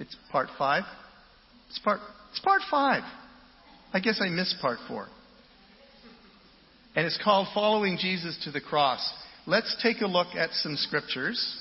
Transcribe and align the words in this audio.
It's 0.00 0.16
part 0.30 0.48
five. 0.58 0.84
It's 1.68 1.78
part, 1.80 2.00
it's 2.30 2.40
part 2.40 2.62
five. 2.70 3.02
I 3.92 4.00
guess 4.00 4.20
I 4.22 4.28
missed 4.28 4.56
part 4.60 4.78
four. 4.86 5.06
And 6.94 7.06
it's 7.06 7.18
called 7.22 7.48
Following 7.54 7.98
Jesus 8.00 8.38
to 8.44 8.50
the 8.50 8.60
Cross. 8.60 9.12
Let's 9.46 9.76
take 9.82 10.00
a 10.00 10.06
look 10.06 10.34
at 10.34 10.50
some 10.52 10.76
scriptures. 10.76 11.56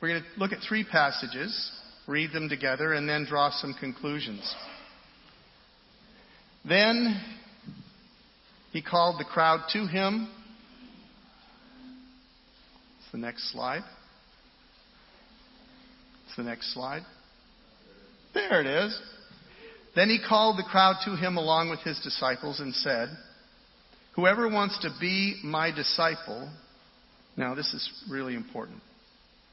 We're 0.00 0.08
going 0.08 0.22
to 0.22 0.40
look 0.40 0.52
at 0.52 0.58
three 0.68 0.84
passages, 0.84 1.70
read 2.06 2.32
them 2.32 2.48
together, 2.48 2.92
and 2.92 3.08
then 3.08 3.24
draw 3.24 3.50
some 3.50 3.74
conclusions. 3.78 4.54
Then 6.68 7.20
he 8.72 8.82
called 8.82 9.20
the 9.20 9.24
crowd 9.24 9.60
to 9.72 9.86
him. 9.86 10.28
It's 12.98 13.12
the 13.12 13.18
next 13.18 13.52
slide. 13.52 13.82
It's 16.26 16.36
the 16.36 16.42
next 16.42 16.72
slide. 16.74 17.02
There 18.34 18.60
it 18.60 18.66
is. 18.66 19.00
Then 19.94 20.08
he 20.08 20.18
called 20.26 20.58
the 20.58 20.68
crowd 20.70 20.96
to 21.04 21.16
him 21.16 21.36
along 21.36 21.70
with 21.70 21.80
his 21.80 21.98
disciples 22.00 22.60
and 22.60 22.74
said, 22.74 23.08
Whoever 24.14 24.48
wants 24.48 24.78
to 24.82 24.90
be 25.00 25.40
my 25.44 25.70
disciple, 25.70 26.50
now 27.36 27.54
this 27.54 27.72
is 27.72 27.90
really 28.10 28.34
important. 28.34 28.80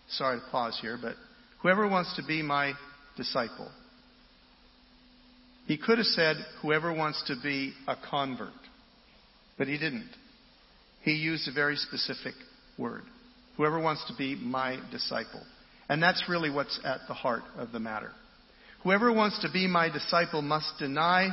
Sorry 0.09 0.39
to 0.39 0.45
pause 0.51 0.77
here, 0.81 0.97
but 1.01 1.15
whoever 1.61 1.87
wants 1.87 2.15
to 2.15 2.23
be 2.25 2.41
my 2.41 2.73
disciple. 3.15 3.69
He 5.67 5.77
could 5.77 5.97
have 5.97 6.07
said, 6.07 6.37
whoever 6.61 6.93
wants 6.93 7.23
to 7.27 7.35
be 7.43 7.73
a 7.87 7.95
convert, 8.09 8.49
but 9.57 9.67
he 9.67 9.77
didn't. 9.77 10.09
He 11.03 11.11
used 11.11 11.47
a 11.47 11.53
very 11.53 11.75
specific 11.75 12.33
word. 12.77 13.03
Whoever 13.55 13.79
wants 13.79 14.03
to 14.07 14.15
be 14.17 14.35
my 14.35 14.79
disciple. 14.91 15.43
And 15.87 16.01
that's 16.01 16.23
really 16.27 16.49
what's 16.49 16.79
at 16.83 17.01
the 17.07 17.13
heart 17.13 17.43
of 17.57 17.71
the 17.71 17.79
matter. 17.79 18.11
Whoever 18.83 19.11
wants 19.11 19.39
to 19.41 19.51
be 19.51 19.67
my 19.67 19.89
disciple 19.89 20.41
must 20.41 20.77
deny 20.79 21.29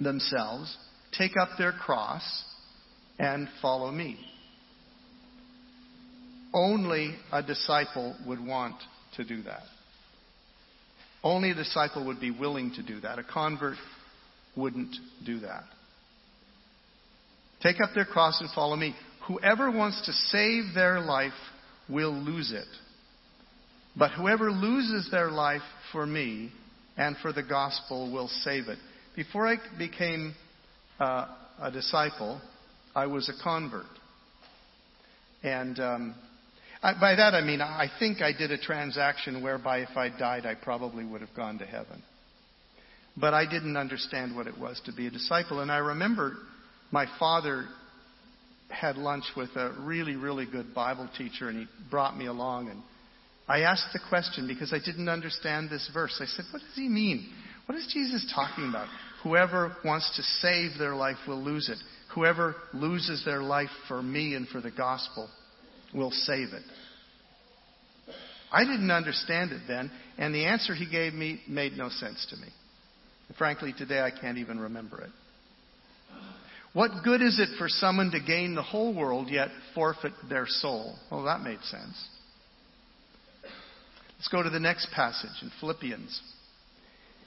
themselves, 0.00 0.76
take 1.16 1.32
up 1.40 1.50
their 1.58 1.72
cross, 1.72 2.44
and 3.18 3.48
follow 3.62 3.90
me. 3.90 4.18
Only 6.52 7.14
a 7.32 7.42
disciple 7.42 8.16
would 8.26 8.44
want 8.44 8.76
to 9.16 9.24
do 9.24 9.42
that. 9.42 9.62
Only 11.22 11.50
a 11.50 11.54
disciple 11.54 12.06
would 12.06 12.20
be 12.20 12.30
willing 12.30 12.72
to 12.74 12.82
do 12.82 13.00
that. 13.00 13.18
A 13.18 13.24
convert 13.24 13.76
wouldn't 14.56 14.94
do 15.24 15.40
that. 15.40 15.64
Take 17.62 17.80
up 17.80 17.90
their 17.94 18.04
cross 18.04 18.40
and 18.40 18.50
follow 18.50 18.76
me. 18.76 18.94
Whoever 19.28 19.70
wants 19.70 20.04
to 20.06 20.12
save 20.12 20.74
their 20.74 21.00
life 21.00 21.32
will 21.88 22.12
lose 22.12 22.52
it. 22.52 22.68
But 23.98 24.12
whoever 24.12 24.50
loses 24.50 25.10
their 25.10 25.30
life 25.30 25.62
for 25.92 26.06
me 26.06 26.52
and 26.96 27.16
for 27.18 27.32
the 27.32 27.42
gospel 27.42 28.12
will 28.12 28.28
save 28.28 28.68
it. 28.68 28.78
Before 29.14 29.46
I 29.48 29.56
became 29.78 30.34
uh, 31.00 31.28
a 31.60 31.70
disciple, 31.70 32.40
I 32.94 33.06
was 33.06 33.28
a 33.28 33.42
convert. 33.42 33.86
And 35.42 35.78
um, 35.80 36.14
I, 36.82 36.92
by 37.00 37.14
that 37.14 37.34
I 37.34 37.40
mean 37.40 37.62
I 37.62 37.88
think 37.98 38.20
I 38.20 38.32
did 38.32 38.50
a 38.50 38.58
transaction 38.58 39.42
whereby 39.42 39.78
if 39.78 39.96
I 39.96 40.10
died, 40.10 40.44
I 40.44 40.54
probably 40.54 41.04
would 41.04 41.22
have 41.22 41.34
gone 41.34 41.58
to 41.58 41.66
heaven. 41.66 42.02
But 43.16 43.32
I 43.32 43.48
didn't 43.48 43.78
understand 43.78 44.36
what 44.36 44.46
it 44.46 44.58
was 44.58 44.80
to 44.84 44.92
be 44.92 45.06
a 45.06 45.10
disciple. 45.10 45.60
And 45.60 45.72
I 45.72 45.78
remember 45.78 46.36
my 46.90 47.06
father 47.18 47.64
had 48.68 48.96
lunch 48.96 49.24
with 49.36 49.50
a 49.56 49.74
really, 49.80 50.16
really 50.16 50.44
good 50.44 50.74
Bible 50.74 51.08
teacher, 51.16 51.48
and 51.48 51.60
he 51.60 51.66
brought 51.90 52.16
me 52.16 52.26
along 52.26 52.68
and 52.68 52.82
I 53.48 53.60
asked 53.60 53.92
the 53.92 54.00
question 54.08 54.48
because 54.48 54.72
I 54.72 54.78
didn't 54.84 55.08
understand 55.08 55.70
this 55.70 55.88
verse. 55.94 56.20
I 56.20 56.26
said, 56.26 56.46
What 56.50 56.62
does 56.62 56.74
he 56.74 56.88
mean? 56.88 57.32
What 57.66 57.78
is 57.78 57.88
Jesus 57.92 58.30
talking 58.34 58.68
about? 58.68 58.88
Whoever 59.22 59.76
wants 59.84 60.14
to 60.16 60.22
save 60.22 60.78
their 60.78 60.94
life 60.94 61.16
will 61.26 61.42
lose 61.42 61.68
it. 61.68 61.78
Whoever 62.14 62.54
loses 62.72 63.24
their 63.24 63.42
life 63.42 63.70
for 63.88 64.02
me 64.02 64.34
and 64.34 64.48
for 64.48 64.60
the 64.60 64.70
gospel 64.70 65.28
will 65.94 66.10
save 66.10 66.48
it. 66.48 66.62
I 68.52 68.64
didn't 68.64 68.90
understand 68.90 69.50
it 69.50 69.62
then, 69.66 69.90
and 70.16 70.34
the 70.34 70.46
answer 70.46 70.74
he 70.74 70.88
gave 70.88 71.12
me 71.12 71.40
made 71.48 71.72
no 71.72 71.88
sense 71.88 72.26
to 72.30 72.36
me. 72.36 72.48
Frankly, 73.36 73.74
today 73.76 74.00
I 74.00 74.10
can't 74.10 74.38
even 74.38 74.60
remember 74.60 75.02
it. 75.02 75.10
What 76.72 76.90
good 77.04 77.22
is 77.22 77.40
it 77.40 77.58
for 77.58 77.68
someone 77.68 78.10
to 78.12 78.20
gain 78.20 78.54
the 78.54 78.62
whole 78.62 78.94
world 78.94 79.28
yet 79.30 79.48
forfeit 79.74 80.12
their 80.28 80.46
soul? 80.46 80.96
Well, 81.10 81.24
that 81.24 81.40
made 81.40 81.60
sense. 81.62 82.08
Let's 84.18 84.28
go 84.28 84.42
to 84.42 84.50
the 84.50 84.60
next 84.60 84.90
passage 84.94 85.42
in 85.42 85.50
Philippians. 85.60 86.20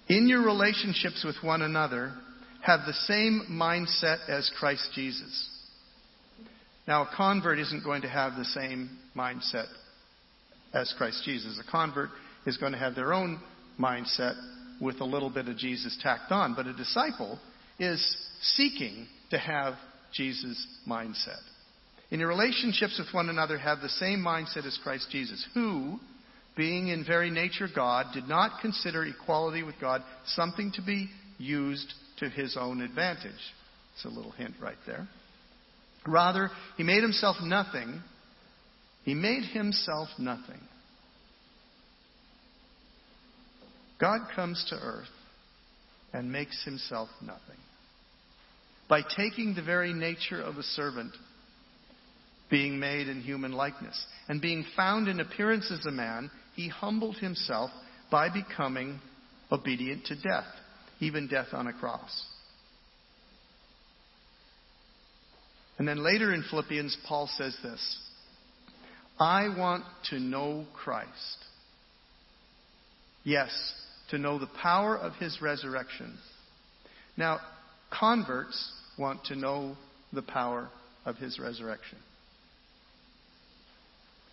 In 0.08 0.28
your 0.28 0.44
relationships 0.44 1.24
with 1.24 1.36
one 1.44 1.62
another, 1.62 2.14
have 2.62 2.82
the 2.86 2.94
same 2.94 3.48
mindset 3.52 4.28
as 4.28 4.52
Christ 4.60 4.90
Jesus. 4.96 5.50
Now, 6.88 7.04
a 7.04 7.10
convert 7.16 7.60
isn't 7.60 7.84
going 7.84 8.02
to 8.02 8.10
have 8.10 8.36
the 8.36 8.46
same 8.46 8.98
mindset 9.16 9.68
as 10.74 10.94
Christ 10.98 11.22
Jesus. 11.24 11.62
A 11.66 11.72
convert 11.72 12.10
is 12.46 12.58
going 12.58 12.72
to 12.72 12.80
have 12.80 12.96
their 12.96 13.14
own 13.14 13.40
mindset 13.80 14.36
with 14.82 15.00
a 15.00 15.06
little 15.06 15.30
bit 15.30 15.48
of 15.48 15.58
Jesus 15.58 15.98
tacked 16.02 16.32
on. 16.32 16.56
But 16.56 16.66
a 16.66 16.74
disciple 16.74 17.40
is 17.78 18.18
seeking 18.42 19.08
to 19.30 19.38
have 19.38 19.76
Jesus' 20.14 20.66
mindset. 20.88 21.40
In 22.12 22.20
your 22.20 22.30
relationships 22.30 22.98
with 22.98 23.14
one 23.14 23.30
another, 23.30 23.58
have 23.58 23.82
the 23.82 23.90
same 23.90 24.20
mindset 24.20 24.66
as 24.66 24.80
Christ 24.82 25.10
Jesus, 25.12 25.46
who, 25.54 26.00
being 26.59 26.90
in 26.90 27.06
very 27.06 27.30
nature 27.30 27.70
God, 27.74 28.08
did 28.14 28.28
not 28.28 28.59
consider 28.62 29.06
equality 29.06 29.64
with 29.64 29.75
God 29.80 30.03
something 30.25 30.74
to 30.74 30.81
be 30.81 31.09
used 31.38 31.94
to 32.18 32.28
his 32.28 32.58
own 32.59 32.81
advantage. 32.81 33.31
It's 33.94 34.03
a 34.03 34.09
little 34.09 34.31
hint 34.31 34.56
right 34.62 34.75
there. 34.86 35.08
Rather, 36.06 36.50
he 36.75 36.84
made 36.84 37.02
himself 37.02 37.38
nothing. 37.42 38.02
He 39.06 39.14
made 39.14 39.46
himself 39.46 40.09
nothing. 40.19 40.59
God 43.98 44.28
comes 44.36 44.66
to 44.69 44.75
earth 44.75 45.08
and 46.12 46.30
makes 46.30 46.62
himself 46.66 47.08
nothing. 47.22 47.40
By 48.90 49.00
taking 49.16 49.56
the 49.56 49.64
very 49.64 49.94
nature 49.94 50.42
of 50.42 50.58
a 50.58 50.64
servant, 50.64 51.14
being 52.52 52.81
made 52.81 53.08
in 53.08 53.22
human 53.22 53.53
likeness, 53.53 53.98
and 54.28 54.42
being 54.42 54.66
found 54.75 55.08
in 55.08 55.22
appearance 55.22 55.72
as 55.72 55.86
a 55.86 55.92
man, 55.92 56.30
he 56.59 56.68
humbled 56.68 57.16
himself 57.16 57.72
by 58.12 58.28
becoming 58.28 59.00
obedient 59.50 60.03
to 60.03 60.16
death, 60.16 60.44
even 61.00 61.25
death 61.25 61.47
on 61.53 61.68
a 61.68 61.72
cross. 61.72 62.25
And 65.78 65.88
then 65.88 66.03
later 66.03 66.34
in 66.34 66.44
Philippians, 66.50 66.98
Paul 67.08 67.30
says 67.38 67.56
this 67.64 67.98
I 69.18 69.48
want 69.58 69.86
to 70.09 70.19
know 70.19 70.66
Christ. 70.74 71.08
Yes, 73.24 73.52
to 74.09 74.18
know 74.18 74.38
the 74.38 74.50
power 74.62 74.98
of 74.98 75.14
his 75.14 75.42
resurrection. 75.42 76.18
Now, 77.16 77.40
converts 77.98 78.69
want 78.98 79.24
to 79.28 79.36
know 79.38 79.78
the 80.12 80.24
power 80.24 80.68
of 81.06 81.16
his 81.16 81.40
resurrection. 81.40 82.00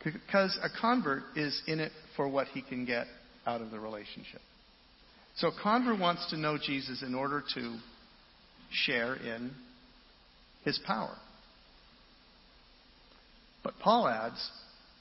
Because 0.02 0.58
a 0.60 0.68
convert 0.80 1.22
is 1.36 1.62
in 1.68 1.78
it 1.78 1.92
for 2.16 2.28
what 2.28 2.48
he 2.48 2.62
can 2.62 2.84
get 2.84 3.06
out 3.46 3.60
of 3.60 3.70
the 3.70 3.78
relationship. 3.78 4.40
So 5.36 5.48
a 5.48 5.52
convert 5.62 6.00
wants 6.00 6.30
to 6.30 6.36
know 6.36 6.58
Jesus 6.58 7.02
in 7.02 7.14
order 7.14 7.42
to 7.54 7.78
share 8.70 9.14
in 9.14 9.52
his 10.64 10.80
power. 10.86 11.14
But 13.62 13.74
Paul 13.82 14.08
adds, 14.08 14.50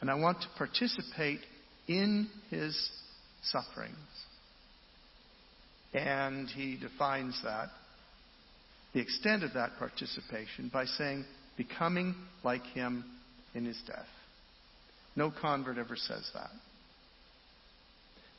and 0.02 0.10
I 0.10 0.16
want 0.16 0.42
to 0.42 0.48
participate 0.58 1.40
in 1.88 2.28
his 2.50 2.78
sufferings. 3.44 3.96
And 5.94 6.50
he 6.50 6.78
defines 6.78 7.40
that, 7.44 7.70
the 8.94 9.00
extent 9.00 9.44
of 9.44 9.54
that 9.54 9.72
participation, 9.80 10.70
by 10.72 10.86
saying, 10.86 11.26
becoming 11.58 12.16
like 12.44 12.64
him 12.74 13.06
in 13.54 13.66
his 13.66 13.82
death. 13.88 14.06
No 15.16 15.32
convert 15.42 15.78
ever 15.78 15.96
says 15.96 16.30
that. 16.34 16.50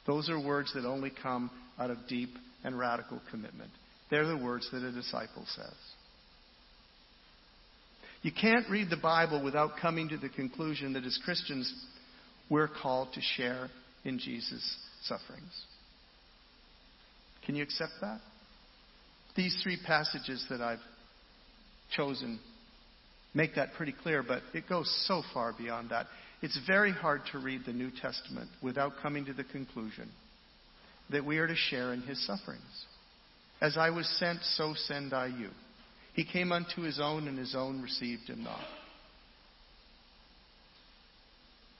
Those 0.06 0.30
are 0.30 0.40
words 0.40 0.72
that 0.74 0.84
only 0.84 1.12
come 1.22 1.50
out 1.78 1.90
of 1.90 1.98
deep 2.08 2.30
and 2.64 2.78
radical 2.78 3.20
commitment. 3.30 3.70
They're 4.10 4.26
the 4.26 4.36
words 4.36 4.68
that 4.72 4.82
a 4.82 4.92
disciple 4.92 5.44
says. 5.54 5.74
You 8.22 8.32
can't 8.32 8.68
read 8.70 8.90
the 8.90 8.96
Bible 8.96 9.42
without 9.42 9.72
coming 9.80 10.08
to 10.08 10.16
the 10.16 10.28
conclusion 10.28 10.94
that 10.94 11.04
as 11.04 11.18
Christians, 11.24 11.72
we're 12.50 12.68
called 12.68 13.12
to 13.14 13.20
share 13.20 13.68
in 14.04 14.18
Jesus' 14.18 14.76
sufferings. 15.04 15.64
Can 17.44 17.54
you 17.54 17.62
accept 17.62 17.92
that? 18.00 18.20
These 19.36 19.60
three 19.62 19.78
passages 19.86 20.44
that 20.50 20.60
I've 20.60 20.80
chosen 21.96 22.40
make 23.34 23.54
that 23.56 23.74
pretty 23.74 23.94
clear, 24.02 24.22
but 24.22 24.42
it 24.54 24.68
goes 24.68 24.92
so 25.06 25.22
far 25.34 25.52
beyond 25.56 25.90
that. 25.90 26.06
It's 26.42 26.58
very 26.66 26.92
hard 26.92 27.22
to 27.32 27.38
read 27.38 27.62
the 27.64 27.72
New 27.72 27.90
Testament 27.90 28.48
without 28.62 28.92
coming 29.02 29.24
to 29.26 29.32
the 29.32 29.44
conclusion 29.44 30.08
that 31.10 31.24
we 31.24 31.38
are 31.38 31.46
to 31.46 31.56
share 31.56 31.92
in 31.92 32.02
his 32.02 32.24
sufferings. 32.26 32.84
As 33.60 33.78
I 33.78 33.90
was 33.90 34.06
sent, 34.18 34.42
so 34.42 34.74
send 34.74 35.14
I 35.14 35.26
you. 35.26 35.50
He 36.14 36.24
came 36.24 36.52
unto 36.52 36.82
his 36.82 37.00
own, 37.00 37.28
and 37.28 37.38
his 37.38 37.54
own 37.54 37.82
received 37.82 38.28
him 38.28 38.42
not. 38.42 38.64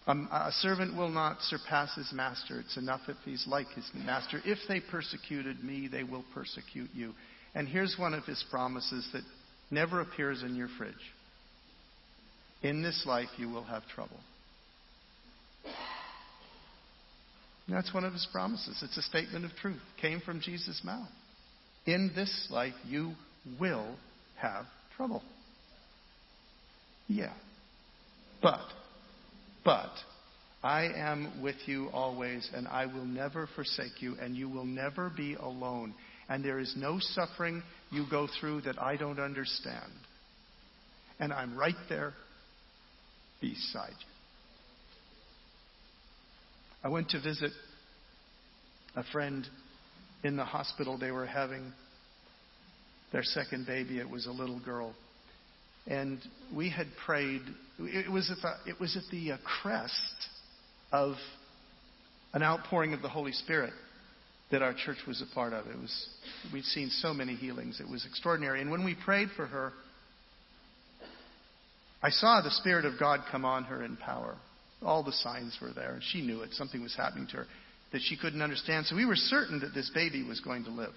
Um, 0.07 0.29
a 0.31 0.53
servant 0.53 0.97
will 0.97 1.09
not 1.09 1.43
surpass 1.43 1.95
his 1.97 2.13
master. 2.13 2.61
It's 2.61 2.77
enough 2.77 3.01
if 3.09 3.17
he's 3.25 3.45
like 3.47 3.67
his 3.75 3.91
master. 3.95 4.41
If 4.45 4.59
they 4.69 4.81
persecuted 4.81 5.65
me, 5.65 5.89
they 5.89 6.05
will 6.05 6.25
persecute 6.33 6.91
you. 6.95 7.13
And 7.55 7.67
here's 7.67 7.97
one 7.99 8.15
of 8.15 8.25
his 8.25 8.45
promises 8.51 9.09
that 9.13 9.23
never 9.71 10.01
appears 10.01 10.43
in 10.43 10.55
your 10.55 10.69
fridge 10.79 10.95
In 12.63 12.83
this 12.83 13.05
life, 13.05 13.29
you 13.37 13.49
will 13.49 13.65
have 13.65 13.83
trouble. 13.89 14.21
That's 17.69 17.93
one 17.93 18.05
of 18.05 18.13
his 18.13 18.27
promises. 18.31 18.81
It's 18.83 18.97
a 18.97 19.03
statement 19.03 19.45
of 19.45 19.51
truth. 19.61 19.81
Came 20.01 20.21
from 20.21 20.41
Jesus' 20.41 20.83
mouth. 20.85 21.09
In 21.85 22.13
this 22.15 22.49
life, 22.51 22.75
you 22.87 23.13
will 23.61 23.97
have 24.37 24.67
trouble. 24.97 25.23
Yeah. 27.09 27.33
But, 28.41 28.61
but, 29.65 29.91
I 30.63 30.89
am 30.97 31.43
with 31.43 31.57
you 31.67 31.89
always, 31.93 32.49
and 32.55 32.67
I 32.69 32.87
will 32.87 33.05
never 33.05 33.49
forsake 33.55 34.01
you, 34.01 34.17
and 34.21 34.37
you 34.37 34.49
will 34.49 34.65
never 34.65 35.11
be 35.17 35.35
alone. 35.35 35.95
And 36.29 36.45
there 36.45 36.59
is 36.59 36.75
no 36.77 36.99
suffering 37.01 37.63
you 37.91 38.05
go 38.11 38.29
through 38.41 38.63
that 38.63 38.81
I 38.81 38.97
don't 38.97 39.21
understand. 39.21 39.93
And 41.19 41.33
I'm 41.33 41.57
right 41.57 41.75
there 41.89 42.15
beside 43.41 43.91
you. 43.91 44.16
I 46.87 46.89
went 46.89 47.11
to 47.11 47.21
visit 47.21 47.51
a 48.95 49.03
friend 49.11 49.45
in 50.23 50.37
the 50.37 50.45
hospital. 50.45 50.97
They 50.97 51.11
were 51.11 51.27
having 51.27 51.73
their 53.11 53.25
second 53.25 53.67
baby. 53.67 53.99
It 53.99 54.09
was 54.09 54.27
a 54.27 54.31
little 54.31 54.61
girl. 54.61 54.95
And 55.89 56.21
we 56.55 56.71
had 56.71 56.87
prayed. 57.05 57.43
It 57.81 58.09
was 58.09 58.31
at 58.31 58.37
the, 58.41 58.71
it 58.71 58.79
was 58.79 58.97
at 58.97 59.03
the 59.11 59.33
uh, 59.33 59.39
crest 59.63 60.15
of 60.93 61.17
an 62.35 62.45
outpouring 62.45 62.93
of 62.93 63.03
the 63.03 63.09
Holy 63.09 63.33
Spirit 63.33 63.73
that 64.53 64.63
our 64.63 64.73
church 64.73 64.99
was 65.09 65.21
a 65.21 65.35
part 65.35 65.55
of. 65.55 65.67
It 65.67 65.81
was 65.81 66.09
we'd 66.53 66.63
seen 66.63 66.91
so 66.91 67.13
many 67.13 67.35
healings. 67.35 67.81
It 67.81 67.91
was 67.91 68.07
extraordinary. 68.07 68.61
And 68.61 68.71
when 68.71 68.85
we 68.85 68.95
prayed 69.05 69.31
for 69.35 69.47
her, 69.47 69.73
I 72.01 72.11
saw 72.11 72.43
the 72.43 72.53
Spirit 72.53 72.85
of 72.85 72.93
God 73.01 73.23
come 73.33 73.45
on 73.45 73.65
her 73.65 73.83
in 73.83 73.97
power. 73.97 74.37
All 74.83 75.03
the 75.03 75.13
signs 75.13 75.57
were 75.61 75.73
there, 75.73 75.95
and 75.95 76.03
she 76.03 76.21
knew 76.21 76.43
it. 76.43 76.53
Something 76.53 76.83
was 76.83 76.95
happening 76.95 77.27
to 77.29 77.39
her 77.39 77.47
that 77.93 78.03
she 78.03 78.17
couldn't 78.17 78.43
understand. 78.43 78.87
So 78.87 78.97
we 78.97 79.07
were 79.07 79.17
certain 79.17 79.61
that 79.61 79.75
this 79.75 79.91
baby 79.95 80.23
was 80.23 80.41
going 80.41 80.65
to 80.65 80.71
live. 80.71 80.93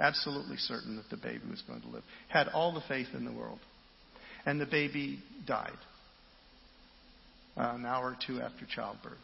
Absolutely 0.00 0.56
certain 0.56 0.96
that 0.96 1.10
the 1.10 1.16
baby 1.16 1.44
was 1.48 1.62
going 1.62 1.82
to 1.82 1.88
live. 1.88 2.02
Had 2.28 2.48
all 2.48 2.72
the 2.72 2.82
faith 2.88 3.08
in 3.14 3.24
the 3.24 3.32
world. 3.32 3.58
And 4.46 4.60
the 4.60 4.66
baby 4.66 5.22
died 5.46 5.76
uh, 7.56 7.72
an 7.74 7.84
hour 7.84 8.06
or 8.06 8.16
two 8.26 8.40
after 8.40 8.66
childbirth. 8.66 9.18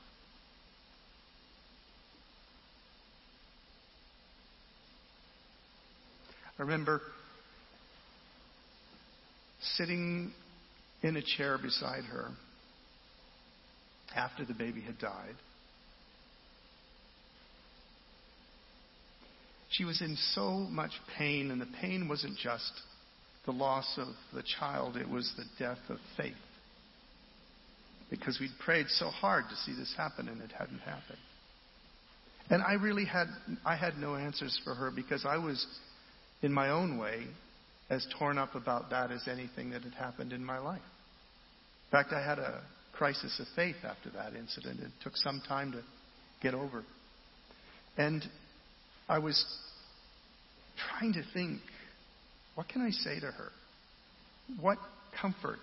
I 6.59 6.63
remember 6.63 7.01
sitting 9.61 10.33
in 11.03 11.17
a 11.17 11.23
chair 11.23 11.59
beside 11.59 12.05
her 12.05 12.31
after 14.17 14.45
the 14.45 14.55
baby 14.55 14.81
had 14.81 14.99
died. 14.99 15.35
She 19.71 19.85
was 19.85 20.01
in 20.01 20.17
so 20.33 20.51
much 20.51 20.93
pain, 21.19 21.51
and 21.51 21.61
the 21.61 21.69
pain 21.81 22.09
wasn't 22.09 22.39
just 22.39 22.73
the 23.45 23.53
loss 23.53 23.99
of 23.99 24.09
the 24.35 24.43
child, 24.59 24.97
it 24.97 25.09
was 25.09 25.33
the 25.37 25.45
death 25.59 25.79
of 25.89 25.99
faith. 26.17 26.35
Because 28.11 28.39
we'd 28.41 28.59
prayed 28.65 28.87
so 28.89 29.09
hard 29.09 29.45
to 29.51 29.57
see 29.57 29.77
this 29.77 29.93
happen, 29.97 30.29
and 30.29 30.41
it 30.41 30.53
hadn't 30.53 30.79
happened. 30.81 31.19
And 32.49 32.63
I 32.63 32.75
really 32.75 33.05
had, 33.05 33.27
I 33.65 33.77
had 33.77 33.99
no 33.99 34.15
answers 34.15 34.59
for 34.65 34.75
her 34.75 34.91
because 34.91 35.27
I 35.27 35.37
was, 35.37 35.67
in 36.43 36.53
my 36.53 36.71
own 36.71 36.99
way, 36.99 37.27
as 37.91 38.07
torn 38.19 38.39
up 38.39 38.55
about 38.55 38.91
that 38.91 39.11
as 39.11 39.29
anything 39.29 39.71
that 39.71 39.83
had 39.83 39.95
happened 39.95 40.33
in 40.33 40.45
my 40.45 40.59
life. 40.59 40.81
In 40.81 41.91
fact, 41.91 42.13
I 42.13 42.25
had 42.25 42.39
a 42.39 42.63
crisis 42.97 43.39
of 43.41 43.47
faith 43.55 43.77
after 43.85 44.11
that 44.11 44.35
incident. 44.35 44.81
It 44.81 44.91
took 45.03 45.17
some 45.17 45.43
time 45.47 45.73
to 45.73 45.83
get 46.43 46.55
over. 46.55 46.85
And 47.97 48.23
I 49.09 49.19
was 49.19 49.45
trying 50.99 51.13
to 51.15 51.23
think 51.33 51.61
what 52.55 52.69
can 52.69 52.81
I 52.81 52.91
say 52.91 53.21
to 53.21 53.27
her? 53.27 53.51
What 54.61 54.79
comfort, 55.21 55.59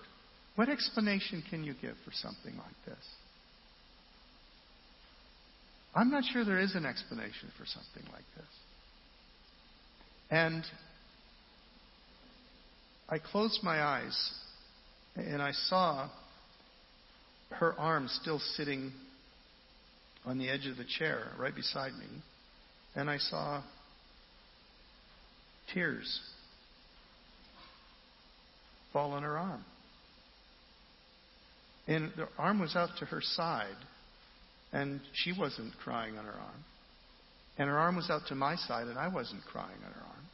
what 0.56 0.70
explanation 0.70 1.44
can 1.50 1.64
you 1.64 1.74
give 1.82 1.96
for 2.06 2.12
something 2.14 2.56
like 2.56 2.86
this? 2.86 3.06
I'm 5.96 6.12
not 6.12 6.24
sure 6.32 6.46
there 6.46 6.60
is 6.60 6.76
an 6.76 6.86
explanation 6.86 7.52
for 7.58 7.66
something 7.66 8.12
like 8.12 8.26
this. 8.36 8.46
And 10.30 10.64
I 13.10 13.20
closed 13.20 13.60
my 13.64 13.82
eyes 13.82 14.32
and 15.16 15.42
I 15.42 15.52
saw 15.52 16.10
her 17.52 17.78
arm 17.80 18.08
still 18.22 18.40
sitting 18.56 18.92
on 20.26 20.38
the 20.38 20.50
edge 20.50 20.66
of 20.68 20.78
the 20.78 20.86
chair 20.86 21.28
right 21.38 21.56
beside 21.56 21.94
me. 21.94 22.08
And 22.96 23.10
I 23.10 23.18
saw 23.18 23.62
tears 25.74 26.20
fall 28.92 29.12
on 29.12 29.24
her 29.24 29.38
arm. 29.38 29.66
And 31.88 32.12
the 32.16 32.28
arm 32.38 32.60
was 32.60 32.76
out 32.76 32.90
to 33.00 33.06
her 33.06 33.20
side, 33.22 33.76
and 34.72 35.02
she 35.14 35.34
wasn't 35.38 35.74
crying 35.84 36.18
on 36.18 36.26
her 36.26 36.32
arm. 36.32 36.64
And 37.58 37.70
her 37.70 37.78
arm 37.78 37.98
was 37.98 38.10
out 38.10 38.22
to 38.30 38.36
my 38.36 38.56
side, 38.56 38.88
and 38.88 38.98
I 38.98 39.10
wasn't 39.10 39.44
crying 39.52 39.78
on 39.86 39.92
her 39.92 40.02
arm. 40.02 40.26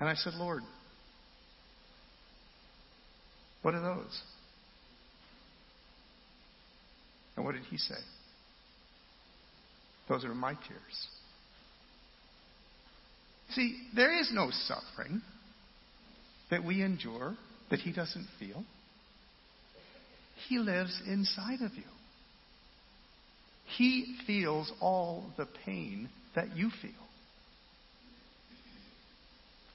And 0.00 0.08
I 0.08 0.14
said, 0.14 0.34
Lord, 0.34 0.62
what 3.62 3.74
are 3.74 3.80
those? 3.80 4.22
And 7.38 7.44
what 7.44 7.54
did 7.54 7.62
he 7.70 7.78
say? 7.78 7.94
Those 10.08 10.24
are 10.24 10.34
my 10.34 10.54
tears. 10.54 11.06
See, 13.50 13.80
there 13.94 14.18
is 14.18 14.32
no 14.34 14.50
suffering 14.50 15.22
that 16.50 16.64
we 16.64 16.82
endure 16.82 17.36
that 17.70 17.78
He 17.78 17.92
doesn't 17.92 18.26
feel. 18.40 18.64
He 20.48 20.58
lives 20.58 21.00
inside 21.06 21.62
of 21.62 21.72
you. 21.76 21.84
He 23.76 24.16
feels 24.26 24.72
all 24.80 25.30
the 25.36 25.46
pain 25.64 26.08
that 26.34 26.56
you 26.56 26.70
feel. 26.82 26.90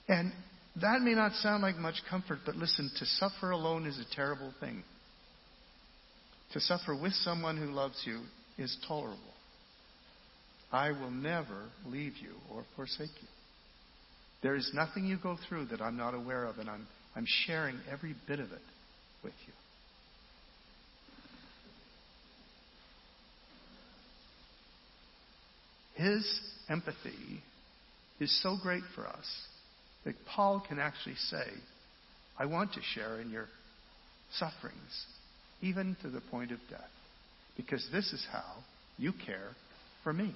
And 0.09 0.33
that 0.81 0.99
may 1.01 1.13
not 1.13 1.31
sound 1.35 1.63
like 1.63 1.77
much 1.77 2.01
comfort, 2.09 2.39
but 2.45 2.57
listen, 2.57 2.91
to 2.99 3.05
suffer 3.05 3.51
alone 3.51 3.85
is 3.85 3.97
a 3.97 4.15
terrible 4.15 4.53
thing. 4.59 4.83
To 6.53 6.59
suffer 6.59 6.95
with 6.95 7.13
someone 7.13 7.57
who 7.57 7.71
loves 7.71 8.01
you 8.05 8.21
is 8.57 8.77
tolerable. 8.87 9.17
I 10.71 10.91
will 10.91 11.11
never 11.11 11.69
leave 11.85 12.13
you 12.21 12.33
or 12.51 12.63
forsake 12.75 13.09
you. 13.21 13.27
There 14.43 14.55
is 14.55 14.69
nothing 14.73 15.05
you 15.05 15.17
go 15.21 15.37
through 15.47 15.65
that 15.67 15.81
I'm 15.81 15.97
not 15.97 16.13
aware 16.13 16.45
of, 16.45 16.59
and 16.59 16.69
I'm, 16.69 16.85
I'm 17.15 17.25
sharing 17.45 17.79
every 17.91 18.15
bit 18.27 18.39
of 18.39 18.51
it 18.51 18.61
with 19.23 19.33
you. 19.47 19.53
His 25.95 26.41
empathy 26.69 27.41
is 28.19 28.41
so 28.43 28.57
great 28.61 28.83
for 28.93 29.07
us 29.07 29.25
that 30.05 30.15
Paul 30.35 30.63
can 30.67 30.79
actually 30.79 31.15
say, 31.15 31.45
I 32.37 32.45
want 32.45 32.73
to 32.73 32.81
share 32.93 33.19
in 33.21 33.29
your 33.29 33.47
sufferings, 34.33 35.05
even 35.63 35.95
to 36.01 36.09
the 36.09 36.21
point 36.29 36.51
of 36.51 36.59
death, 36.69 36.81
because 37.55 37.87
this 37.91 38.11
is 38.11 38.27
how 38.31 38.43
you 38.97 39.13
care 39.25 39.49
for 40.03 40.11
me. 40.11 40.35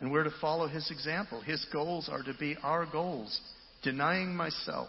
And 0.00 0.10
we're 0.10 0.24
to 0.24 0.32
follow 0.40 0.66
his 0.66 0.90
example. 0.90 1.40
His 1.42 1.64
goals 1.72 2.08
are 2.10 2.22
to 2.22 2.34
be 2.40 2.56
our 2.62 2.86
goals 2.90 3.38
denying 3.82 4.34
myself, 4.34 4.88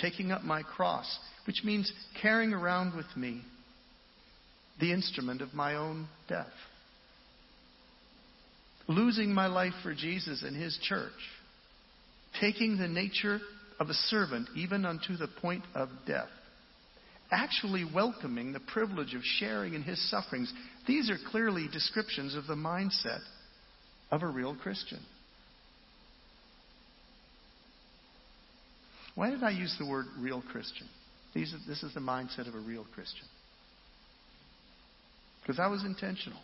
taking 0.00 0.30
up 0.32 0.42
my 0.42 0.62
cross, 0.62 1.18
which 1.46 1.62
means 1.64 1.90
carrying 2.20 2.52
around 2.52 2.94
with 2.94 3.06
me 3.16 3.40
the 4.80 4.92
instrument 4.92 5.40
of 5.40 5.54
my 5.54 5.74
own 5.74 6.08
death. 6.28 6.46
Losing 8.88 9.32
my 9.32 9.46
life 9.46 9.74
for 9.82 9.94
Jesus 9.94 10.42
and 10.42 10.56
his 10.56 10.78
church. 10.82 11.12
Taking 12.40 12.78
the 12.78 12.88
nature 12.88 13.38
of 13.78 13.90
a 13.90 13.94
servant, 13.94 14.48
even 14.56 14.84
unto 14.84 15.16
the 15.16 15.28
point 15.40 15.64
of 15.74 15.90
death. 16.06 16.28
Actually 17.30 17.84
welcoming 17.94 18.52
the 18.52 18.60
privilege 18.60 19.14
of 19.14 19.20
sharing 19.22 19.74
in 19.74 19.82
his 19.82 20.10
sufferings. 20.10 20.52
These 20.86 21.10
are 21.10 21.18
clearly 21.30 21.68
descriptions 21.70 22.34
of 22.34 22.46
the 22.46 22.54
mindset 22.54 23.20
of 24.10 24.22
a 24.22 24.26
real 24.26 24.56
Christian. 24.56 25.00
Why 29.14 29.30
did 29.30 29.42
I 29.42 29.50
use 29.50 29.74
the 29.78 29.86
word 29.86 30.06
real 30.18 30.42
Christian? 30.50 30.86
These 31.34 31.52
are, 31.52 31.58
this 31.68 31.82
is 31.82 31.92
the 31.92 32.00
mindset 32.00 32.48
of 32.48 32.54
a 32.54 32.60
real 32.60 32.86
Christian. 32.94 33.26
Because 35.42 35.60
I 35.60 35.66
was 35.66 35.84
intentional. 35.84 36.38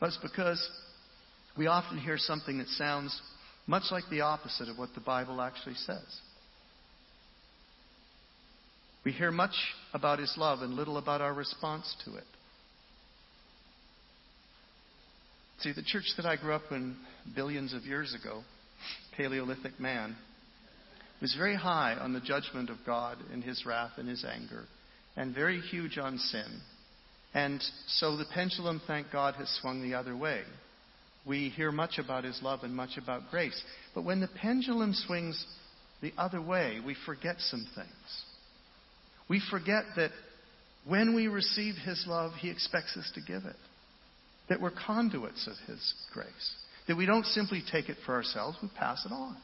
But 0.00 0.06
it's 0.06 0.18
because 0.18 0.70
we 1.56 1.66
often 1.66 1.98
hear 1.98 2.18
something 2.18 2.58
that 2.58 2.68
sounds 2.68 3.20
much 3.66 3.84
like 3.90 4.04
the 4.10 4.22
opposite 4.22 4.68
of 4.68 4.78
what 4.78 4.90
the 4.94 5.00
Bible 5.00 5.40
actually 5.40 5.74
says. 5.74 6.20
We 9.04 9.12
hear 9.12 9.30
much 9.30 9.54
about 9.94 10.18
His 10.18 10.34
love 10.36 10.60
and 10.60 10.74
little 10.74 10.98
about 10.98 11.20
our 11.20 11.32
response 11.32 11.94
to 12.04 12.16
it. 12.16 12.24
See, 15.60 15.72
the 15.72 15.82
church 15.82 16.12
that 16.16 16.26
I 16.26 16.36
grew 16.36 16.54
up 16.54 16.70
in 16.70 16.96
billions 17.34 17.74
of 17.74 17.82
years 17.82 18.14
ago, 18.18 18.42
Paleolithic 19.16 19.78
man, 19.78 20.16
was 21.20 21.34
very 21.34 21.54
high 21.54 21.94
on 21.94 22.14
the 22.14 22.20
judgment 22.20 22.70
of 22.70 22.78
God 22.86 23.18
and 23.32 23.44
His 23.44 23.64
wrath 23.66 23.92
and 23.98 24.08
His 24.08 24.24
anger, 24.24 24.64
and 25.16 25.34
very 25.34 25.60
huge 25.60 25.98
on 25.98 26.16
sin. 26.16 26.60
And 27.34 27.62
so 27.86 28.16
the 28.16 28.24
pendulum, 28.32 28.80
thank 28.86 29.12
God, 29.12 29.34
has 29.34 29.48
swung 29.60 29.82
the 29.82 29.94
other 29.94 30.16
way. 30.16 30.42
We 31.26 31.50
hear 31.50 31.70
much 31.70 31.98
about 31.98 32.24
His 32.24 32.40
love 32.42 32.60
and 32.62 32.74
much 32.74 32.96
about 32.96 33.30
grace. 33.30 33.60
But 33.94 34.04
when 34.04 34.20
the 34.20 34.28
pendulum 34.28 34.94
swings 34.94 35.44
the 36.00 36.12
other 36.16 36.40
way, 36.40 36.80
we 36.84 36.96
forget 37.06 37.36
some 37.38 37.66
things. 37.74 38.24
We 39.28 39.42
forget 39.50 39.84
that 39.96 40.10
when 40.86 41.14
we 41.14 41.28
receive 41.28 41.74
His 41.76 42.04
love, 42.08 42.32
He 42.38 42.50
expects 42.50 42.96
us 42.96 43.10
to 43.14 43.20
give 43.20 43.44
it. 43.44 43.56
That 44.48 44.60
we're 44.60 44.72
conduits 44.72 45.46
of 45.46 45.54
His 45.66 45.94
grace. 46.12 46.54
That 46.88 46.96
we 46.96 47.06
don't 47.06 47.26
simply 47.26 47.62
take 47.70 47.88
it 47.88 47.98
for 48.06 48.14
ourselves, 48.14 48.56
we 48.62 48.68
pass 48.76 49.04
it 49.04 49.12
on. 49.12 49.36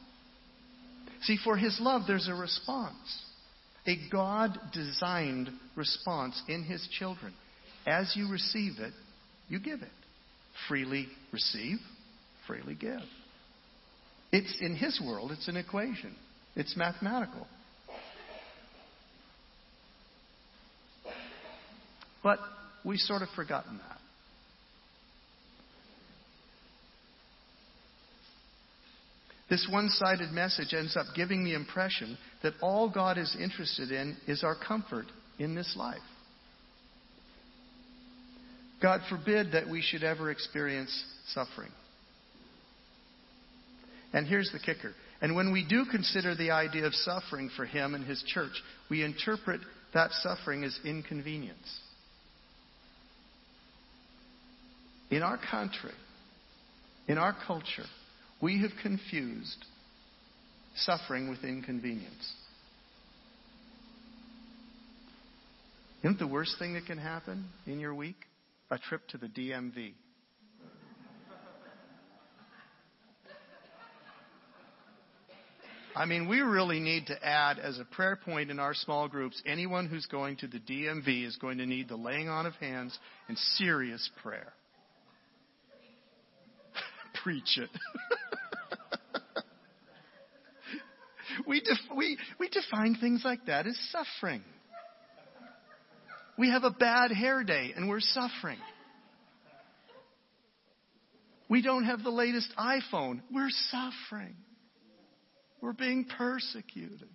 See, 1.21 1.37
for 1.43 1.55
His 1.57 1.77
love, 1.79 2.03
there's 2.07 2.27
a 2.27 2.33
response. 2.33 3.23
A 3.85 3.95
God 4.11 4.57
designed 4.73 5.49
response 5.75 6.41
in 6.49 6.63
His 6.63 6.85
children. 6.99 7.33
As 7.85 8.13
you 8.15 8.29
receive 8.29 8.79
it, 8.79 8.91
you 9.47 9.59
give 9.59 9.81
it. 9.81 9.89
Freely 10.67 11.07
receive, 11.31 11.77
freely 12.47 12.75
give. 12.75 12.99
It's 14.31 14.57
in 14.59 14.75
His 14.75 14.99
world, 15.03 15.31
it's 15.31 15.47
an 15.47 15.57
equation, 15.57 16.15
it's 16.55 16.75
mathematical. 16.75 17.47
But 22.23 22.39
we've 22.83 22.99
sort 22.99 23.21
of 23.21 23.29
forgotten 23.35 23.77
that. 23.77 23.97
This 29.49 29.67
one 29.71 29.89
sided 29.89 30.31
message 30.31 30.73
ends 30.73 30.97
up 30.97 31.05
giving 31.15 31.45
the 31.45 31.53
impression 31.53 32.17
that 32.43 32.53
all 32.61 32.89
God 32.89 33.17
is 33.17 33.35
interested 33.39 33.91
in 33.91 34.17
is 34.27 34.43
our 34.43 34.55
comfort 34.55 35.05
in 35.39 35.55
this 35.55 35.73
life. 35.77 36.01
God 38.81 39.01
forbid 39.09 39.53
that 39.53 39.69
we 39.69 39.81
should 39.81 40.03
ever 40.03 40.29
experience 40.29 40.91
suffering. 41.29 41.71
And 44.13 44.27
here's 44.27 44.51
the 44.51 44.59
kicker. 44.59 44.93
And 45.21 45.35
when 45.35 45.51
we 45.51 45.65
do 45.67 45.85
consider 45.89 46.35
the 46.35 46.51
idea 46.51 46.85
of 46.85 46.93
suffering 46.93 47.49
for 47.55 47.65
Him 47.65 47.95
and 47.95 48.05
His 48.05 48.23
church, 48.27 48.51
we 48.89 49.03
interpret 49.03 49.61
that 49.93 50.11
suffering 50.11 50.63
as 50.63 50.77
inconvenience. 50.85 51.79
In 55.09 55.23
our 55.23 55.39
country, 55.49 55.93
in 57.07 57.17
our 57.17 57.35
culture, 57.47 57.85
we 58.41 58.61
have 58.61 58.71
confused 58.83 59.65
suffering 60.75 61.29
with 61.29 61.43
inconvenience. 61.43 62.33
Isn't 66.03 66.19
the 66.19 66.27
worst 66.27 66.57
thing 66.59 66.73
that 66.73 66.85
can 66.85 66.99
happen 66.99 67.45
in 67.65 67.79
your 67.79 67.95
week? 67.95 68.17
A 68.69 68.77
trip 68.77 69.07
to 69.09 69.17
the 69.17 69.27
DMV. 69.27 69.93
I 75.97 76.05
mean, 76.05 76.27
we 76.27 76.41
really 76.41 76.79
need 76.79 77.07
to 77.07 77.25
add 77.25 77.57
as 77.57 77.79
a 77.79 77.85
prayer 77.85 78.19
point 78.23 78.51
in 78.51 78.59
our 78.59 78.75
small 78.75 79.07
groups 79.07 79.41
anyone 79.47 79.87
who's 79.87 80.05
going 80.05 80.37
to 80.37 80.47
the 80.47 80.59
DMV 80.59 81.25
is 81.25 81.37
going 81.37 81.57
to 81.57 81.65
need 81.65 81.89
the 81.89 81.95
laying 81.95 82.29
on 82.29 82.45
of 82.45 82.53
hands 82.55 82.97
and 83.27 83.35
serious 83.55 84.07
prayer. 84.21 84.53
Preach 87.23 87.57
it. 87.57 87.69
we, 91.47 91.61
def- 91.61 91.97
we, 91.97 92.19
we 92.39 92.47
define 92.49 92.95
things 93.01 93.23
like 93.25 93.47
that 93.47 93.65
as 93.65 93.75
suffering. 93.91 94.43
We 96.37 96.51
have 96.51 96.63
a 96.63 96.71
bad 96.71 97.11
hair 97.11 97.43
day 97.43 97.73
and 97.75 97.89
we're 97.89 97.99
suffering. 97.99 98.59
We 101.49 101.61
don't 101.61 101.85
have 101.85 102.03
the 102.03 102.09
latest 102.09 102.53
iPhone. 102.57 103.21
We're 103.31 103.49
suffering. 103.71 104.35
We're 105.61 105.73
being 105.73 106.05
persecuted. 106.17 107.09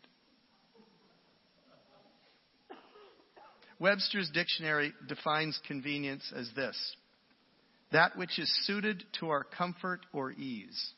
Webster's 3.78 4.30
dictionary 4.32 4.92
defines 5.08 5.58
convenience 5.66 6.32
as 6.34 6.48
this 6.54 6.76
that 7.92 8.16
which 8.16 8.38
is 8.38 8.50
suited 8.66 9.04
to 9.20 9.28
our 9.28 9.44
comfort 9.44 10.00
or 10.14 10.32
ease. 10.32 10.92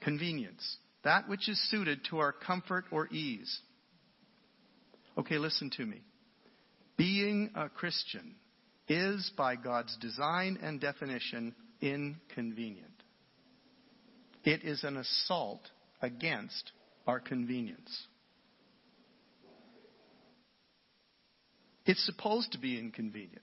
Convenience. 0.00 0.78
That 1.04 1.28
which 1.28 1.46
is 1.48 1.60
suited 1.70 2.00
to 2.10 2.18
our 2.18 2.32
comfort 2.32 2.86
or 2.90 3.08
ease. 3.08 3.60
Okay, 5.18 5.38
listen 5.38 5.70
to 5.76 5.84
me. 5.84 6.02
Being 6.96 7.50
a 7.54 7.68
Christian 7.68 8.36
is, 8.88 9.30
by 9.36 9.56
God's 9.56 9.96
design 9.98 10.58
and 10.62 10.80
definition, 10.80 11.54
inconvenient. 11.80 12.86
It 14.44 14.62
is 14.64 14.84
an 14.84 14.96
assault 14.96 15.60
against 16.00 16.72
our 17.06 17.20
convenience. 17.20 18.06
It's 21.84 22.04
supposed 22.04 22.52
to 22.52 22.58
be 22.58 22.78
inconvenient 22.78 23.42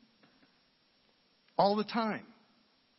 all 1.57 1.75
the 1.75 1.83
time. 1.83 2.25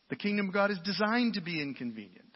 The 0.09 0.15
kingdom 0.15 0.49
of 0.49 0.53
God 0.53 0.71
is 0.71 0.79
designed 0.83 1.33
to 1.33 1.41
be 1.41 1.61
inconvenient. 1.61 2.26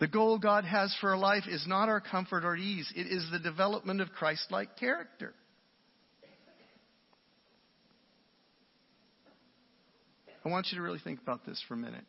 The 0.00 0.08
goal 0.08 0.38
God 0.38 0.64
has 0.64 0.94
for 1.00 1.10
our 1.10 1.16
life 1.16 1.44
is 1.48 1.64
not 1.66 1.88
our 1.88 2.00
comfort 2.00 2.44
or 2.44 2.56
ease, 2.56 2.92
it 2.96 3.06
is 3.06 3.26
the 3.30 3.38
development 3.38 4.00
of 4.00 4.10
Christ 4.12 4.46
like 4.50 4.76
character. 4.76 5.34
I 10.44 10.50
want 10.50 10.66
you 10.70 10.76
to 10.76 10.82
really 10.82 10.98
think 11.02 11.22
about 11.22 11.46
this 11.46 11.62
for 11.66 11.74
a 11.74 11.76
minute. 11.78 12.04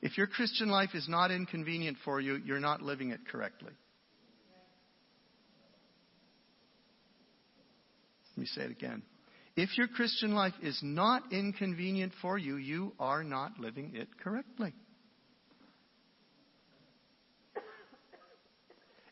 If 0.00 0.16
your 0.16 0.28
Christian 0.28 0.68
life 0.68 0.90
is 0.94 1.08
not 1.08 1.32
inconvenient 1.32 1.96
for 2.04 2.20
you, 2.20 2.36
you're 2.36 2.60
not 2.60 2.82
living 2.82 3.10
it 3.10 3.26
correctly. 3.26 3.72
Let 8.36 8.40
me 8.40 8.46
say 8.46 8.62
it 8.62 8.70
again. 8.70 9.02
If 9.56 9.76
your 9.76 9.88
Christian 9.88 10.34
life 10.36 10.54
is 10.62 10.78
not 10.84 11.32
inconvenient 11.32 12.12
for 12.22 12.38
you, 12.38 12.56
you 12.56 12.92
are 13.00 13.24
not 13.24 13.58
living 13.58 13.90
it 13.96 14.06
correctly. 14.22 14.72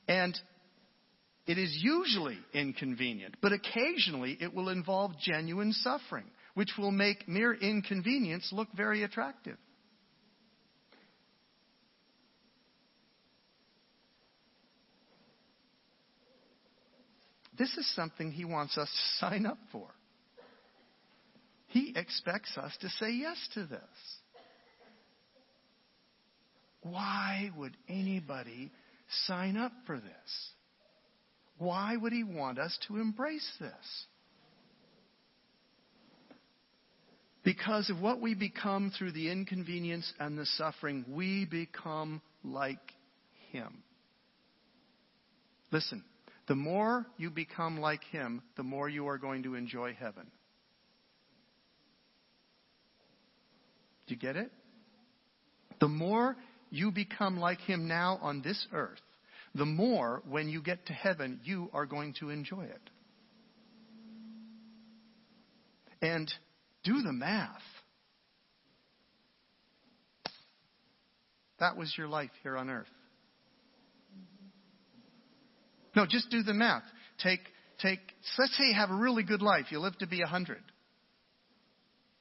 And 0.09 0.39
it 1.47 1.59
is 1.59 1.77
usually 1.81 2.39
inconvenient, 2.53 3.37
but 3.41 3.53
occasionally 3.53 4.37
it 4.41 4.53
will 4.55 4.69
involve 4.69 5.13
genuine 5.21 5.73
suffering, 5.73 6.27
which 6.55 6.73
will 6.77 6.91
make 6.91 7.29
mere 7.29 7.55
inconvenience 7.55 8.51
look 8.53 8.69
very 8.77 9.03
attractive. 9.05 9.57
This 17.59 17.75
is 17.77 17.95
something 17.95 18.31
he 18.31 18.45
wants 18.45 18.77
us 18.77 18.91
to 18.91 19.27
sign 19.27 19.47
up 19.47 19.59
for. 19.73 19.89
He 21.69 21.93
expects 21.97 22.57
us 22.59 22.77
to 22.81 22.89
say 22.91 23.13
yes 23.13 23.37
to 23.55 23.65
this. 23.65 23.81
Why 26.83 27.51
would 27.57 27.77
anybody 27.89 28.71
sign 29.27 29.57
up 29.57 29.73
for 29.87 29.97
this? 29.97 30.51
Why 31.59 31.97
would 31.97 32.13
he 32.13 32.25
want 32.25 32.59
us 32.59 32.77
to 32.89 32.97
embrace 32.99 33.49
this? 33.61 34.07
Because 37.47 37.91
of 37.91 38.01
what 38.01 38.21
we 38.21 38.35
become 38.35 38.91
through 38.91 39.13
the 39.13 39.31
inconvenience 39.31 40.13
and 40.19 40.37
the 40.37 40.47
suffering, 40.47 41.05
we 41.09 41.45
become 41.45 42.21
like 42.43 42.81
Him. 43.53 43.85
Listen, 45.71 46.03
the 46.49 46.57
more 46.57 47.07
you 47.17 47.31
become 47.31 47.79
like 47.79 48.03
Him, 48.11 48.43
the 48.57 48.65
more 48.65 48.89
you 48.89 49.07
are 49.07 49.17
going 49.17 49.45
to 49.45 49.55
enjoy 49.55 49.95
heaven. 49.95 50.27
Do 54.09 54.15
you 54.15 54.21
get 54.21 54.35
it? 54.35 54.51
The 55.79 55.89
more 55.89 56.37
you 56.71 56.91
become 56.91 57.39
like 57.39 57.61
Him 57.61 57.89
now 57.89 58.19
on 58.23 58.43
this 58.43 58.67
earth, 58.73 59.01
the 59.55 59.65
more 59.65 60.23
when 60.29 60.49
you 60.49 60.61
get 60.63 60.87
to 60.87 60.93
heaven, 60.93 61.41
you 61.45 61.71
are 61.73 61.87
going 61.87 62.15
to 62.21 62.31
enjoy 62.31 62.65
it. 62.65 62.91
And 66.03 66.31
do 66.85 67.01
the 67.03 67.13
math. 67.13 67.63
That 71.59 71.77
was 71.77 71.93
your 71.97 72.07
life 72.07 72.31
here 72.43 72.57
on 72.57 72.69
earth. 72.69 72.87
No, 75.95 76.05
just 76.07 76.29
do 76.31 76.43
the 76.43 76.53
math. 76.53 76.83
Take, 77.23 77.41
take, 77.81 78.01
let's 78.39 78.55
say 78.59 78.65
you 78.65 78.75
have 78.75 78.91
a 78.91 78.95
really 78.95 79.23
good 79.23 79.41
life. 79.41 79.67
You 79.71 79.81
live 79.81 79.97
to 79.99 80.07
be 80.07 80.21
100. 80.21 80.59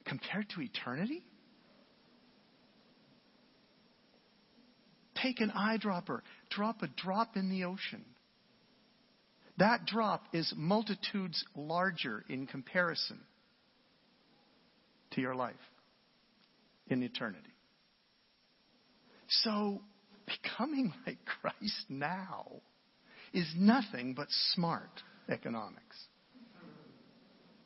Compared 0.06 0.48
to 0.50 0.62
eternity? 0.62 1.22
Take 5.22 5.40
an 5.40 5.50
eyedropper, 5.50 6.20
drop 6.50 6.82
a 6.82 6.88
drop 6.88 7.36
in 7.36 7.48
the 7.50 7.64
ocean. 7.64 8.04
That 9.58 9.86
drop 9.86 10.24
is 10.32 10.52
multitudes 10.56 11.42
larger 11.54 12.24
in 12.28 12.46
comparison 12.46 13.20
to 15.12 15.20
your 15.20 15.34
life 15.34 15.54
in 16.88 17.02
eternity. 17.02 17.54
So, 19.28 19.80
becoming 20.26 20.92
like 21.06 21.18
Christ 21.24 21.86
now 21.88 22.46
is 23.32 23.46
nothing 23.56 24.14
but 24.14 24.28
smart 24.52 24.90
economics. 25.28 25.96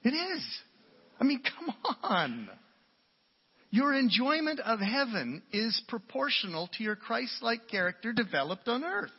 It 0.02 0.11
is. 0.11 0.42
I 1.21 1.25
mean, 1.25 1.42
come 1.42 1.75
on. 2.02 2.49
Your 3.71 3.95
enjoyment 3.95 4.59
of 4.61 4.81
heaven 4.81 5.43
is 5.53 5.81
proportional 5.89 6.69
to 6.77 6.83
your 6.83 6.97
Christ 6.97 7.37
like 7.41 7.69
character 7.69 8.12
developed 8.12 8.67
on 8.67 8.83
earth. 8.83 9.11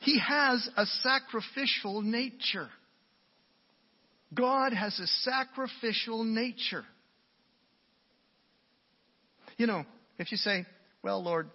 He 0.00 0.18
has 0.20 0.68
a 0.76 0.86
sacrificial 1.02 2.00
nature. 2.00 2.68
God 4.32 4.72
has 4.72 4.98
a 4.98 5.06
sacrificial 5.06 6.24
nature. 6.24 6.84
You 9.58 9.66
know, 9.66 9.84
if 10.18 10.30
you 10.30 10.38
say, 10.38 10.64
Well, 11.02 11.22
Lord, 11.22 11.50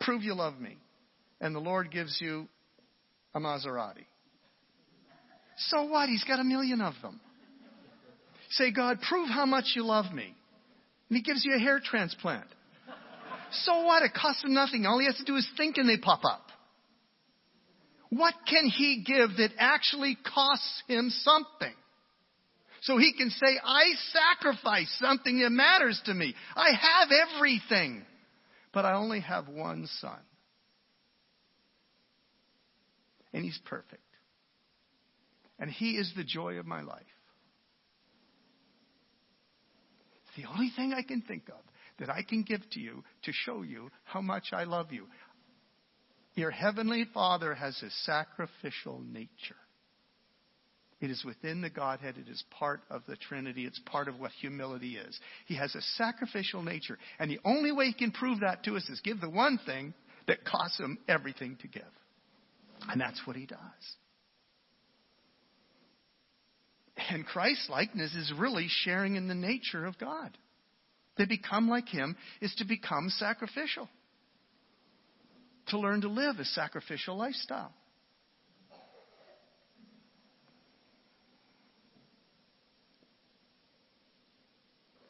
prove 0.00 0.22
you 0.22 0.34
love 0.34 0.58
me, 0.58 0.78
and 1.40 1.54
the 1.54 1.60
Lord 1.60 1.90
gives 1.90 2.18
you 2.20 2.48
a 3.34 3.40
Maserati. 3.40 4.06
So 5.56 5.84
what? 5.84 6.08
He's 6.08 6.24
got 6.24 6.40
a 6.40 6.44
million 6.44 6.80
of 6.80 6.94
them. 7.02 7.20
Say, 8.50 8.70
God, 8.72 9.00
prove 9.00 9.28
how 9.28 9.46
much 9.46 9.72
you 9.74 9.84
love 9.84 10.12
me. 10.12 10.34
And 11.08 11.16
he 11.16 11.22
gives 11.22 11.44
you 11.44 11.54
a 11.54 11.58
hair 11.58 11.80
transplant. 11.82 12.46
So 13.50 13.84
what? 13.84 14.02
It 14.02 14.12
costs 14.14 14.44
him 14.44 14.54
nothing. 14.54 14.86
All 14.86 14.98
he 14.98 15.06
has 15.06 15.16
to 15.16 15.24
do 15.24 15.36
is 15.36 15.48
think 15.56 15.76
and 15.78 15.88
they 15.88 15.96
pop 15.96 16.24
up. 16.24 16.42
What 18.10 18.34
can 18.48 18.66
he 18.66 19.04
give 19.06 19.36
that 19.36 19.50
actually 19.58 20.16
costs 20.34 20.82
him 20.86 21.10
something? 21.10 21.74
So 22.82 22.96
he 22.96 23.12
can 23.12 23.30
say, 23.30 23.58
I 23.62 23.84
sacrifice 24.12 24.94
something 25.00 25.40
that 25.40 25.50
matters 25.50 26.00
to 26.06 26.14
me. 26.14 26.34
I 26.54 26.70
have 26.70 27.08
everything, 27.36 28.04
but 28.72 28.84
I 28.84 28.94
only 28.94 29.20
have 29.20 29.48
one 29.48 29.88
son. 30.00 30.18
And 33.32 33.44
he's 33.44 33.58
perfect. 33.66 34.02
And 35.58 35.70
he 35.70 35.92
is 35.92 36.12
the 36.16 36.24
joy 36.24 36.54
of 36.54 36.66
my 36.66 36.82
life. 36.82 37.02
It's 40.24 40.27
the 40.38 40.48
only 40.48 40.70
thing 40.76 40.92
I 40.92 41.02
can 41.02 41.20
think 41.22 41.48
of 41.48 41.60
that 41.98 42.08
I 42.08 42.22
can 42.22 42.44
give 42.44 42.60
to 42.70 42.80
you 42.80 43.02
to 43.24 43.32
show 43.32 43.62
you 43.62 43.90
how 44.04 44.20
much 44.20 44.52
I 44.52 44.64
love 44.64 44.92
you. 44.92 45.06
Your 46.34 46.52
heavenly 46.52 47.06
Father 47.12 47.54
has 47.54 47.82
a 47.82 47.90
sacrificial 48.04 49.00
nature. 49.00 49.56
It 51.00 51.10
is 51.10 51.24
within 51.24 51.60
the 51.60 51.70
Godhead. 51.70 52.18
It 52.18 52.30
is 52.30 52.44
part 52.50 52.82
of 52.88 53.02
the 53.08 53.16
Trinity. 53.16 53.66
It's 53.66 53.80
part 53.86 54.06
of 54.06 54.20
what 54.20 54.30
humility 54.40 54.96
is. 54.96 55.18
He 55.46 55.56
has 55.56 55.74
a 55.74 55.82
sacrificial 55.96 56.62
nature. 56.62 56.98
And 57.18 57.28
the 57.28 57.40
only 57.44 57.72
way 57.72 57.86
he 57.86 57.92
can 57.92 58.12
prove 58.12 58.40
that 58.40 58.62
to 58.64 58.76
us 58.76 58.88
is 58.88 59.00
give 59.00 59.20
the 59.20 59.30
one 59.30 59.58
thing 59.66 59.92
that 60.28 60.44
costs 60.44 60.78
him 60.78 60.98
everything 61.08 61.56
to 61.62 61.68
give. 61.68 61.82
And 62.88 63.00
that's 63.00 63.20
what 63.26 63.34
he 63.34 63.46
does. 63.46 63.58
And 67.10 67.24
Christ 67.24 67.70
likeness 67.70 68.14
is 68.14 68.32
really 68.36 68.66
sharing 68.68 69.16
in 69.16 69.28
the 69.28 69.34
nature 69.34 69.86
of 69.86 69.98
God. 69.98 70.36
To 71.18 71.26
become 71.26 71.68
like 71.68 71.88
him 71.88 72.16
is 72.40 72.54
to 72.56 72.64
become 72.64 73.08
sacrificial 73.08 73.88
to 75.68 75.78
learn 75.78 76.00
to 76.02 76.08
live 76.08 76.38
a 76.38 76.44
sacrificial 76.44 77.16
lifestyle. 77.16 77.72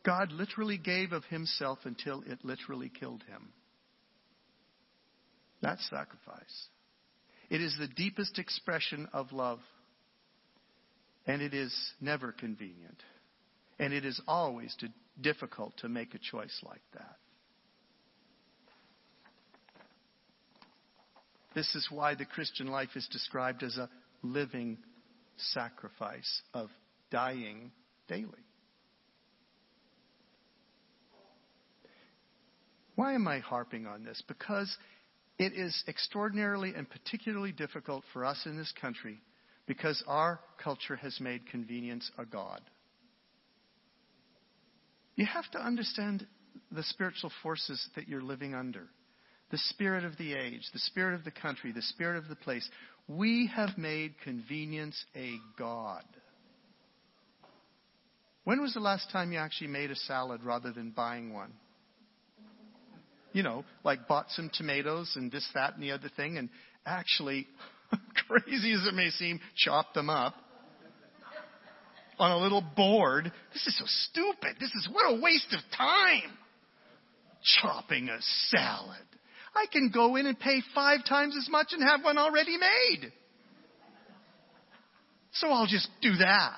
God 0.04 0.32
literally 0.32 0.78
gave 0.78 1.12
of 1.12 1.24
himself 1.24 1.80
until 1.84 2.22
it 2.26 2.38
literally 2.42 2.88
killed 2.88 3.22
him. 3.28 3.50
That's 5.60 5.86
sacrifice. 5.90 6.68
It 7.50 7.60
is 7.60 7.76
the 7.78 7.88
deepest 7.88 8.38
expression 8.38 9.08
of 9.12 9.32
love. 9.32 9.60
And 11.28 11.42
it 11.42 11.52
is 11.52 11.74
never 12.00 12.32
convenient. 12.32 13.02
And 13.78 13.92
it 13.92 14.04
is 14.04 14.20
always 14.26 14.76
difficult 15.20 15.76
to 15.78 15.88
make 15.88 16.14
a 16.14 16.18
choice 16.18 16.58
like 16.64 16.82
that. 16.94 17.16
This 21.54 21.74
is 21.74 21.88
why 21.90 22.14
the 22.14 22.24
Christian 22.24 22.68
life 22.68 22.90
is 22.96 23.06
described 23.12 23.62
as 23.62 23.76
a 23.76 23.90
living 24.22 24.78
sacrifice 25.36 26.42
of 26.54 26.70
dying 27.10 27.72
daily. 28.08 28.26
Why 32.94 33.14
am 33.14 33.28
I 33.28 33.40
harping 33.40 33.86
on 33.86 34.02
this? 34.02 34.22
Because 34.26 34.76
it 35.38 35.52
is 35.52 35.84
extraordinarily 35.86 36.74
and 36.74 36.88
particularly 36.88 37.52
difficult 37.52 38.02
for 38.12 38.24
us 38.24 38.42
in 38.46 38.56
this 38.56 38.72
country 38.80 39.20
because 39.68 40.02
our 40.08 40.40
culture 40.62 40.96
has 40.96 41.20
made 41.20 41.46
convenience 41.46 42.10
a 42.18 42.24
God. 42.24 42.60
You 45.14 45.26
have 45.26 45.48
to 45.52 45.58
understand 45.60 46.26
the 46.72 46.82
spiritual 46.82 47.30
forces 47.42 47.86
that 47.94 48.08
you're 48.08 48.22
living 48.22 48.54
under 48.54 48.88
the 49.50 49.58
spirit 49.58 50.04
of 50.04 50.16
the 50.18 50.34
age, 50.34 50.60
the 50.72 50.78
spirit 50.78 51.14
of 51.14 51.24
the 51.24 51.30
country, 51.30 51.72
the 51.72 51.80
spirit 51.80 52.18
of 52.18 52.28
the 52.28 52.36
place. 52.36 52.68
We 53.06 53.50
have 53.54 53.78
made 53.78 54.20
convenience 54.22 55.02
a 55.16 55.36
God. 55.58 56.04
When 58.44 58.60
was 58.60 58.74
the 58.74 58.80
last 58.80 59.10
time 59.10 59.32
you 59.32 59.38
actually 59.38 59.68
made 59.68 59.90
a 59.90 59.96
salad 59.96 60.42
rather 60.42 60.70
than 60.70 60.90
buying 60.90 61.32
one? 61.32 61.52
You 63.32 63.42
know, 63.42 63.64
like 63.84 64.06
bought 64.06 64.30
some 64.30 64.50
tomatoes 64.52 65.12
and 65.16 65.32
this, 65.32 65.48
that, 65.54 65.74
and 65.74 65.82
the 65.82 65.92
other 65.92 66.10
thing, 66.14 66.36
and 66.36 66.50
actually, 66.84 67.46
crazy 68.28 68.72
as 68.72 68.86
it 68.86 68.94
may 68.94 69.10
seem, 69.10 69.40
chop 69.56 69.94
them 69.94 70.10
up 70.10 70.34
on 72.18 72.32
a 72.32 72.38
little 72.38 72.64
board. 72.76 73.30
This 73.52 73.66
is 73.66 73.78
so 73.78 73.84
stupid. 73.86 74.56
This 74.60 74.70
is 74.70 74.88
what 74.90 75.04
a 75.12 75.20
waste 75.20 75.52
of 75.52 75.60
time. 75.76 76.36
Chopping 77.62 78.08
a 78.08 78.18
salad. 78.48 79.04
I 79.54 79.66
can 79.72 79.90
go 79.92 80.16
in 80.16 80.26
and 80.26 80.38
pay 80.38 80.62
five 80.74 81.00
times 81.08 81.36
as 81.36 81.48
much 81.48 81.68
and 81.72 81.82
have 81.82 82.02
one 82.04 82.18
already 82.18 82.56
made. 82.56 83.12
So 85.32 85.48
I'll 85.48 85.66
just 85.66 85.88
do 86.02 86.16
that. 86.16 86.56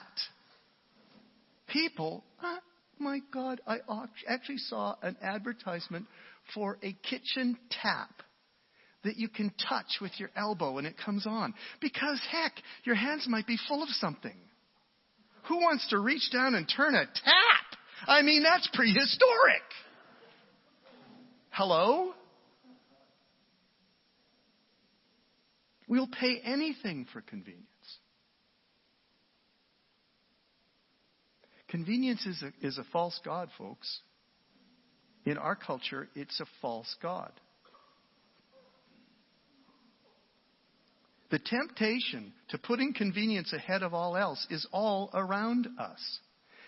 People, 1.69 2.25
oh 2.43 2.59
my 2.99 3.21
God, 3.33 3.61
I 3.67 3.79
actually 4.27 4.59
saw 4.59 4.97
an 5.03 5.17
advertisement 5.23 6.07
for 6.55 6.79
a 6.83 6.93
kitchen 7.09 7.59
tap 7.71 8.23
that 9.05 9.17
you 9.17 9.29
can 9.29 9.53
touch 9.69 9.99
with 10.01 10.13
your 10.19 10.31
elbow 10.37 10.79
and 10.79 10.87
it 10.87 10.97
comes 11.05 11.27
on. 11.27 11.55
Because 11.81 12.21
heck, 12.31 12.53
your 12.85 12.95
hands 12.95 13.27
might 13.29 13.47
be 13.47 13.57
full 13.69 13.83
of 13.83 13.89
something. 13.91 14.37
Who 15.49 15.57
wants 15.57 15.89
to 15.89 15.99
reach 15.99 16.31
down 16.33 16.55
and 16.55 16.71
turn 16.75 16.95
a 16.95 17.07
tap? 17.07 17.79
I 18.07 18.23
mean, 18.23 18.43
that's 18.43 18.69
prehistoric. 18.73 19.63
Hello? 21.51 22.13
We'll 25.89 26.09
pay 26.09 26.41
anything 26.45 27.07
for 27.13 27.21
convenience. 27.21 27.67
Convenience 31.69 32.27
is 32.27 32.43
a, 32.43 32.67
is 32.67 32.79
a 32.79 32.85
false 32.93 33.19
God, 33.25 33.49
folks. 33.59 34.01
In 35.25 35.37
our 35.37 35.57
culture, 35.57 36.09
it's 36.15 36.39
a 36.41 36.47
false 36.63 36.95
God. 37.03 37.33
The 41.31 41.39
temptation 41.39 42.33
to 42.49 42.59
putting 42.59 42.93
convenience 42.93 43.53
ahead 43.53 43.83
of 43.83 43.95
all 43.95 44.17
else 44.17 44.47
is 44.51 44.67
all 44.73 45.11
around 45.15 45.69
us. 45.79 46.19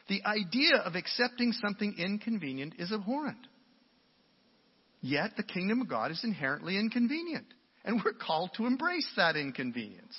The 0.09 0.23
idea 0.25 0.77
of 0.85 0.95
accepting 0.95 1.53
something 1.53 1.95
inconvenient 1.99 2.75
is 2.79 2.93
abhorrent. 2.93 3.47
Yet 5.01 5.33
the 5.37 5.43
kingdom 5.43 5.81
of 5.81 5.89
God 5.89 6.13
is 6.13 6.21
inherently 6.23 6.79
inconvenient, 6.79 7.47
and 7.85 8.01
we're 8.05 8.13
called 8.13 8.51
to 8.57 8.67
embrace 8.67 9.11
that 9.17 9.37
inconvenience. 9.37 10.17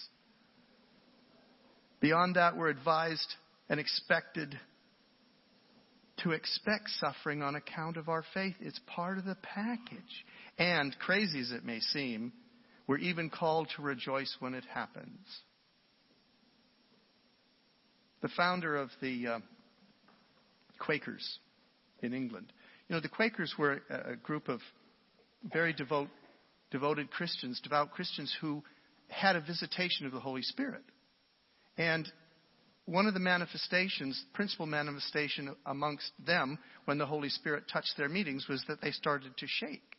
Beyond 2.02 2.36
that, 2.36 2.58
we're 2.58 2.68
advised 2.68 3.34
and 3.70 3.80
expected 3.80 4.60
to 6.18 6.32
expect 6.32 6.90
suffering 7.00 7.42
on 7.42 7.56
account 7.56 7.96
of 7.96 8.10
our 8.10 8.26
faith. 8.34 8.56
It's 8.60 8.80
part 8.88 9.18
of 9.18 9.24
the 9.24 9.38
package. 9.42 10.26
And, 10.58 10.94
crazy 11.00 11.40
as 11.40 11.52
it 11.52 11.64
may 11.64 11.80
seem, 11.80 12.34
we're 12.88 12.98
even 12.98 13.30
called 13.30 13.70
to 13.76 13.82
rejoice 13.82 14.36
when 14.40 14.54
it 14.54 14.66
happens. 14.66 15.28
The 18.22 18.30
founder 18.30 18.76
of 18.76 18.90
the 19.02 19.28
uh, 19.28 19.40
Quakers 20.80 21.40
in 22.02 22.14
England. 22.14 22.52
You 22.88 22.96
know, 22.96 23.02
the 23.02 23.10
Quakers 23.10 23.54
were 23.58 23.82
a 23.90 24.16
group 24.16 24.50
of 24.50 24.60
very 25.52 25.74
devout, 25.74 26.10
devoted 26.72 27.12
Christians, 27.12 27.60
devout 27.62 27.92
Christians 27.92 28.36
who 28.42 28.64
had 29.08 29.36
a 29.36 29.42
visitation 29.42 30.06
of 30.06 30.12
the 30.12 30.20
Holy 30.20 30.42
Spirit. 30.42 30.84
And 31.78 32.12
one 32.86 33.08
of 33.08 33.14
the 33.14 33.20
manifestations, 33.20 34.22
principal 34.34 34.66
manifestation 34.66 35.56
amongst 35.66 36.12
them 36.26 36.60
when 36.86 36.98
the 36.98 37.06
Holy 37.06 37.30
Spirit 37.30 37.64
touched 37.72 37.94
their 37.98 38.10
meetings 38.10 38.48
was 38.50 38.64
that 38.68 38.82
they 38.82 38.92
started 38.92 39.38
to 39.38 39.48
shake 39.48 39.93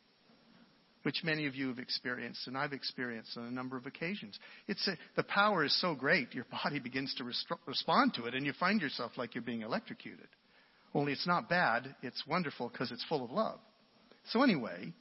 which 1.04 1.22
many 1.22 1.46
of 1.46 1.54
you 1.54 1.68
have 1.68 1.78
experienced, 1.78 2.46
and 2.46 2.56
I've 2.56 2.72
experienced 2.72 3.36
on 3.36 3.44
a 3.44 3.50
number 3.50 3.76
of 3.76 3.86
occasions. 3.86 4.38
It's 4.66 4.86
a, 4.88 4.96
the 5.16 5.22
power 5.22 5.62
is 5.64 5.80
so 5.80 5.94
great, 5.94 6.34
your 6.34 6.46
body 6.64 6.80
begins 6.80 7.14
to 7.18 7.24
rest- 7.24 7.46
respond 7.66 8.14
to 8.14 8.24
it, 8.24 8.34
and 8.34 8.44
you 8.44 8.52
find 8.54 8.80
yourself 8.80 9.12
like 9.16 9.34
you're 9.34 9.42
being 9.42 9.62
electrocuted. 9.62 10.28
Only 10.94 11.12
it's 11.12 11.26
not 11.26 11.48
bad; 11.48 11.94
it's 12.02 12.26
wonderful 12.26 12.68
because 12.68 12.90
it's 12.90 13.04
full 13.04 13.22
of 13.24 13.30
love. 13.30 13.58
So 14.30 14.42
anyway, 14.42 14.94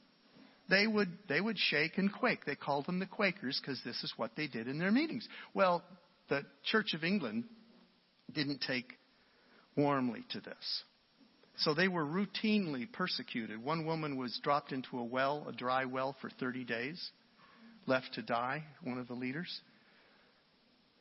they 0.68 0.86
would 0.86 1.08
they 1.28 1.40
would 1.40 1.56
shake 1.58 1.96
and 1.96 2.12
quake. 2.12 2.44
They 2.44 2.56
called 2.56 2.86
them 2.86 2.98
the 2.98 3.06
Quakers 3.06 3.58
because 3.60 3.80
this 3.84 4.02
is 4.02 4.12
what 4.16 4.32
they 4.36 4.46
did 4.46 4.68
in 4.68 4.78
their 4.78 4.92
meetings. 4.92 5.26
Well, 5.54 5.82
the 6.28 6.42
Church 6.64 6.94
of 6.94 7.04
England 7.04 7.44
didn't 8.32 8.60
take 8.66 8.92
warmly 9.76 10.24
to 10.30 10.40
this. 10.40 10.84
So 11.58 11.72
they 11.72 11.88
were 11.88 12.04
routinely 12.04 12.90
persecuted. 12.90 13.62
One 13.62 13.86
woman 13.86 14.16
was 14.16 14.38
dropped 14.42 14.72
into 14.72 14.98
a 14.98 15.04
well, 15.04 15.46
a 15.48 15.52
dry 15.52 15.84
well, 15.84 16.16
for 16.20 16.28
30 16.28 16.64
days, 16.64 17.10
left 17.86 18.14
to 18.14 18.22
die, 18.22 18.64
one 18.82 18.98
of 18.98 19.06
the 19.06 19.14
leaders. 19.14 19.60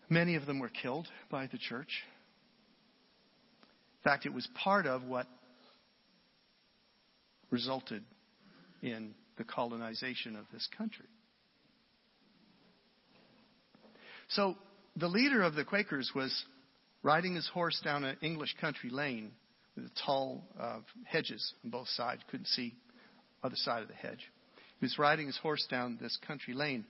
Many 0.09 0.35
of 0.35 0.45
them 0.45 0.59
were 0.59 0.69
killed 0.69 1.07
by 1.31 1.47
the 1.47 1.57
church. 1.57 2.03
In 3.99 4.03
fact, 4.03 4.25
it 4.25 4.33
was 4.33 4.47
part 4.53 4.85
of 4.85 5.03
what 5.03 5.27
resulted 7.49 8.03
in 8.81 9.15
the 9.37 9.43
colonization 9.43 10.35
of 10.35 10.45
this 10.53 10.67
country. 10.77 11.05
So 14.29 14.55
the 14.95 15.07
leader 15.07 15.41
of 15.41 15.55
the 15.55 15.63
Quakers 15.63 16.11
was 16.13 16.43
riding 17.01 17.35
his 17.35 17.47
horse 17.47 17.79
down 17.83 18.03
an 18.03 18.17
English 18.21 18.55
country 18.59 18.89
lane 18.89 19.31
with 19.75 19.89
tall 20.05 20.43
uh, 20.59 20.79
hedges 21.05 21.53
on 21.63 21.69
both 21.69 21.87
sides. 21.89 22.21
Couldn't 22.29 22.47
see 22.47 22.75
other 23.43 23.55
side 23.55 23.81
of 23.81 23.87
the 23.87 23.93
hedge. 23.93 24.31
He 24.79 24.85
was 24.85 24.97
riding 24.97 25.27
his 25.27 25.37
horse 25.37 25.65
down 25.69 25.97
this 26.01 26.17
country 26.27 26.53
lane, 26.53 26.85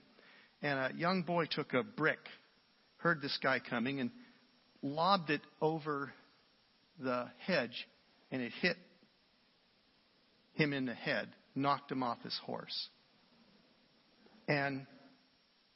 and 0.62 0.78
a 0.78 0.96
young 0.96 1.22
boy 1.22 1.46
took 1.50 1.72
a 1.74 1.82
brick, 1.82 2.18
heard 2.98 3.20
this 3.22 3.38
guy 3.42 3.58
coming, 3.58 4.00
and 4.00 4.10
lobbed 4.82 5.30
it 5.30 5.42
over 5.60 6.12
the 6.98 7.26
hedge, 7.38 7.86
and 8.30 8.42
it 8.42 8.52
hit 8.60 8.76
him 10.54 10.72
in 10.72 10.86
the 10.86 10.94
head, 10.94 11.28
knocked 11.54 11.90
him 11.90 12.02
off 12.02 12.22
his 12.22 12.38
horse. 12.44 12.88
And 14.46 14.86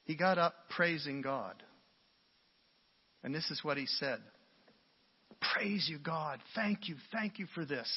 he 0.05 0.15
got 0.15 0.39
up 0.39 0.55
praising 0.71 1.23
God. 1.23 1.63
And 3.23 3.35
this 3.35 3.51
is 3.51 3.61
what 3.63 3.77
he 3.77 3.87
said 3.87 4.21
Praise 5.41 5.87
you, 5.89 5.99
God. 5.99 6.41
Thank 6.55 6.89
you. 6.89 6.97
Thank 7.13 7.39
you 7.39 7.47
for 7.55 7.65
this. 7.65 7.89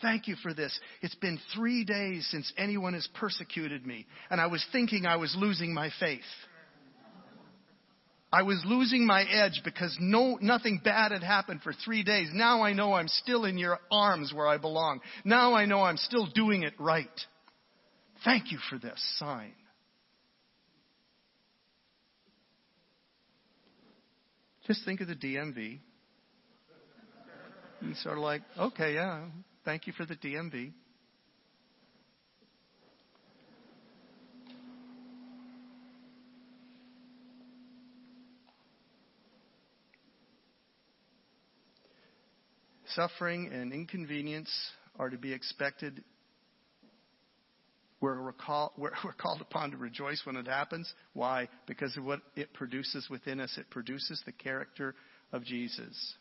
Thank 0.00 0.28
you 0.28 0.36
for 0.42 0.54
this. 0.54 0.78
It's 1.02 1.14
been 1.16 1.40
three 1.54 1.84
days 1.84 2.26
since 2.30 2.52
anyone 2.56 2.94
has 2.94 3.08
persecuted 3.14 3.84
me, 3.84 4.06
and 4.30 4.40
I 4.40 4.46
was 4.46 4.64
thinking 4.70 5.06
I 5.06 5.16
was 5.16 5.34
losing 5.36 5.74
my 5.74 5.90
faith. 5.98 6.20
I 8.30 8.42
was 8.42 8.62
losing 8.66 9.06
my 9.06 9.22
edge 9.22 9.62
because 9.64 9.96
no, 9.98 10.38
nothing 10.42 10.82
bad 10.84 11.12
had 11.12 11.22
happened 11.22 11.62
for 11.62 11.72
three 11.72 12.02
days. 12.04 12.28
Now 12.32 12.62
I 12.62 12.74
know 12.74 12.92
I'm 12.92 13.08
still 13.08 13.46
in 13.46 13.56
your 13.56 13.78
arms 13.90 14.34
where 14.34 14.46
I 14.46 14.58
belong. 14.58 15.00
Now 15.24 15.54
I 15.54 15.64
know 15.64 15.82
I'm 15.82 15.96
still 15.96 16.26
doing 16.26 16.62
it 16.62 16.74
right. 16.78 17.08
Thank 18.24 18.52
you 18.52 18.58
for 18.68 18.78
this 18.78 19.02
sign. 19.18 19.54
Just 24.66 24.84
think 24.84 25.00
of 25.00 25.08
the 25.08 25.14
DMV 25.14 25.78
and 27.80 27.96
sort 27.98 28.16
of 28.16 28.22
like, 28.22 28.42
okay, 28.58 28.94
yeah, 28.94 29.24
thank 29.64 29.86
you 29.86 29.92
for 29.92 30.04
the 30.04 30.16
DMV. 30.16 30.72
Suffering 42.94 43.50
and 43.52 43.72
inconvenience 43.72 44.50
are 44.98 45.10
to 45.10 45.18
be 45.18 45.32
expected. 45.32 46.02
We're, 48.00 48.20
we're, 48.22 48.32
we're, 48.76 48.90
we're 49.04 49.12
called 49.12 49.40
upon 49.40 49.70
to 49.70 49.76
rejoice 49.76 50.22
when 50.24 50.36
it 50.36 50.46
happens. 50.46 50.92
Why? 51.12 51.48
Because 51.66 51.96
of 51.96 52.04
what 52.04 52.20
it 52.34 52.52
produces 52.54 53.08
within 53.08 53.40
us. 53.40 53.56
It 53.56 53.70
produces 53.70 54.20
the 54.26 54.32
character 54.32 54.94
of 55.32 55.44
Jesus. 55.44 56.14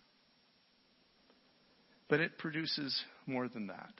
But 2.09 2.19
it 2.19 2.37
produces 2.37 2.99
more 3.25 3.47
than 3.49 3.67
that. 3.67 3.93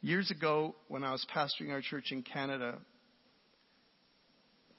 Years 0.00 0.30
ago, 0.30 0.76
when 0.88 1.02
I 1.02 1.12
was 1.12 1.26
pastoring 1.34 1.70
our 1.72 1.80
church 1.80 2.12
in 2.12 2.22
Canada, 2.22 2.78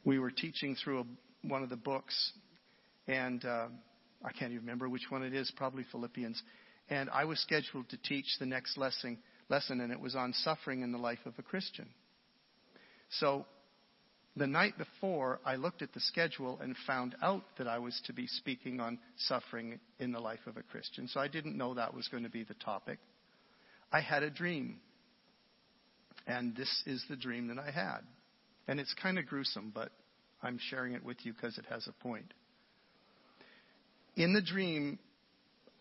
we 0.06 0.18
were 0.18 0.32
teaching 0.32 0.76
through 0.76 1.02
a, 1.02 1.04
one 1.48 1.62
of 1.62 1.70
the 1.70 1.76
books, 1.76 2.32
and 3.08 3.44
uh, 3.44 3.68
I 4.24 4.32
can't 4.32 4.52
even 4.52 4.64
remember 4.64 4.88
which 4.88 5.08
one 5.10 5.24
it 5.24 5.34
is, 5.34 5.52
probably 5.58 5.86
Philippians. 5.92 6.42
And 6.90 7.10
I 7.10 7.26
was 7.26 7.40
scheduled 7.40 7.90
to 7.90 7.98
teach 7.98 8.26
the 8.40 8.46
next 8.46 8.78
lesson, 8.78 9.18
lesson, 9.50 9.82
and 9.82 9.92
it 9.92 10.00
was 10.00 10.16
on 10.16 10.34
suffering 10.34 10.82
in 10.82 10.92
the 10.92 10.98
life 10.98 11.20
of 11.26 11.34
a 11.38 11.44
Christian. 11.44 11.88
So 13.10 13.46
the 14.36 14.48
night 14.48 14.78
before, 14.78 15.40
I 15.46 15.56
looked 15.56 15.82
at 15.82 15.94
the 15.94 16.00
schedule 16.00 16.60
and 16.62 16.76
found 16.88 17.16
out 17.22 17.44
that 17.58 17.68
I 17.68 17.80
was 17.80 18.00
to 18.06 18.14
be 18.14 18.28
speaking 18.28 18.80
on 18.80 19.00
suffering 19.18 19.80
in 20.00 20.12
the 20.12 20.20
life 20.20 20.40
of 20.48 20.58
a 20.58 20.64
Christian. 20.64 21.08
So 21.08 21.20
I 21.20 21.28
didn't 21.28 21.58
know 21.58 21.74
that 21.74 21.94
was 21.94 22.08
going 22.08 22.24
to 22.24 22.30
be 22.30 22.44
the 22.44 22.54
topic. 22.56 23.00
I 23.92 24.02
had 24.02 24.24
a 24.24 24.30
dream. 24.30 24.80
And 26.28 26.56
this 26.56 26.84
is 26.86 27.04
the 27.10 27.16
dream 27.16 27.48
that 27.48 27.58
I 27.58 27.72
had. 27.72 28.00
And 28.68 28.80
it's 28.80 28.94
kind 29.02 29.18
of 29.18 29.26
gruesome, 29.26 29.72
but 29.74 29.92
I'm 30.44 30.60
sharing 30.70 30.94
it 30.94 31.04
with 31.04 31.18
you 31.24 31.34
because 31.34 31.58
it 31.58 31.66
has 31.70 31.88
a 31.88 32.04
point. 32.04 32.34
In 34.16 34.34
the 34.34 34.42
dream, 34.42 35.00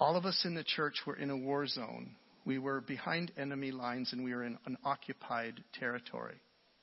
all 0.00 0.16
of 0.16 0.24
us 0.24 0.42
in 0.44 0.54
the 0.54 0.64
church 0.64 1.02
were 1.06 1.16
in 1.16 1.30
a 1.30 1.36
war 1.36 1.66
zone. 1.66 2.12
We 2.44 2.58
were 2.58 2.80
behind 2.80 3.30
enemy 3.36 3.72
lines 3.72 4.12
and 4.12 4.24
we 4.24 4.34
were 4.34 4.44
in 4.44 4.58
an 4.64 4.78
occupied 4.84 5.62
territory 5.78 6.40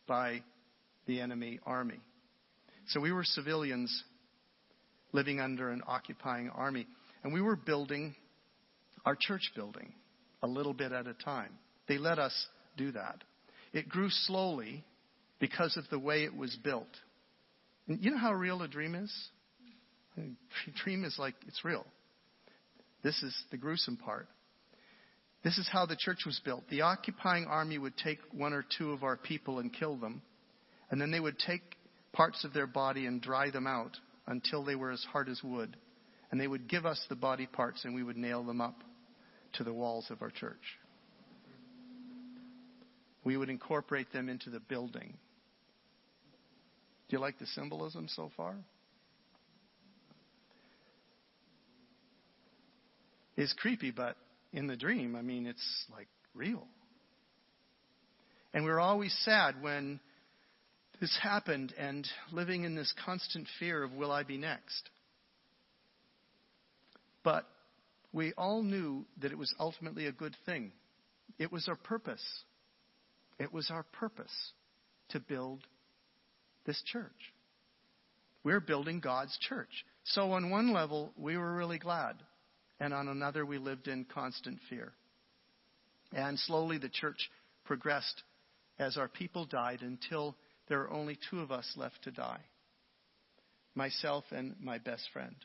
by 0.08 0.44
the 1.06 1.22
enemy 1.22 1.60
army. 1.66 2.00
So 2.88 3.00
we 3.00 3.12
were 3.12 3.24
civilians 3.24 4.04
living 5.12 5.40
under 5.40 5.70
an 5.70 5.82
occupying 5.88 6.50
army. 6.50 6.88
And 7.24 7.34
we 7.34 7.42
were 7.42 7.56
building 7.56 8.16
our 9.06 9.18
church 9.20 9.52
building 9.56 9.94
a 10.44 10.48
little 10.48 10.74
bit 10.74 10.92
at 10.92 11.08
a 11.08 11.14
time. 11.14 11.52
They 11.88 11.98
let 11.98 12.20
us 12.20 12.34
do 12.78 12.92
that. 12.92 13.24
It 13.74 13.90
grew 13.90 14.10
slowly 14.10 14.84
because 15.40 15.78
of 15.78 15.86
the 15.90 16.00
way 16.00 16.24
it 16.24 16.36
was 16.36 16.56
built. 16.64 16.88
And 17.88 18.04
you 18.04 18.12
know 18.12 18.18
how 18.18 18.34
real 18.34 18.62
a 18.62 18.68
dream 18.68 18.96
is? 18.96 19.14
A 20.18 20.72
dream 20.84 21.04
is 21.04 21.18
like 21.20 21.36
it's 21.46 21.66
real. 21.66 21.86
This 23.04 23.22
is 23.22 23.36
the 23.52 23.58
gruesome 23.58 23.98
part. 23.98 24.28
This 25.44 25.58
is 25.58 25.68
how 25.70 25.86
the 25.86 25.98
church 25.98 26.20
was 26.26 26.40
built. 26.46 26.64
The 26.70 26.82
occupying 26.82 27.46
army 27.46 27.78
would 27.78 27.98
take 27.98 28.20
one 28.32 28.54
or 28.54 28.66
two 28.78 28.94
of 28.94 29.04
our 29.04 29.18
people 29.18 29.60
and 29.60 29.74
kill 29.74 29.98
them 29.98 30.22
and 30.90 31.02
then 31.02 31.12
they 31.12 31.20
would 31.20 31.40
take 31.40 31.78
parts 32.14 32.44
of 32.44 32.54
their 32.54 32.68
body 32.68 33.06
and 33.06 33.22
dry 33.22 33.50
them 33.50 33.68
out 33.68 33.98
until 34.28 34.64
they 34.64 34.76
were 34.76 34.92
as 34.92 35.06
hard 35.12 35.30
as 35.30 35.42
wood. 35.44 35.76
And 36.32 36.40
they 36.40 36.48
would 36.48 36.68
give 36.68 36.86
us 36.86 37.04
the 37.10 37.16
body 37.16 37.46
parts 37.46 37.86
and 37.86 37.94
we 37.94 38.04
would 38.04 38.18
nail 38.18 38.44
them 38.44 38.62
up 38.62 38.84
to 39.54 39.64
the 39.64 39.74
walls 39.74 40.08
of 40.10 40.22
our 40.22 40.32
church. 40.32 40.80
We 43.24 43.38
would 43.38 43.50
incorporate 43.50 44.12
them 44.14 44.30
into 44.30 44.50
the 44.50 44.60
building. 44.60 45.18
Do 47.10 47.16
you 47.16 47.20
like 47.20 47.40
the 47.40 47.46
symbolism 47.48 48.08
so 48.08 48.32
far? 48.36 48.56
It's 53.38 53.54
creepy, 53.54 53.92
but 53.92 54.16
in 54.54 54.68
the 54.68 54.78
dream, 54.78 55.16
I 55.16 55.22
mean, 55.22 55.46
it's 55.46 55.86
like 55.92 56.08
real. 56.34 56.66
And 58.54 58.64
we 58.64 58.70
we're 58.70 58.80
always 58.80 59.16
sad 59.26 59.62
when 59.62 60.00
this 61.00 61.18
happened 61.22 61.74
and 61.78 62.08
living 62.32 62.64
in 62.64 62.76
this 62.76 62.94
constant 63.06 63.48
fear 63.60 63.84
of 63.84 63.94
will 63.94 64.12
I 64.12 64.24
be 64.24 64.38
next. 64.38 64.90
But 67.24 67.46
we 68.14 68.34
all 68.38 68.62
knew 68.62 69.06
that 69.22 69.32
it 69.32 69.38
was 69.38 69.54
ultimately 69.60 70.06
a 70.06 70.12
good 70.12 70.36
thing. 70.46 70.72
It 71.38 71.52
was 71.52 71.68
our 71.68 71.76
purpose. 71.76 72.24
It 73.40 73.52
was 73.52 73.70
our 73.72 73.84
purpose 73.84 74.54
to 75.10 75.20
build 75.20 75.62
this 76.66 76.82
church. 76.86 77.34
We're 78.44 78.60
building 78.60 79.00
God's 79.00 79.38
church. 79.40 79.86
So, 80.04 80.32
on 80.34 80.52
one 80.52 80.72
level, 80.72 81.12
we 81.18 81.36
were 81.36 81.56
really 81.56 81.80
glad. 81.80 82.16
And 82.80 82.94
on 82.94 83.08
another, 83.08 83.46
we 83.46 83.58
lived 83.58 83.88
in 83.88 84.06
constant 84.06 84.60
fear. 84.70 84.94
And 86.14 86.38
slowly, 86.40 86.78
the 86.78 86.90
church 86.90 87.30
progressed 87.66 88.22
as 88.78 88.98
our 88.98 89.08
people 89.08 89.46
died 89.46 89.82
until 89.82 90.36
there 90.68 90.82
are 90.82 90.92
only 90.92 91.18
two 91.30 91.40
of 91.40 91.52
us 91.52 91.72
left 91.76 92.04
to 92.04 92.12
die 92.12 92.42
myself 93.76 94.24
and 94.32 94.56
my 94.60 94.78
best 94.78 95.04
friend. 95.12 95.36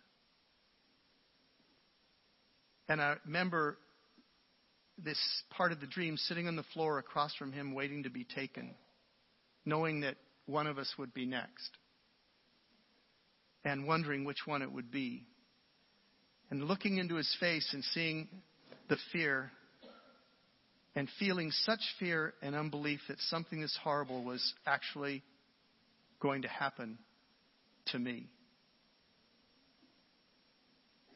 And 2.88 3.00
I 3.00 3.16
remember 3.26 3.76
this 4.98 5.18
part 5.50 5.72
of 5.72 5.80
the 5.80 5.87
dream 5.87 6.16
sitting 6.16 6.46
on 6.46 6.56
the 6.56 6.64
floor 6.74 6.98
across 6.98 7.35
from 7.35 7.52
him, 7.52 7.74
waiting 7.74 8.04
to 8.04 8.11
be 8.11 8.24
taken, 8.24 8.74
knowing 9.64 10.00
that 10.00 10.16
one 10.46 10.66
of 10.66 10.78
us 10.78 10.92
would 10.98 11.14
be 11.14 11.26
next, 11.26 11.70
and 13.64 13.87
wondering 13.87 14.24
which 14.24 14.46
one 14.46 14.62
it 14.62 14.72
would 14.72 14.90
be. 14.90 15.24
And 16.50 16.64
looking 16.64 16.98
into 16.98 17.14
his 17.14 17.37
face 17.38 17.68
and 17.72 17.85
seeing 17.85 18.28
the 18.88 18.96
fear 19.12 19.52
and 20.94 21.09
feeling 21.18 21.50
such 21.50 21.81
fear 21.98 22.35
and 22.42 22.55
unbelief 22.55 23.00
that 23.09 23.18
something 23.29 23.61
this 23.61 23.79
horrible 23.83 24.24
was 24.24 24.55
actually 24.66 25.22
going 26.20 26.42
to 26.42 26.48
happen 26.48 26.98
to 27.87 27.98
me. 27.98 28.29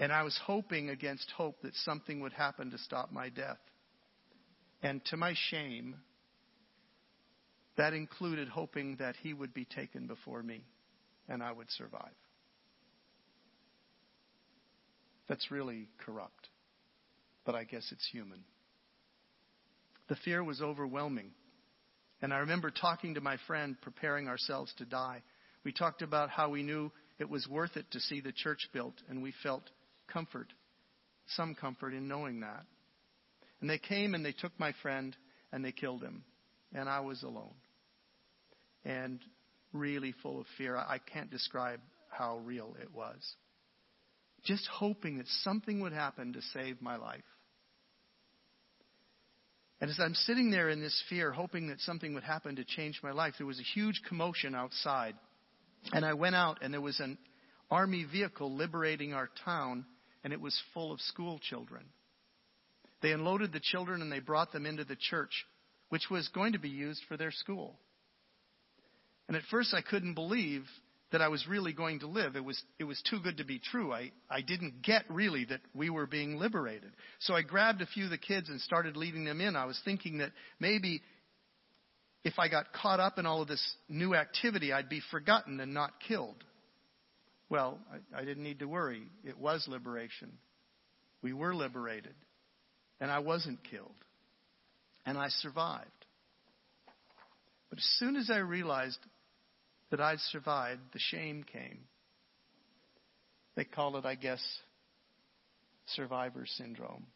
And 0.00 0.12
I 0.12 0.22
was 0.22 0.38
hoping 0.44 0.90
against 0.90 1.30
hope 1.36 1.62
that 1.62 1.74
something 1.76 2.20
would 2.20 2.32
happen 2.32 2.70
to 2.70 2.78
stop 2.78 3.12
my 3.12 3.28
death. 3.28 3.58
And 4.82 5.04
to 5.06 5.16
my 5.16 5.34
shame, 5.50 5.96
that 7.76 7.94
included 7.94 8.48
hoping 8.48 8.96
that 8.96 9.16
he 9.22 9.32
would 9.32 9.54
be 9.54 9.64
taken 9.64 10.06
before 10.06 10.42
me 10.42 10.64
and 11.28 11.42
I 11.42 11.52
would 11.52 11.70
survive. 11.70 12.12
That's 15.28 15.50
really 15.50 15.88
corrupt, 16.04 16.48
but 17.46 17.54
I 17.54 17.64
guess 17.64 17.88
it's 17.90 18.06
human. 18.12 18.44
The 20.08 20.16
fear 20.16 20.42
was 20.44 20.60
overwhelming. 20.60 21.30
And 22.20 22.32
I 22.32 22.38
remember 22.38 22.70
talking 22.70 23.14
to 23.14 23.20
my 23.20 23.36
friend, 23.46 23.76
preparing 23.80 24.28
ourselves 24.28 24.72
to 24.78 24.84
die. 24.84 25.22
We 25.64 25.72
talked 25.72 26.02
about 26.02 26.30
how 26.30 26.50
we 26.50 26.62
knew 26.62 26.90
it 27.18 27.28
was 27.28 27.46
worth 27.48 27.76
it 27.76 27.90
to 27.92 28.00
see 28.00 28.20
the 28.20 28.32
church 28.32 28.68
built, 28.72 28.94
and 29.08 29.22
we 29.22 29.32
felt 29.42 29.62
comfort, 30.12 30.48
some 31.28 31.54
comfort 31.54 31.94
in 31.94 32.08
knowing 32.08 32.40
that. 32.40 32.64
And 33.60 33.70
they 33.70 33.78
came 33.78 34.14
and 34.14 34.24
they 34.24 34.32
took 34.32 34.52
my 34.58 34.72
friend 34.82 35.16
and 35.52 35.64
they 35.64 35.72
killed 35.72 36.02
him. 36.02 36.24
And 36.74 36.88
I 36.88 37.00
was 37.00 37.22
alone. 37.22 37.54
And 38.84 39.20
really 39.72 40.14
full 40.22 40.40
of 40.40 40.46
fear. 40.58 40.76
I 40.76 40.98
can't 40.98 41.30
describe 41.30 41.80
how 42.10 42.38
real 42.38 42.76
it 42.80 42.94
was. 42.94 43.16
Just 44.44 44.66
hoping 44.66 45.18
that 45.18 45.26
something 45.42 45.80
would 45.80 45.92
happen 45.92 46.34
to 46.34 46.42
save 46.52 46.82
my 46.82 46.96
life. 46.96 47.24
And 49.80 49.90
as 49.90 49.98
I'm 50.00 50.14
sitting 50.14 50.50
there 50.50 50.70
in 50.70 50.80
this 50.80 51.02
fear, 51.08 51.32
hoping 51.32 51.68
that 51.68 51.80
something 51.80 52.14
would 52.14 52.24
happen 52.24 52.56
to 52.56 52.64
change 52.64 53.00
my 53.02 53.12
life, 53.12 53.34
there 53.38 53.46
was 53.46 53.58
a 53.58 53.78
huge 53.78 54.00
commotion 54.08 54.54
outside. 54.54 55.14
And 55.92 56.04
I 56.04 56.14
went 56.14 56.36
out, 56.36 56.58
and 56.62 56.72
there 56.72 56.80
was 56.80 57.00
an 57.00 57.18
army 57.70 58.06
vehicle 58.10 58.54
liberating 58.54 59.12
our 59.12 59.28
town, 59.44 59.84
and 60.22 60.32
it 60.32 60.40
was 60.40 60.58
full 60.72 60.92
of 60.92 61.00
school 61.00 61.38
children. 61.38 61.84
They 63.02 63.12
unloaded 63.12 63.52
the 63.52 63.60
children 63.60 64.00
and 64.00 64.10
they 64.10 64.20
brought 64.20 64.52
them 64.52 64.64
into 64.64 64.84
the 64.84 64.96
church, 64.96 65.44
which 65.90 66.08
was 66.10 66.26
going 66.28 66.54
to 66.54 66.58
be 66.58 66.70
used 66.70 67.02
for 67.06 67.18
their 67.18 67.30
school. 67.30 67.78
And 69.28 69.36
at 69.36 69.42
first, 69.50 69.74
I 69.74 69.82
couldn't 69.82 70.14
believe 70.14 70.64
that 71.14 71.22
I 71.22 71.28
was 71.28 71.46
really 71.46 71.72
going 71.72 72.00
to 72.00 72.08
live. 72.08 72.34
It 72.34 72.44
was, 72.44 72.60
it 72.76 72.82
was 72.82 73.00
too 73.08 73.20
good 73.22 73.36
to 73.36 73.44
be 73.44 73.60
true. 73.60 73.92
I, 73.92 74.10
I 74.28 74.40
didn't 74.40 74.82
get 74.82 75.04
really 75.08 75.44
that 75.44 75.60
we 75.72 75.88
were 75.88 76.08
being 76.08 76.38
liberated. 76.38 76.90
So 77.20 77.34
I 77.34 77.42
grabbed 77.42 77.80
a 77.82 77.86
few 77.86 78.06
of 78.06 78.10
the 78.10 78.18
kids 78.18 78.48
and 78.48 78.60
started 78.60 78.96
leading 78.96 79.24
them 79.24 79.40
in. 79.40 79.54
I 79.54 79.64
was 79.66 79.80
thinking 79.84 80.18
that 80.18 80.32
maybe 80.58 81.02
if 82.24 82.34
I 82.36 82.48
got 82.48 82.72
caught 82.72 82.98
up 82.98 83.16
in 83.20 83.26
all 83.26 83.42
of 83.42 83.46
this 83.46 83.64
new 83.88 84.16
activity, 84.16 84.72
I'd 84.72 84.88
be 84.88 85.00
forgotten 85.12 85.60
and 85.60 85.72
not 85.72 85.92
killed. 86.08 86.42
Well, 87.48 87.78
I, 87.92 88.22
I 88.22 88.24
didn't 88.24 88.42
need 88.42 88.58
to 88.58 88.66
worry. 88.66 89.04
It 89.22 89.38
was 89.38 89.64
liberation. 89.68 90.32
We 91.22 91.32
were 91.32 91.54
liberated. 91.54 92.14
And 93.00 93.08
I 93.08 93.20
wasn't 93.20 93.60
killed. 93.70 93.94
And 95.06 95.16
I 95.16 95.28
survived. 95.28 95.90
But 97.70 97.78
as 97.78 97.86
soon 98.00 98.16
as 98.16 98.30
I 98.32 98.38
realized 98.38 98.98
that 99.94 100.02
I'd 100.02 100.18
survived, 100.18 100.80
the 100.92 100.98
shame 100.98 101.44
came. 101.44 101.78
They 103.54 103.62
call 103.62 103.96
it, 103.96 104.04
I 104.04 104.16
guess, 104.16 104.42
survivor 105.86 106.46
syndrome. 106.46 107.06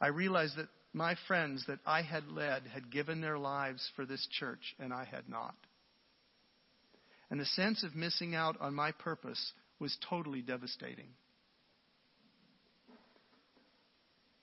I 0.00 0.06
realized 0.06 0.56
that 0.56 0.68
my 0.94 1.14
friends 1.26 1.62
that 1.68 1.80
I 1.84 2.00
had 2.00 2.26
led 2.26 2.62
had 2.72 2.90
given 2.90 3.20
their 3.20 3.36
lives 3.36 3.86
for 3.96 4.06
this 4.06 4.26
church, 4.30 4.74
and 4.78 4.94
I 4.94 5.04
had 5.04 5.28
not. 5.28 5.56
And 7.30 7.38
the 7.38 7.44
sense 7.44 7.84
of 7.84 7.94
missing 7.94 8.34
out 8.34 8.58
on 8.62 8.74
my 8.74 8.92
purpose 8.92 9.52
was 9.78 9.94
totally 10.08 10.40
devastating. 10.40 11.10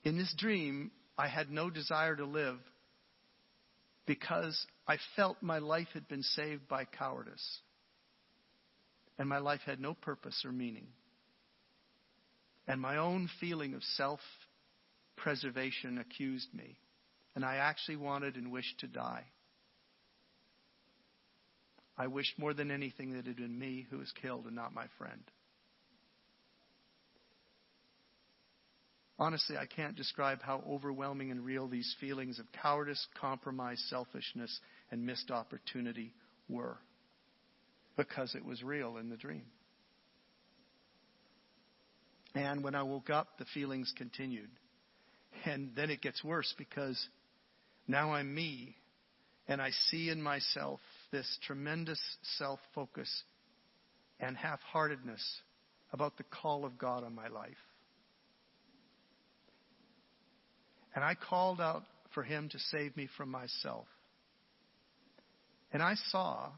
In 0.04 0.16
this 0.16 0.32
dream, 0.38 0.92
I 1.18 1.28
had 1.28 1.50
no 1.50 1.72
desire 1.72 2.16
to 2.18 2.26
live 2.26 2.60
because 4.06 4.66
I 4.88 4.98
felt 5.16 5.42
my 5.42 5.60
life 5.60 5.88
had 5.94 6.08
been 6.08 6.24
saved 6.24 6.68
by 6.68 6.86
cowardice. 6.86 7.60
And 9.18 9.30
my 9.30 9.38
life 9.38 9.62
had 9.66 9.80
no 9.80 9.94
purpose 9.94 10.44
or 10.46 10.52
meaning. 10.52 10.88
And 12.68 12.82
my 12.82 12.98
own 12.98 13.30
feeling 13.40 13.74
of 13.74 13.84
self 13.84 14.20
preservation 15.16 15.98
accused 15.98 16.54
me. 16.54 16.78
And 17.36 17.46
I 17.46 17.58
actually 17.58 17.98
wanted 17.98 18.36
and 18.36 18.52
wished 18.52 18.80
to 18.80 18.88
die. 18.88 19.24
I 21.98 22.08
wished 22.08 22.38
more 22.38 22.54
than 22.54 22.72
anything 22.72 23.14
that 23.14 23.20
it 23.20 23.28
had 23.28 23.36
been 23.38 23.58
me 23.58 23.88
who 23.90 24.00
was 24.00 24.12
killed 24.22 24.46
and 24.46 24.56
not 24.56 24.74
my 24.74 24.88
friend. 24.98 25.22
Honestly, 29.18 29.58
I 29.58 29.66
can't 29.66 29.96
describe 29.96 30.42
how 30.42 30.62
overwhelming 30.70 31.32
and 31.32 31.46
real 31.46 31.68
these 31.68 31.96
feelings 32.02 32.38
of 32.38 32.46
cowardice, 32.62 33.06
compromise, 33.20 33.82
selfishness, 33.90 34.60
and 34.92 35.06
missed 35.06 35.32
opportunity 35.32 36.12
were. 36.50 36.78
Because 37.96 38.36
it 38.36 38.44
was 38.44 38.62
real 38.62 38.98
in 38.98 39.10
the 39.10 39.16
dream. 39.16 39.46
And 42.34 42.62
when 42.62 42.76
I 42.76 42.84
woke 42.84 43.10
up, 43.10 43.38
the 43.40 43.46
feelings 43.54 43.94
continued. 43.98 44.50
And 45.46 45.72
then 45.76 45.90
it 45.90 46.02
gets 46.02 46.22
worse 46.22 46.54
because 46.58 47.02
now 47.88 48.14
I'm 48.14 48.34
me. 48.36 48.76
And 49.48 49.62
I 49.62 49.70
see 49.90 50.10
in 50.10 50.22
myself 50.22 50.82
this 51.12 51.38
tremendous 51.46 52.00
self 52.38 52.60
focus 52.74 53.10
and 54.20 54.36
half 54.36 54.60
heartedness 54.62 55.24
about 55.94 56.18
the 56.18 56.24
call 56.24 56.66
of 56.66 56.78
God 56.78 57.06
on 57.06 57.16
my 57.16 57.28
life. 57.30 57.54
And 60.96 61.04
I 61.04 61.14
called 61.14 61.60
out 61.60 61.84
for 62.14 62.24
him 62.24 62.50
to 62.50 62.58
save 62.72 62.96
me 62.96 63.10
from 63.18 63.30
myself. 63.30 63.86
And 65.74 65.84
I 65.84 65.96
saw 66.10 66.50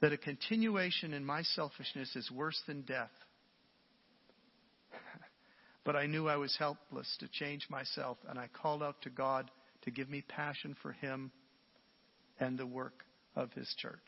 that 0.00 0.12
a 0.12 0.16
continuation 0.16 1.12
in 1.12 1.24
my 1.24 1.42
selfishness 1.42 2.14
is 2.14 2.30
worse 2.30 2.60
than 2.68 2.82
death. 2.82 3.10
but 5.84 5.96
I 5.96 6.06
knew 6.06 6.28
I 6.28 6.36
was 6.36 6.54
helpless 6.56 7.16
to 7.18 7.28
change 7.28 7.66
myself, 7.68 8.18
and 8.28 8.38
I 8.38 8.48
called 8.52 8.82
out 8.82 9.02
to 9.02 9.10
God 9.10 9.50
to 9.82 9.90
give 9.90 10.08
me 10.08 10.22
passion 10.28 10.76
for 10.80 10.92
Him 10.92 11.32
and 12.38 12.56
the 12.56 12.66
work 12.66 13.04
of 13.34 13.50
His 13.52 13.74
church. 13.78 13.98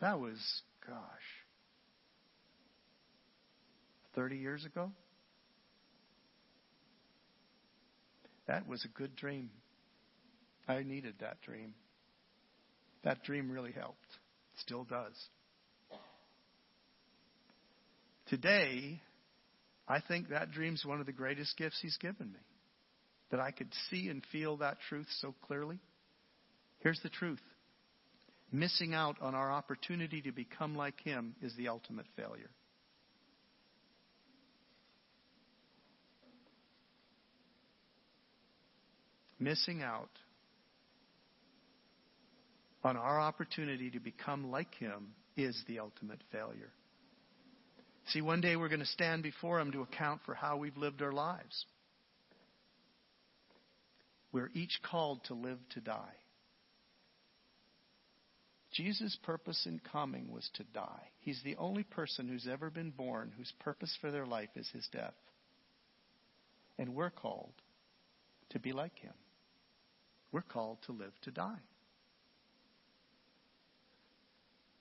That 0.00 0.20
was 0.20 0.38
gosh. 0.86 0.98
30 4.14 4.36
years 4.36 4.64
ago? 4.64 4.90
That 8.46 8.68
was 8.68 8.84
a 8.84 8.88
good 8.88 9.16
dream. 9.16 9.50
I 10.68 10.82
needed 10.82 11.14
that 11.20 11.40
dream. 11.42 11.74
That 13.02 13.22
dream 13.22 13.50
really 13.50 13.72
helped. 13.72 14.06
Still 14.58 14.84
does. 14.84 15.14
Today, 18.26 19.00
I 19.86 20.00
think 20.00 20.28
that 20.28 20.52
dream's 20.52 20.84
one 20.84 21.00
of 21.00 21.06
the 21.06 21.12
greatest 21.12 21.56
gifts 21.56 21.78
He's 21.82 21.96
given 21.98 22.32
me. 22.32 22.38
That 23.30 23.40
I 23.40 23.50
could 23.50 23.72
see 23.90 24.08
and 24.08 24.22
feel 24.32 24.58
that 24.58 24.78
truth 24.88 25.06
so 25.20 25.34
clearly. 25.46 25.78
Here's 26.80 27.00
the 27.02 27.08
truth 27.08 27.40
missing 28.52 28.94
out 28.94 29.16
on 29.20 29.34
our 29.34 29.50
opportunity 29.50 30.22
to 30.22 30.30
become 30.30 30.76
like 30.76 31.00
Him 31.00 31.34
is 31.42 31.52
the 31.56 31.68
ultimate 31.68 32.06
failure. 32.16 32.50
Missing 39.44 39.82
out 39.82 40.08
on 42.82 42.96
our 42.96 43.20
opportunity 43.20 43.90
to 43.90 44.00
become 44.00 44.50
like 44.50 44.74
Him 44.76 45.08
is 45.36 45.62
the 45.68 45.80
ultimate 45.80 46.22
failure. 46.32 46.70
See, 48.06 48.22
one 48.22 48.40
day 48.40 48.56
we're 48.56 48.70
going 48.70 48.80
to 48.80 48.86
stand 48.86 49.22
before 49.22 49.60
Him 49.60 49.70
to 49.72 49.82
account 49.82 50.22
for 50.24 50.32
how 50.32 50.56
we've 50.56 50.78
lived 50.78 51.02
our 51.02 51.12
lives. 51.12 51.66
We're 54.32 54.48
each 54.54 54.80
called 54.82 55.22
to 55.24 55.34
live 55.34 55.58
to 55.74 55.80
die. 55.80 56.16
Jesus' 58.72 59.18
purpose 59.24 59.66
in 59.66 59.78
coming 59.92 60.32
was 60.32 60.48
to 60.54 60.64
die. 60.72 61.10
He's 61.20 61.42
the 61.44 61.56
only 61.56 61.82
person 61.84 62.28
who's 62.28 62.48
ever 62.50 62.70
been 62.70 62.92
born 62.92 63.30
whose 63.36 63.52
purpose 63.60 63.94
for 64.00 64.10
their 64.10 64.26
life 64.26 64.48
is 64.56 64.70
his 64.72 64.88
death. 64.90 65.12
And 66.78 66.94
we're 66.94 67.10
called 67.10 67.52
to 68.50 68.58
be 68.58 68.72
like 68.72 68.98
him. 68.98 69.12
We're 70.34 70.42
called 70.42 70.78
to 70.86 70.92
live 70.92 71.12
to 71.22 71.30
die. 71.30 71.60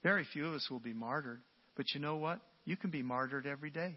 Very 0.01 0.25
few 0.33 0.47
of 0.47 0.55
us 0.55 0.67
will 0.71 0.79
be 0.79 0.93
martyred. 0.93 1.41
But 1.75 1.93
you 1.93 2.01
know 2.01 2.15
what? 2.15 2.39
You 2.65 2.75
can 2.75 2.89
be 2.89 3.03
martyred 3.03 3.45
every 3.45 3.69
day. 3.69 3.95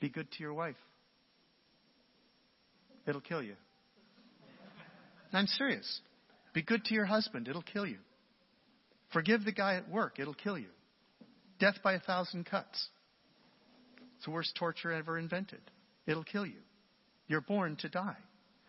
Be 0.00 0.10
good 0.10 0.30
to 0.30 0.40
your 0.40 0.52
wife. 0.52 0.76
It'll 3.06 3.22
kill 3.22 3.42
you. 3.42 3.54
I'm 5.32 5.46
serious. 5.46 6.00
Be 6.52 6.60
good 6.60 6.84
to 6.84 6.94
your 6.94 7.06
husband. 7.06 7.48
It'll 7.48 7.62
kill 7.62 7.86
you. 7.86 7.96
Forgive 9.14 9.46
the 9.46 9.52
guy 9.52 9.76
at 9.76 9.88
work. 9.88 10.18
It'll 10.18 10.34
kill 10.34 10.58
you. 10.58 10.68
Death 11.58 11.76
by 11.82 11.94
a 11.94 12.00
thousand 12.00 12.44
cuts. 12.44 12.88
It's 14.16 14.26
the 14.26 14.32
worst 14.32 14.54
torture 14.54 14.92
ever 14.92 15.16
invented. 15.16 15.62
It'll 16.06 16.24
kill 16.24 16.44
you. 16.44 16.60
You're 17.26 17.40
born 17.40 17.76
to 17.76 17.88
die. 17.88 18.18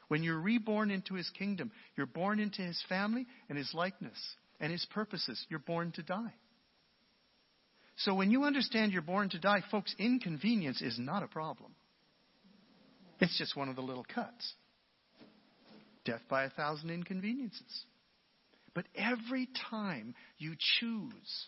When 0.07 0.23
you're 0.23 0.39
reborn 0.39 0.91
into 0.91 1.15
his 1.15 1.29
kingdom, 1.31 1.71
you're 1.97 2.05
born 2.05 2.39
into 2.39 2.61
his 2.61 2.81
family 2.87 3.25
and 3.49 3.57
his 3.57 3.71
likeness 3.73 4.17
and 4.59 4.71
his 4.71 4.85
purposes. 4.93 5.43
You're 5.49 5.59
born 5.59 5.91
to 5.93 6.03
die. 6.03 6.33
So 7.97 8.13
when 8.13 8.29
you 8.29 8.43
understand 8.43 8.91
you're 8.91 9.01
born 9.01 9.29
to 9.29 9.39
die, 9.39 9.63
folks, 9.71 9.95
inconvenience 9.97 10.81
is 10.81 10.99
not 10.99 11.23
a 11.23 11.27
problem. 11.27 11.73
It's 13.19 13.37
just 13.37 13.55
one 13.55 13.69
of 13.69 13.75
the 13.75 13.81
little 13.81 14.05
cuts. 14.13 14.53
Death 16.03 16.21
by 16.29 16.43
a 16.43 16.49
thousand 16.49 16.89
inconveniences. 16.91 17.85
But 18.73 18.85
every 18.95 19.47
time 19.71 20.13
you 20.37 20.55
choose 20.79 21.47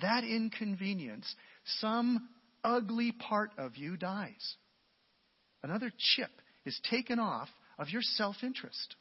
that 0.00 0.24
inconvenience, 0.24 1.32
some 1.80 2.28
ugly 2.64 3.12
part 3.12 3.50
of 3.58 3.76
you 3.76 3.96
dies. 3.96 4.56
Another 5.62 5.92
chip 6.14 6.30
is 6.64 6.78
taken 6.90 7.18
off 7.18 7.48
of 7.78 7.88
your 7.90 8.02
self 8.02 8.36
interest. 8.42 8.96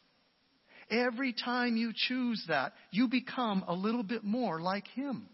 Every 0.90 1.34
time 1.34 1.78
you 1.78 1.94
choose 1.96 2.44
that, 2.48 2.74
you 2.92 3.08
become 3.08 3.64
a 3.68 3.74
little 3.74 4.04
bit 4.04 4.24
more 4.24 4.62
like 4.62 4.88
Him. 4.90 5.28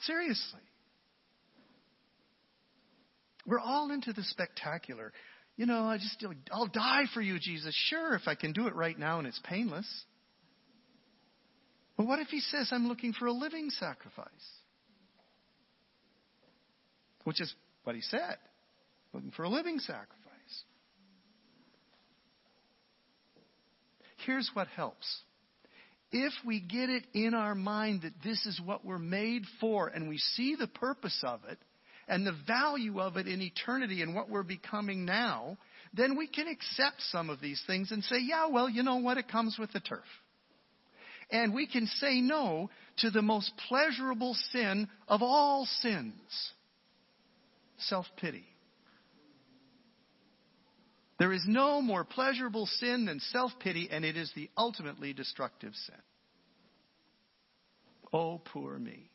Seriously. 0.00 0.60
We're 3.46 3.60
all 3.60 3.90
into 3.90 4.12
the 4.12 4.22
spectacular. 4.22 5.12
You 5.56 5.66
know, 5.66 5.84
I 5.84 5.98
just, 5.98 6.24
I'll 6.50 6.68
die 6.68 7.04
for 7.12 7.20
you, 7.20 7.38
Jesus. 7.38 7.74
Sure, 7.88 8.14
if 8.14 8.22
I 8.26 8.34
can 8.34 8.52
do 8.52 8.66
it 8.68 8.74
right 8.74 8.98
now 8.98 9.18
and 9.18 9.26
it's 9.26 9.40
painless. 9.44 9.86
But 11.96 12.06
what 12.06 12.20
if 12.20 12.28
he 12.28 12.40
says, 12.40 12.70
I'm 12.72 12.88
looking 12.88 13.12
for 13.12 13.26
a 13.26 13.32
living 13.32 13.68
sacrifice? 13.70 14.28
Which 17.24 17.40
is 17.40 17.52
what 17.84 17.94
he 17.94 18.00
said. 18.02 18.36
Looking 19.12 19.30
for 19.32 19.42
a 19.42 19.48
living 19.48 19.78
sacrifice. 19.78 20.21
Here's 24.26 24.50
what 24.54 24.68
helps. 24.68 25.22
If 26.10 26.32
we 26.44 26.60
get 26.60 26.90
it 26.90 27.04
in 27.14 27.34
our 27.34 27.54
mind 27.54 28.02
that 28.02 28.12
this 28.22 28.44
is 28.44 28.60
what 28.62 28.84
we're 28.84 28.98
made 28.98 29.44
for 29.60 29.88
and 29.88 30.08
we 30.08 30.18
see 30.18 30.56
the 30.56 30.66
purpose 30.66 31.18
of 31.26 31.40
it 31.48 31.58
and 32.06 32.26
the 32.26 32.36
value 32.46 33.00
of 33.00 33.16
it 33.16 33.26
in 33.26 33.40
eternity 33.40 34.02
and 34.02 34.14
what 34.14 34.28
we're 34.28 34.42
becoming 34.42 35.06
now, 35.06 35.56
then 35.94 36.16
we 36.16 36.26
can 36.26 36.48
accept 36.48 37.00
some 37.10 37.30
of 37.30 37.40
these 37.40 37.62
things 37.66 37.90
and 37.92 38.04
say, 38.04 38.16
yeah, 38.20 38.46
well, 38.48 38.68
you 38.68 38.82
know 38.82 38.96
what? 38.96 39.16
It 39.16 39.28
comes 39.28 39.56
with 39.58 39.72
the 39.72 39.80
turf. 39.80 40.04
And 41.30 41.54
we 41.54 41.66
can 41.66 41.86
say 41.86 42.20
no 42.20 42.68
to 42.98 43.10
the 43.10 43.22
most 43.22 43.52
pleasurable 43.68 44.36
sin 44.52 44.88
of 45.08 45.22
all 45.22 45.66
sins 45.80 46.52
self 47.78 48.06
pity. 48.18 48.44
There 51.22 51.32
is 51.32 51.44
no 51.46 51.80
more 51.80 52.02
pleasurable 52.02 52.66
sin 52.66 53.04
than 53.04 53.20
self 53.20 53.52
pity, 53.60 53.88
and 53.88 54.04
it 54.04 54.16
is 54.16 54.32
the 54.34 54.50
ultimately 54.58 55.12
destructive 55.12 55.72
sin. 55.86 55.94
Oh, 58.12 58.40
poor 58.44 58.76
me. 58.76 59.08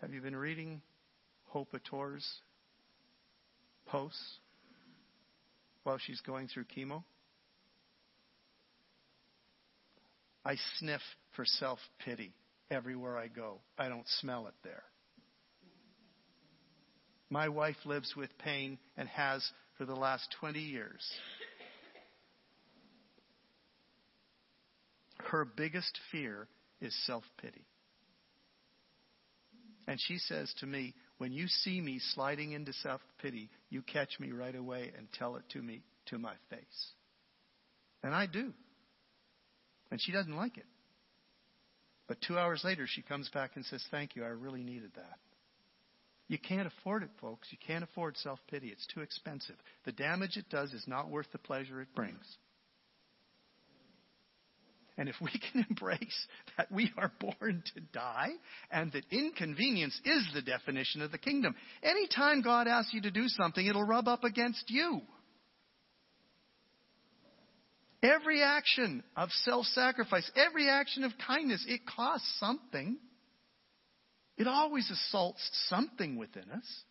Have 0.00 0.12
you 0.12 0.20
been 0.20 0.34
reading 0.34 0.82
Hope 1.44 1.72
Atore's 1.72 2.28
posts 3.86 4.40
while 5.84 5.98
she's 5.98 6.20
going 6.22 6.48
through 6.48 6.64
chemo? 6.76 7.04
I 10.44 10.56
sniff 10.78 11.02
for 11.36 11.44
self 11.44 11.78
pity 12.04 12.34
everywhere 12.70 13.18
I 13.18 13.28
go. 13.28 13.60
I 13.78 13.88
don't 13.88 14.06
smell 14.20 14.46
it 14.46 14.54
there. 14.62 14.82
My 17.28 17.48
wife 17.48 17.76
lives 17.84 18.14
with 18.16 18.30
pain 18.38 18.78
and 18.96 19.08
has 19.08 19.48
for 19.78 19.84
the 19.84 19.94
last 19.94 20.34
20 20.40 20.58
years. 20.58 21.08
Her 25.30 25.44
biggest 25.44 25.98
fear 26.10 26.48
is 26.80 26.94
self 27.06 27.22
pity. 27.40 27.64
And 29.86 30.00
she 30.00 30.18
says 30.18 30.52
to 30.58 30.66
me, 30.66 30.94
When 31.18 31.32
you 31.32 31.46
see 31.46 31.80
me 31.80 32.00
sliding 32.14 32.52
into 32.52 32.72
self 32.72 33.00
pity, 33.22 33.48
you 33.68 33.82
catch 33.82 34.18
me 34.18 34.32
right 34.32 34.54
away 34.54 34.90
and 34.96 35.06
tell 35.12 35.36
it 35.36 35.44
to 35.50 35.62
me 35.62 35.82
to 36.06 36.18
my 36.18 36.34
face. 36.48 36.90
And 38.02 38.14
I 38.14 38.26
do. 38.26 38.52
And 39.90 40.00
she 40.00 40.12
doesn't 40.12 40.34
like 40.34 40.56
it. 40.56 40.66
But 42.10 42.20
two 42.22 42.36
hours 42.36 42.62
later, 42.64 42.86
she 42.88 43.02
comes 43.02 43.28
back 43.28 43.52
and 43.54 43.64
says, 43.64 43.84
Thank 43.92 44.16
you, 44.16 44.24
I 44.24 44.30
really 44.30 44.64
needed 44.64 44.90
that. 44.96 45.20
You 46.26 46.38
can't 46.40 46.66
afford 46.66 47.04
it, 47.04 47.10
folks. 47.20 47.46
You 47.52 47.58
can't 47.64 47.84
afford 47.84 48.16
self 48.16 48.40
pity. 48.50 48.66
It's 48.66 48.86
too 48.92 49.00
expensive. 49.00 49.54
The 49.84 49.92
damage 49.92 50.36
it 50.36 50.50
does 50.50 50.72
is 50.72 50.82
not 50.88 51.08
worth 51.08 51.28
the 51.30 51.38
pleasure 51.38 51.80
it 51.80 51.94
brings. 51.94 52.24
And 54.98 55.08
if 55.08 55.14
we 55.20 55.30
can 55.52 55.64
embrace 55.70 56.26
that 56.58 56.72
we 56.72 56.90
are 56.98 57.12
born 57.20 57.62
to 57.76 57.80
die 57.92 58.30
and 58.72 58.90
that 58.90 59.04
inconvenience 59.12 59.96
is 60.04 60.26
the 60.34 60.42
definition 60.42 61.02
of 61.02 61.12
the 61.12 61.18
kingdom, 61.18 61.54
anytime 61.80 62.42
God 62.42 62.66
asks 62.66 62.92
you 62.92 63.02
to 63.02 63.12
do 63.12 63.28
something, 63.28 63.64
it'll 63.64 63.84
rub 63.84 64.08
up 64.08 64.24
against 64.24 64.64
you. 64.66 65.00
Every 68.02 68.42
action 68.42 69.02
of 69.14 69.30
self 69.44 69.66
sacrifice, 69.66 70.30
every 70.34 70.68
action 70.68 71.04
of 71.04 71.12
kindness, 71.26 71.64
it 71.68 71.82
costs 71.86 72.38
something. 72.40 72.96
It 74.38 74.46
always 74.46 74.90
assaults 74.90 75.42
something 75.68 76.16
within 76.16 76.50
us. 76.50 76.82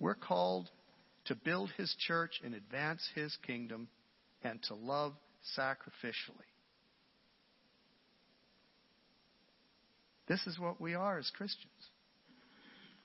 We're 0.00 0.16
called 0.16 0.68
to 1.26 1.36
build 1.36 1.70
his 1.76 1.94
church 2.06 2.40
and 2.44 2.54
advance 2.54 3.08
his 3.14 3.36
kingdom 3.46 3.88
and 4.42 4.60
to 4.64 4.74
love 4.74 5.14
sacrificially. 5.56 6.48
This 10.26 10.46
is 10.46 10.58
what 10.58 10.80
we 10.80 10.94
are 10.94 11.18
as 11.18 11.30
Christians. 11.36 11.72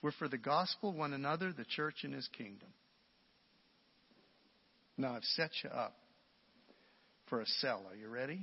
We're 0.03 0.11
for 0.11 0.27
the 0.27 0.37
gospel, 0.37 0.91
one 0.91 1.13
another, 1.13 1.53
the 1.53 1.63
church, 1.63 2.03
and 2.03 2.13
his 2.13 2.27
kingdom. 2.37 2.67
Now, 4.97 5.15
I've 5.15 5.23
set 5.23 5.51
you 5.63 5.69
up 5.69 5.95
for 7.29 7.39
a 7.39 7.45
sell. 7.45 7.85
Are 7.89 7.95
you 7.95 8.09
ready? 8.09 8.41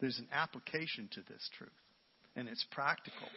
There's 0.00 0.18
an 0.18 0.28
application 0.32 1.10
to 1.12 1.20
this 1.28 1.48
truth, 1.58 1.70
and 2.34 2.48
it's 2.48 2.64
practical, 2.70 3.28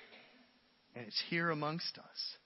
and 0.95 1.05
it's 1.05 1.21
here 1.29 1.49
amongst 1.49 1.97
us. 1.97 2.37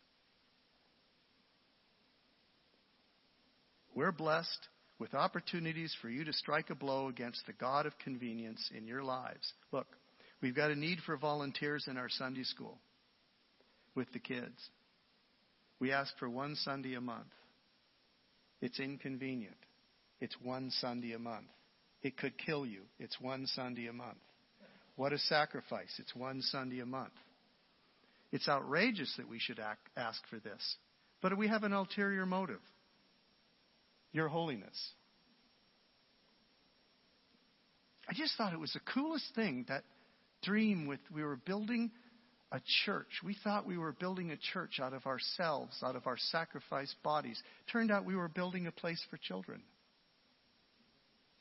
We're 3.94 4.12
blessed 4.12 4.68
with 4.98 5.14
opportunities 5.14 5.96
for 6.02 6.10
you 6.10 6.26
to 6.26 6.34
strike 6.34 6.72
a 6.72 6.76
blow 6.76 7.08
against 7.08 7.46
the 7.46 7.54
God 7.54 7.86
of 7.86 7.94
convenience 8.00 8.72
in 8.76 8.88
your 8.88 9.04
lives. 9.04 9.54
Look, 9.72 9.88
we've 10.42 10.56
got 10.56 10.72
a 10.72 10.76
need 10.76 11.00
for 11.06 11.18
volunteers 11.18 11.86
in 11.88 11.98
our 11.98 12.10
Sunday 12.10 12.44
school 12.44 12.80
with 13.96 14.12
the 14.14 14.20
kids. 14.20 14.70
We 15.80 15.92
ask 15.92 16.18
for 16.18 16.30
one 16.30 16.56
Sunday 16.56 16.96
a 16.96 17.02
month. 17.02 17.28
It's 18.62 18.80
inconvenient. 18.80 19.58
It's 20.20 20.36
one 20.42 20.72
Sunday 20.80 21.14
a 21.14 21.20
month. 21.20 21.48
It 22.02 22.18
could 22.18 22.38
kill 22.38 22.66
you. 22.66 22.82
It's 23.00 23.20
one 23.20 23.46
Sunday 23.48 23.88
a 23.88 23.94
month. 23.94 24.18
What 24.96 25.14
a 25.14 25.18
sacrifice. 25.18 25.94
It's 26.00 26.16
one 26.16 26.42
Sunday 26.42 26.80
a 26.80 26.86
month. 26.86 27.14
It's 28.32 28.48
outrageous 28.48 29.14
that 29.18 29.30
we 29.30 29.40
should 29.40 29.60
ask 29.98 30.22
for 30.30 30.40
this. 30.40 30.76
But 31.22 31.38
we 31.38 31.48
have 31.48 31.64
an 31.64 31.74
ulterior 31.74 32.26
motive 32.26 32.60
your 34.14 34.28
holiness. 34.28 34.94
I 38.08 38.14
just 38.14 38.38
thought 38.38 38.54
it 38.54 38.60
was 38.60 38.74
the 38.74 38.94
coolest 38.94 39.26
thing 39.34 39.66
that 39.68 39.84
dream 40.44 40.86
with 40.88 41.00
we 41.14 41.24
were 41.24 41.36
building 41.36 41.92
a 42.54 42.62
church. 42.86 43.08
We 43.24 43.36
thought 43.44 43.66
we 43.66 43.80
were 43.80 43.94
building 43.94 44.30
a 44.30 44.38
church 44.38 44.80
out 44.80 44.94
of 44.94 45.08
ourselves, 45.08 45.76
out 45.84 45.96
of 45.96 46.06
our 46.06 46.18
sacrificed 46.18 46.96
bodies. 47.04 47.42
Turned 47.72 47.92
out 47.92 48.06
we 48.06 48.16
were 48.16 48.30
building 48.30 48.68
a 48.68 48.72
place 48.72 49.04
for 49.10 49.18
children. 49.18 49.64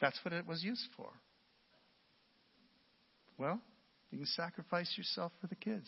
That's 0.00 0.18
what 0.24 0.32
it 0.32 0.46
was 0.48 0.64
used 0.64 0.88
for. 0.96 1.10
Well, 3.36 3.60
you 4.10 4.18
can 4.18 4.26
sacrifice 4.26 4.92
yourself 4.96 5.32
for 5.40 5.48
the 5.48 5.54
kids. 5.54 5.86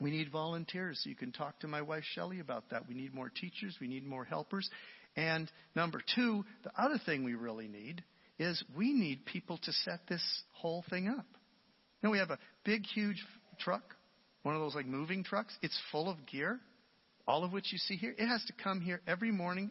We 0.00 0.10
need 0.10 0.30
volunteers. 0.32 1.02
You 1.04 1.14
can 1.14 1.30
talk 1.30 1.60
to 1.60 1.68
my 1.68 1.82
wife 1.82 2.04
Shelley 2.14 2.40
about 2.40 2.70
that. 2.70 2.88
We 2.88 2.94
need 2.94 3.12
more 3.12 3.28
teachers. 3.28 3.76
We 3.78 3.88
need 3.88 4.06
more 4.06 4.24
helpers. 4.24 4.68
And 5.16 5.50
number 5.74 6.00
two, 6.14 6.44
the 6.64 6.70
other 6.80 6.98
thing 7.04 7.24
we 7.24 7.34
really 7.34 7.68
need 7.68 8.02
is 8.38 8.62
we 8.74 8.92
need 8.92 9.26
people 9.26 9.58
to 9.64 9.72
set 9.72 10.00
this 10.08 10.22
whole 10.52 10.84
thing 10.88 11.08
up. 11.08 11.26
You 12.00 12.08
know, 12.08 12.10
we 12.12 12.18
have 12.18 12.30
a 12.30 12.38
big, 12.64 12.86
huge 12.86 13.24
truck, 13.58 13.96
one 14.42 14.54
of 14.54 14.60
those 14.60 14.74
like 14.74 14.86
moving 14.86 15.24
trucks. 15.24 15.56
It's 15.62 15.78
full 15.90 16.08
of 16.08 16.26
gear, 16.26 16.60
all 17.26 17.44
of 17.44 17.52
which 17.52 17.72
you 17.72 17.78
see 17.78 17.96
here. 17.96 18.14
It 18.16 18.26
has 18.26 18.44
to 18.44 18.52
come 18.62 18.80
here 18.80 19.00
every 19.06 19.32
morning 19.32 19.70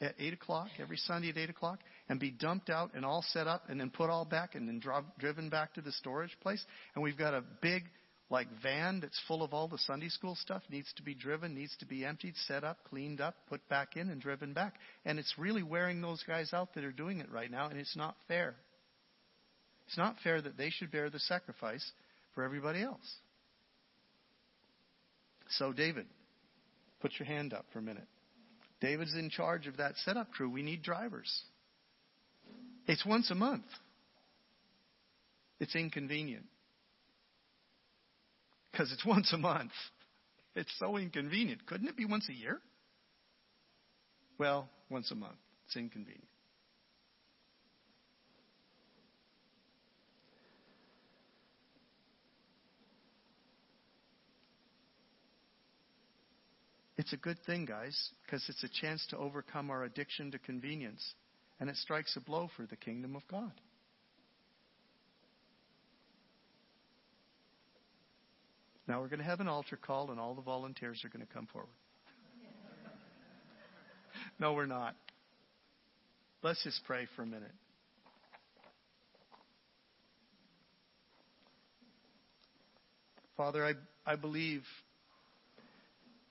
at 0.00 0.14
8 0.18 0.32
o'clock, 0.34 0.68
every 0.78 0.96
Sunday 0.96 1.30
at 1.30 1.36
8 1.36 1.50
o'clock, 1.50 1.80
and 2.08 2.18
be 2.18 2.30
dumped 2.30 2.70
out 2.70 2.92
and 2.94 3.04
all 3.04 3.22
set 3.32 3.46
up 3.46 3.64
and 3.68 3.78
then 3.78 3.90
put 3.90 4.10
all 4.10 4.24
back 4.24 4.54
and 4.54 4.66
then 4.68 4.82
driven 5.18 5.48
back 5.50 5.74
to 5.74 5.80
the 5.82 5.92
storage 5.92 6.36
place. 6.40 6.64
And 6.94 7.04
we've 7.04 7.18
got 7.18 7.34
a 7.34 7.42
big 7.60 7.84
like 8.28 8.48
van 8.62 9.00
that's 9.00 9.20
full 9.28 9.42
of 9.42 9.54
all 9.54 9.68
the 9.68 9.78
Sunday 9.78 10.08
school 10.08 10.34
stuff 10.34 10.62
needs 10.68 10.92
to 10.96 11.02
be 11.02 11.14
driven, 11.14 11.54
needs 11.54 11.76
to 11.78 11.86
be 11.86 12.04
emptied, 12.04 12.34
set 12.46 12.64
up, 12.64 12.78
cleaned 12.88 13.20
up, 13.20 13.36
put 13.48 13.66
back 13.68 13.96
in, 13.96 14.10
and 14.10 14.20
driven 14.20 14.52
back. 14.52 14.74
And 15.04 15.18
it's 15.18 15.34
really 15.38 15.62
wearing 15.62 16.00
those 16.00 16.24
guys 16.26 16.52
out 16.52 16.74
that 16.74 16.84
are 16.84 16.92
doing 16.92 17.20
it 17.20 17.30
right 17.30 17.50
now, 17.50 17.68
and 17.68 17.78
it's 17.78 17.96
not 17.96 18.16
fair. 18.28 18.56
It's 19.86 19.98
not 19.98 20.16
fair 20.22 20.40
that 20.40 20.56
they 20.56 20.70
should 20.70 20.90
bear 20.90 21.10
the 21.10 21.18
sacrifice 21.18 21.84
for 22.34 22.42
everybody 22.44 22.82
else. 22.82 23.14
So, 25.50 25.72
David, 25.72 26.06
put 27.00 27.12
your 27.18 27.26
hand 27.26 27.52
up 27.52 27.66
for 27.72 27.78
a 27.78 27.82
minute. 27.82 28.08
David's 28.80 29.14
in 29.14 29.30
charge 29.30 29.66
of 29.66 29.76
that 29.78 29.94
setup 30.04 30.30
crew. 30.32 30.50
We 30.50 30.62
need 30.62 30.82
drivers. 30.82 31.32
It's 32.86 33.04
once 33.06 33.30
a 33.30 33.34
month. 33.34 33.64
It's 35.58 35.74
inconvenient 35.74 36.44
because 38.70 38.92
it's 38.92 39.04
once 39.06 39.32
a 39.32 39.38
month. 39.38 39.72
It's 40.54 40.72
so 40.78 40.96
inconvenient. 40.96 41.66
Couldn't 41.66 41.88
it 41.88 41.96
be 41.96 42.04
once 42.04 42.28
a 42.28 42.32
year? 42.32 42.60
Well, 44.38 44.68
once 44.90 45.10
a 45.10 45.14
month. 45.14 45.36
It's 45.66 45.76
inconvenient. 45.76 46.28
It's 56.98 57.12
a 57.12 57.16
good 57.16 57.38
thing, 57.44 57.66
guys, 57.66 58.10
because 58.24 58.42
it's 58.48 58.64
a 58.64 58.80
chance 58.80 59.06
to 59.10 59.18
overcome 59.18 59.70
our 59.70 59.84
addiction 59.84 60.30
to 60.30 60.38
convenience, 60.38 61.14
and 61.60 61.68
it 61.68 61.76
strikes 61.76 62.16
a 62.16 62.20
blow 62.20 62.48
for 62.56 62.64
the 62.64 62.76
kingdom 62.76 63.14
of 63.14 63.22
God. 63.28 63.52
Now 68.88 69.00
we're 69.00 69.08
going 69.08 69.18
to 69.18 69.26
have 69.26 69.40
an 69.40 69.48
altar 69.48 69.76
call, 69.76 70.10
and 70.10 70.18
all 70.18 70.34
the 70.34 70.42
volunteers 70.42 71.02
are 71.04 71.08
going 71.08 71.26
to 71.26 71.32
come 71.32 71.46
forward. 71.52 71.68
no, 74.38 74.54
we're 74.54 74.66
not. 74.66 74.94
Let's 76.42 76.62
just 76.62 76.80
pray 76.86 77.06
for 77.14 77.22
a 77.22 77.26
minute. 77.26 77.52
Father, 83.36 83.66
I, 83.66 83.72
I 84.10 84.16
believe 84.16 84.62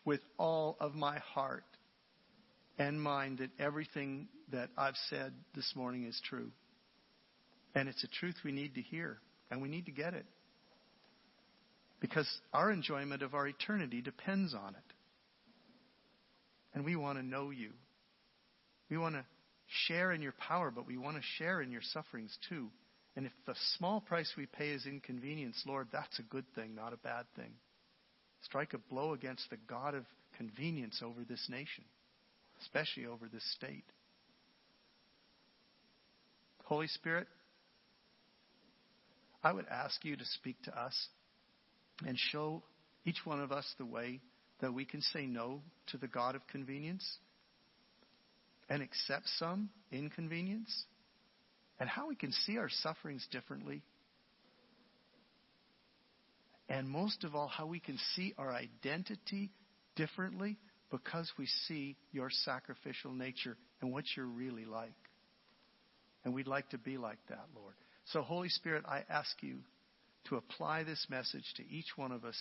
with 0.05 0.21
all 0.37 0.77
of 0.79 0.93
my 0.93 1.17
heart 1.19 1.65
and 2.77 3.01
mind 3.01 3.39
that 3.39 3.49
everything 3.59 4.27
that 4.51 4.69
I've 4.77 4.97
said 5.09 5.33
this 5.55 5.73
morning 5.75 6.05
is 6.05 6.19
true. 6.23 6.51
And 7.73 7.89
it's 7.89 8.03
a 8.03 8.07
truth 8.07 8.35
we 8.45 8.51
need 8.51 8.75
to 8.75 8.81
hear, 8.81 9.17
and 9.51 9.61
we 9.61 9.67
need 9.67 9.85
to 9.87 9.91
get 9.91 10.13
it 10.13 10.25
because 11.99 12.29
our 12.53 12.71
enjoyment 12.71 13.21
of 13.21 13.33
our 13.33 13.47
eternity 13.47 14.01
depends 14.01 14.53
on 14.53 14.75
it. 14.75 14.93
And 16.73 16.85
we 16.85 16.95
want 16.95 17.17
to 17.17 17.25
know 17.25 17.49
you. 17.49 17.71
We 18.89 18.97
want 18.97 19.15
to 19.15 19.25
share 19.87 20.11
in 20.11 20.21
your 20.21 20.33
power, 20.33 20.71
but 20.71 20.85
we 20.85 20.97
want 20.97 21.17
to 21.17 21.23
share 21.37 21.61
in 21.61 21.71
your 21.71 21.81
sufferings 21.81 22.37
too. 22.49 22.69
And 23.15 23.25
if 23.25 23.31
the 23.47 23.55
small 23.77 24.01
price 24.01 24.31
we 24.37 24.45
pay 24.45 24.69
is 24.69 24.85
inconvenience, 24.85 25.61
Lord, 25.65 25.87
that's 25.91 26.19
a 26.19 26.23
good 26.23 26.45
thing, 26.53 26.75
not 26.75 26.93
a 26.93 26.97
bad 26.97 27.25
thing. 27.35 27.53
Strike 28.45 28.73
a 28.73 28.77
blow 28.77 29.13
against 29.13 29.49
the 29.49 29.57
God 29.67 29.95
of 29.95 30.05
convenience 30.37 31.01
over 31.03 31.23
this 31.27 31.47
nation, 31.49 31.83
especially 32.61 33.05
over 33.05 33.27
this 33.31 33.43
state. 33.55 33.85
Holy 36.63 36.87
Spirit, 36.87 37.27
I 39.43 39.51
would 39.51 39.67
ask 39.69 40.03
you 40.03 40.15
to 40.15 40.25
speak 40.25 40.61
to 40.63 40.79
us 40.79 40.95
and 42.05 42.17
show 42.31 42.63
each 43.05 43.19
one 43.23 43.39
of 43.39 43.51
us 43.51 43.65
the 43.77 43.85
way 43.85 44.19
that 44.61 44.73
we 44.73 44.85
can 44.85 45.01
say 45.01 45.25
no 45.25 45.61
to 45.87 45.97
the 45.97 46.07
God 46.07 46.35
of 46.35 46.47
convenience 46.47 47.05
and 48.69 48.81
accept 48.81 49.27
some 49.37 49.69
inconvenience 49.91 50.85
and 51.79 51.87
how 51.87 52.07
we 52.07 52.15
can 52.15 52.31
see 52.31 52.57
our 52.57 52.69
sufferings 52.69 53.27
differently. 53.31 53.83
And 56.67 56.89
most 56.89 57.23
of 57.23 57.35
all, 57.35 57.47
how 57.47 57.67
we 57.67 57.79
can 57.79 57.97
see 58.15 58.33
our 58.37 58.51
identity 58.51 59.51
differently 59.95 60.57
because 60.91 61.31
we 61.37 61.45
see 61.67 61.95
your 62.11 62.29
sacrificial 62.29 63.11
nature 63.11 63.57
and 63.81 63.91
what 63.91 64.05
you're 64.15 64.25
really 64.25 64.65
like. 64.65 64.93
And 66.23 66.33
we'd 66.33 66.47
like 66.47 66.69
to 66.69 66.77
be 66.77 66.97
like 66.97 67.19
that, 67.29 67.45
Lord. 67.55 67.75
So, 68.05 68.21
Holy 68.21 68.49
Spirit, 68.49 68.83
I 68.87 69.03
ask 69.09 69.29
you 69.41 69.57
to 70.29 70.37
apply 70.37 70.83
this 70.83 71.05
message 71.09 71.45
to 71.57 71.63
each 71.69 71.95
one 71.95 72.11
of 72.11 72.25
us, 72.25 72.37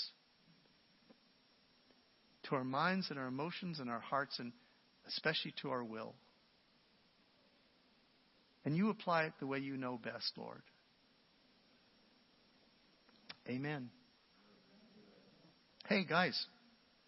to 2.44 2.54
our 2.54 2.64
minds 2.64 3.08
and 3.10 3.18
our 3.18 3.26
emotions 3.26 3.78
and 3.78 3.90
our 3.90 4.00
hearts, 4.00 4.38
and 4.38 4.52
especially 5.06 5.54
to 5.62 5.70
our 5.70 5.84
will. 5.84 6.14
And 8.64 8.76
you 8.76 8.88
apply 8.88 9.24
it 9.24 9.32
the 9.40 9.46
way 9.46 9.58
you 9.58 9.76
know 9.76 9.98
best, 10.02 10.32
Lord. 10.36 10.62
Amen. 13.46 13.90
Hey, 15.88 16.04
guys, 16.04 16.46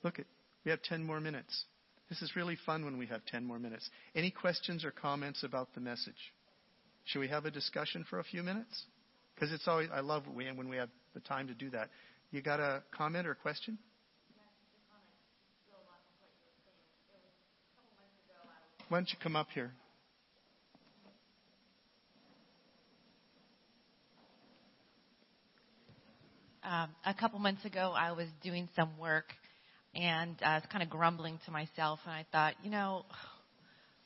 look 0.03 0.19
at 0.19 0.27
we 0.65 0.71
have 0.71 0.83
10 0.83 1.03
more 1.05 1.21
minutes. 1.21 1.65
This 2.11 2.21
is 2.23 2.35
really 2.35 2.59
fun 2.67 2.85
when 2.85 2.99
we 2.99 3.07
have 3.07 3.25
10 3.27 3.45
more 3.45 3.59
minutes. 3.59 3.89
Any 4.15 4.31
questions 4.31 4.85
or 4.85 4.91
comments 4.91 5.45
about 5.45 5.73
the 5.75 5.81
message? 5.81 6.33
Should 7.05 7.21
we 7.21 7.29
have 7.29 7.47
a 7.47 7.53
discussion 7.53 8.05
for 8.11 8.19
a 8.19 8.25
few 8.25 8.43
minutes? 8.43 8.85
Because 9.35 9.53
it's 9.53 9.69
always, 9.69 9.89
I 9.93 10.01
love 10.01 10.25
when 10.27 10.69
we 10.69 10.77
have 10.77 10.89
the 11.15 11.21
time 11.21 11.47
to 11.47 11.55
do 11.55 11.71
that. 11.71 11.89
You 12.33 12.43
got 12.43 12.59
a 12.59 12.83
comment 12.97 13.27
or 13.27 13.31
a 13.31 13.37
question? 13.37 13.79
Why 18.89 18.99
don't 18.99 19.11
you 19.11 19.19
come 19.23 19.37
up 19.37 19.49
here? 19.55 19.73
Um, 26.67 26.91
a 27.05 27.15
couple 27.15 27.39
months 27.39 27.65
ago, 27.65 27.95
I 27.97 28.11
was 28.11 28.27
doing 28.43 28.69
some 28.75 28.99
work 28.99 29.27
and 29.95 30.35
I 30.45 30.57
was 30.57 30.65
kind 30.71 30.83
of 30.83 30.91
grumbling 30.91 31.39
to 31.47 31.53
myself, 31.53 32.01
and 32.05 32.13
I 32.13 32.27
thought, 32.33 32.55
you 32.63 32.71
know, 32.71 33.07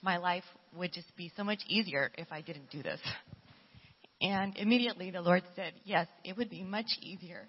my 0.03 0.19
life 0.19 0.45
would 0.77 0.93
just 0.93 1.17
be 1.17 1.33
so 1.37 1.43
much 1.43 1.61
easier 1.67 2.13
if 2.19 2.31
I 2.31 2.43
didn't 2.43 2.71
do 2.71 2.83
this. 2.83 3.01
And 4.21 4.57
immediately 4.59 5.11
the 5.11 5.23
Lord 5.23 5.43
said, 5.57 5.73
yes, 5.85 6.07
it 6.23 6.37
would 6.37 6.51
be 6.51 6.63
much 6.63 6.87
easier, 7.01 7.49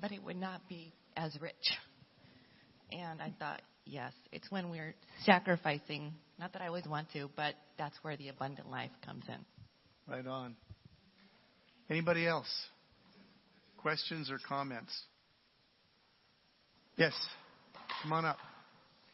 but 0.00 0.12
it 0.12 0.22
would 0.22 0.36
not 0.36 0.66
be 0.68 0.94
as 1.16 1.36
rich. 1.40 1.52
And 2.92 3.20
I 3.20 3.34
thought, 3.40 3.62
yes, 3.84 4.12
it's 4.30 4.48
when 4.50 4.70
we're 4.70 4.94
sacrificing, 5.24 6.12
not 6.38 6.52
that 6.52 6.62
I 6.62 6.68
always 6.68 6.86
want 6.86 7.10
to, 7.14 7.28
but 7.34 7.56
that's 7.78 7.96
where 8.02 8.16
the 8.16 8.28
abundant 8.28 8.70
life 8.70 8.92
comes 9.04 9.24
in. 9.28 9.44
Right 10.06 10.26
on. 10.26 10.54
Anybody 11.90 12.28
else? 12.28 12.48
Questions 13.82 14.30
or 14.30 14.38
comments? 14.48 14.96
Yes. 16.96 17.12
Come 18.02 18.12
on 18.12 18.24
up. 18.24 18.38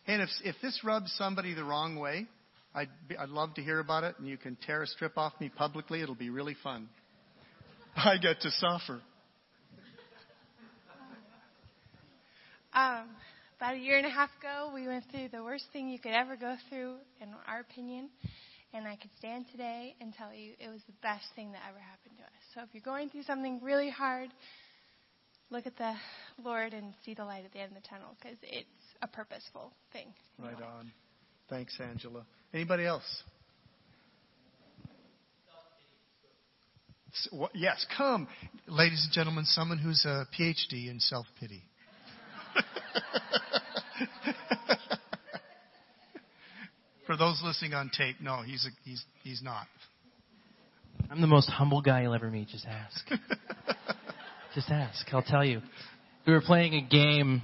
And 0.06 0.22
if, 0.22 0.28
if 0.44 0.56
this 0.62 0.80
rubs 0.84 1.12
somebody 1.16 1.54
the 1.54 1.64
wrong 1.64 1.96
way, 1.96 2.26
I'd, 2.74 2.88
be, 3.08 3.16
I'd 3.16 3.30
love 3.30 3.54
to 3.54 3.62
hear 3.62 3.80
about 3.80 4.04
it, 4.04 4.16
and 4.18 4.28
you 4.28 4.36
can 4.36 4.56
tear 4.66 4.82
a 4.82 4.86
strip 4.86 5.16
off 5.16 5.32
me 5.40 5.48
publicly. 5.48 6.02
It'll 6.02 6.14
be 6.14 6.30
really 6.30 6.56
fun. 6.62 6.88
I 7.96 8.16
get 8.18 8.40
to 8.42 8.50
suffer. 8.50 9.00
Um, 12.74 13.08
about 13.56 13.74
a 13.74 13.78
year 13.78 13.96
and 13.96 14.06
a 14.06 14.10
half 14.10 14.30
ago, 14.38 14.70
we 14.72 14.86
went 14.86 15.04
through 15.10 15.28
the 15.32 15.42
worst 15.42 15.64
thing 15.72 15.88
you 15.88 15.98
could 15.98 16.12
ever 16.12 16.36
go 16.36 16.54
through, 16.68 16.96
in 17.20 17.28
our 17.48 17.60
opinion. 17.60 18.10
And 18.72 18.86
I 18.86 18.96
could 18.96 19.10
stand 19.18 19.46
today 19.50 19.96
and 20.00 20.12
tell 20.14 20.32
you 20.32 20.52
it 20.60 20.68
was 20.68 20.82
the 20.86 20.94
best 21.02 21.24
thing 21.34 21.52
that 21.52 21.62
ever 21.68 21.78
happened 21.80 22.18
to 22.18 22.24
us. 22.24 22.37
So 22.54 22.62
if 22.62 22.68
you're 22.72 22.82
going 22.82 23.10
through 23.10 23.24
something 23.24 23.60
really 23.62 23.90
hard, 23.90 24.30
look 25.50 25.66
at 25.66 25.76
the 25.76 25.94
Lord 26.42 26.72
and 26.72 26.94
see 27.04 27.12
the 27.14 27.24
light 27.24 27.44
at 27.44 27.52
the 27.52 27.58
end 27.60 27.76
of 27.76 27.82
the 27.82 27.88
tunnel 27.88 28.16
because 28.20 28.38
it's 28.42 28.66
a 29.02 29.06
purposeful 29.06 29.72
thing. 29.92 30.14
Right 30.38 30.54
on. 30.54 30.90
Thanks, 31.50 31.78
Angela. 31.80 32.24
Anybody 32.54 32.86
else? 32.86 33.22
Yes, 37.54 37.84
come. 37.96 38.28
Ladies 38.66 39.04
and 39.04 39.12
gentlemen, 39.12 39.44
someone 39.44 39.78
who's 39.78 40.04
a 40.04 40.26
PhD 40.38 40.90
in 40.90 41.00
self 41.00 41.26
pity. 41.40 41.62
For 47.06 47.16
those 47.16 47.40
listening 47.42 47.74
on 47.74 47.90
tape, 47.96 48.16
no, 48.20 48.42
he's, 48.42 48.66
a, 48.66 48.70
he's, 48.84 49.04
he's 49.24 49.42
not. 49.42 49.66
I'm 51.10 51.20
the 51.20 51.26
most 51.26 51.48
humble 51.48 51.80
guy 51.80 52.02
you'll 52.02 52.14
ever 52.14 52.30
meet. 52.30 52.48
Just 52.48 52.66
ask. 52.66 53.08
Just 54.54 54.70
ask. 54.70 55.06
I'll 55.12 55.22
tell 55.22 55.44
you. 55.44 55.60
We 56.26 56.32
were 56.32 56.40
playing 56.40 56.74
a 56.74 56.82
game. 56.82 57.42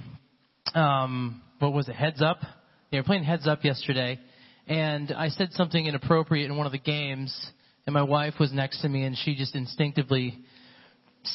Um, 0.73 1.41
what 1.59 1.73
was 1.73 1.89
it? 1.89 1.95
Heads 1.95 2.21
up. 2.21 2.37
Yeah, 2.41 2.49
we 2.91 2.99
were 2.99 3.03
playing 3.03 3.23
Heads 3.23 3.47
Up 3.47 3.63
yesterday, 3.63 4.19
and 4.67 5.11
I 5.11 5.29
said 5.29 5.51
something 5.53 5.85
inappropriate 5.85 6.49
in 6.49 6.57
one 6.57 6.65
of 6.65 6.71
the 6.71 6.79
games, 6.79 7.51
and 7.85 7.93
my 7.93 8.03
wife 8.03 8.35
was 8.39 8.53
next 8.53 8.81
to 8.81 8.89
me, 8.89 9.03
and 9.03 9.17
she 9.17 9.35
just 9.35 9.55
instinctively 9.55 10.37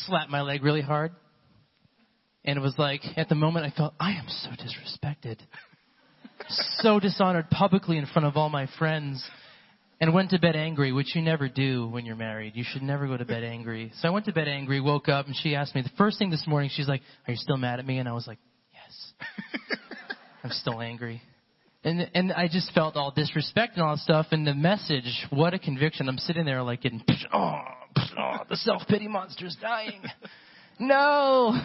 slapped 0.07 0.31
my 0.31 0.43
leg 0.43 0.63
really 0.63 0.81
hard. 0.81 1.13
And 2.45 2.57
it 2.57 2.63
was 2.63 2.75
like, 2.79 3.03
at 3.17 3.29
the 3.29 3.35
moment, 3.35 3.67
I 3.67 3.77
felt, 3.77 3.95
I 4.01 4.13
am 4.13 4.27
so 4.29 4.51
disrespected. 4.51 5.39
so 6.79 6.99
dishonored 6.99 7.51
publicly 7.51 7.99
in 7.99 8.07
front 8.07 8.27
of 8.27 8.37
all 8.37 8.49
my 8.49 8.67
friends. 8.79 9.23
And 10.01 10.15
went 10.15 10.31
to 10.31 10.39
bed 10.39 10.57
angry, 10.57 10.93
which 10.93 11.15
you 11.15 11.21
never 11.21 11.47
do 11.49 11.87
when 11.89 12.07
you're 12.07 12.17
married. 12.17 12.57
You 12.57 12.65
should 12.67 12.81
never 12.83 13.07
go 13.07 13.19
to 13.19 13.25
bed 13.27 13.45
angry. 13.45 13.93
So 14.01 14.09
I 14.09 14.11
went 14.11 14.25
to 14.27 14.33
bed 14.33 14.49
angry, 14.49 14.81
woke 14.81 15.11
up, 15.11 15.27
and 15.27 15.37
she 15.37 15.55
asked 15.55 15.75
me, 15.75 15.83
the 15.83 15.91
first 15.99 16.19
thing 16.19 16.31
this 16.31 16.47
morning, 16.47 16.71
she's 16.73 16.89
like, 16.89 17.03
Are 17.29 17.33
you 17.33 17.37
still 17.37 17.59
mad 17.59 17.81
at 17.81 17.87
me? 17.87 17.99
And 17.99 18.09
I 18.09 18.13
was 18.13 18.27
like, 18.27 18.39
Yes. 18.73 19.29
I'm 20.45 20.51
still 20.51 20.81
angry. 20.81 21.21
And 21.83 22.11
and 22.15 22.33
I 22.33 22.47
just 22.47 22.73
felt 22.73 22.97
all 22.97 23.11
disrespect 23.11 23.75
and 23.77 23.83
all 23.83 23.95
that 23.95 24.03
stuff. 24.03 24.27
And 24.33 24.47
the 24.47 24.55
message, 24.55 25.27
what 25.31 25.55
a 25.55 25.59
conviction! 25.59 26.09
I'm 26.09 26.19
sitting 26.19 26.45
there 26.45 26.63
like 26.63 26.83
getting, 26.83 27.03
oh, 27.33 27.61
oh 28.19 28.37
the 28.49 28.57
self 28.57 28.83
pity 28.87 29.09
monster's 29.09 29.57
dying. 29.61 30.03
No. 30.79 31.59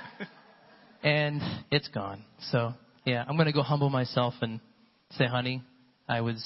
and 1.02 1.40
it's 1.70 1.88
gone. 1.88 2.24
So 2.50 2.74
yeah, 3.06 3.24
I'm 3.26 3.38
gonna 3.38 3.52
go 3.52 3.62
humble 3.62 3.88
myself 3.88 4.34
and 4.42 4.60
say, 5.12 5.26
honey, 5.26 5.62
I 6.06 6.20
was 6.20 6.44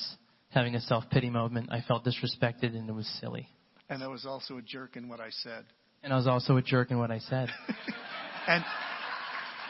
having 0.55 0.75
a 0.75 0.81
self 0.81 1.05
pity 1.11 1.31
moment. 1.31 1.71
I 1.71 1.83
felt 1.87 2.05
disrespected 2.05 2.77
and 2.77 2.89
it 2.89 2.93
was 2.93 3.07
silly. 3.21 3.49
And 3.89 4.03
I 4.03 4.09
was 4.09 4.25
also 4.25 4.57
a 4.57 4.63
jerk 4.63 4.97
in 4.97 5.09
what 5.09 5.21
I 5.21 5.31
said. 5.31 5.65
And 6.03 6.13
I 6.13 6.17
was 6.17 6.27
also 6.27 6.57
a 6.57 6.63
jerk 6.63 6.91
in 6.91 6.99
what 6.99 7.11
I 7.11 7.19
said. 7.19 7.49
and 8.49 8.65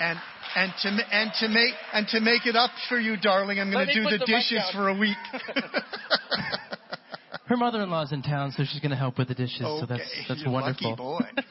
and 0.00 0.18
and 0.56 0.72
to 0.82 0.88
and 0.88 1.30
to 1.40 1.48
make 1.48 1.74
and 1.92 2.08
to 2.08 2.20
make 2.20 2.46
it 2.46 2.56
up 2.56 2.70
for 2.88 2.98
you, 2.98 3.16
darling, 3.16 3.60
I'm 3.60 3.70
going 3.70 3.86
to 3.86 3.94
do 3.94 4.02
the, 4.02 4.18
the 4.18 4.26
dishes 4.26 4.62
for 4.72 4.88
a 4.88 4.98
week. 4.98 5.16
Her 7.46 7.56
mother-in-law's 7.56 8.12
in 8.12 8.22
town, 8.22 8.52
so 8.56 8.64
she's 8.64 8.80
going 8.80 8.90
to 8.90 8.96
help 8.96 9.18
with 9.18 9.28
the 9.28 9.34
dishes. 9.34 9.62
Okay, 9.62 9.80
so 9.80 9.86
that's 9.86 10.10
that's 10.28 10.42
you 10.42 10.50
wonderful. 10.50 10.96
Lucky 10.96 10.96
boy. 10.96 11.44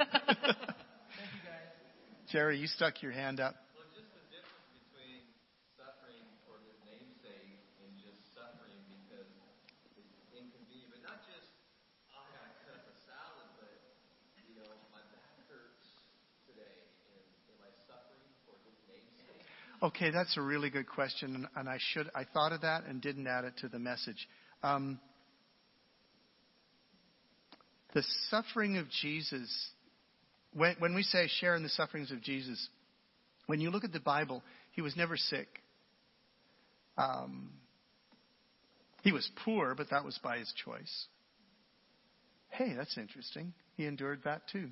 Jerry, 2.34 2.58
you 2.58 2.66
stuck 2.66 3.06
your 3.06 3.14
hand 3.14 3.38
up. 3.38 3.54
Well, 3.78 3.86
just 3.94 4.10
the 4.10 4.26
difference 4.34 4.66
between 4.74 5.22
suffering 5.78 6.26
for 6.50 6.58
his 6.66 6.74
namesake 6.82 7.62
and 7.86 7.94
just 8.02 8.26
suffering 8.34 8.82
because 8.90 9.30
it's 10.02 10.18
inconvenient, 10.34 10.90
but 10.90 11.06
not 11.06 11.22
just 11.30 11.54
I 12.10 12.26
got 12.34 12.42
to 12.42 12.54
cut 12.66 12.74
up 12.74 12.90
a 12.90 12.96
salad, 13.06 13.54
but 13.62 13.70
you 14.50 14.58
know 14.58 14.66
my 14.90 15.06
back 15.14 15.46
hurts 15.46 16.10
today, 16.50 16.90
and 17.06 17.22
am 17.54 17.62
I 17.62 17.70
suffering 17.86 18.34
for 18.50 18.58
his 18.66 18.82
namesake? 18.90 19.46
Okay, 19.84 20.12
that's 20.12 20.38
a 20.38 20.42
really 20.42 20.70
good 20.70 20.88
question, 20.88 21.46
and, 21.58 21.68
I 21.68 21.78
should 21.78 22.10
I 22.16 22.24
thought 22.24 22.54
of 22.54 22.62
that 22.62 22.86
and 22.86 23.02
didn't 23.02 23.28
add 23.28 23.44
it 23.44 23.58
to 23.58 23.68
the 23.68 23.80
message. 23.80 24.30
Um, 24.64 24.98
the 27.94 28.02
suffering 28.30 28.78
of 28.78 28.86
Jesus, 29.02 29.54
when, 30.54 30.78
when 30.80 30.96
we 30.96 31.04
say 31.04 31.28
share 31.28 31.56
in 31.56 31.64
the 31.64 31.70
sufferings 31.70 32.12
of 32.12 32.22
Jesus, 32.22 32.66
when 33.48 33.60
you 33.60 33.72
look 33.72 33.84
at 33.84 33.92
the 33.92 34.00
Bible, 34.00 34.42
he 34.72 34.82
was 34.82 34.96
never 34.96 35.18
sick. 35.18 35.50
Um, 36.98 37.52
he 39.02 39.12
was 39.12 39.30
poor, 39.44 39.76
but 39.76 39.90
that 39.90 40.06
was 40.06 40.18
by 40.24 40.38
his 40.38 40.54
choice. 40.64 41.08
Hey, 42.52 42.74
that's 42.74 42.98
interesting. 42.98 43.54
He 43.76 43.86
endured 43.86 44.22
that 44.24 44.44
too. 44.50 44.70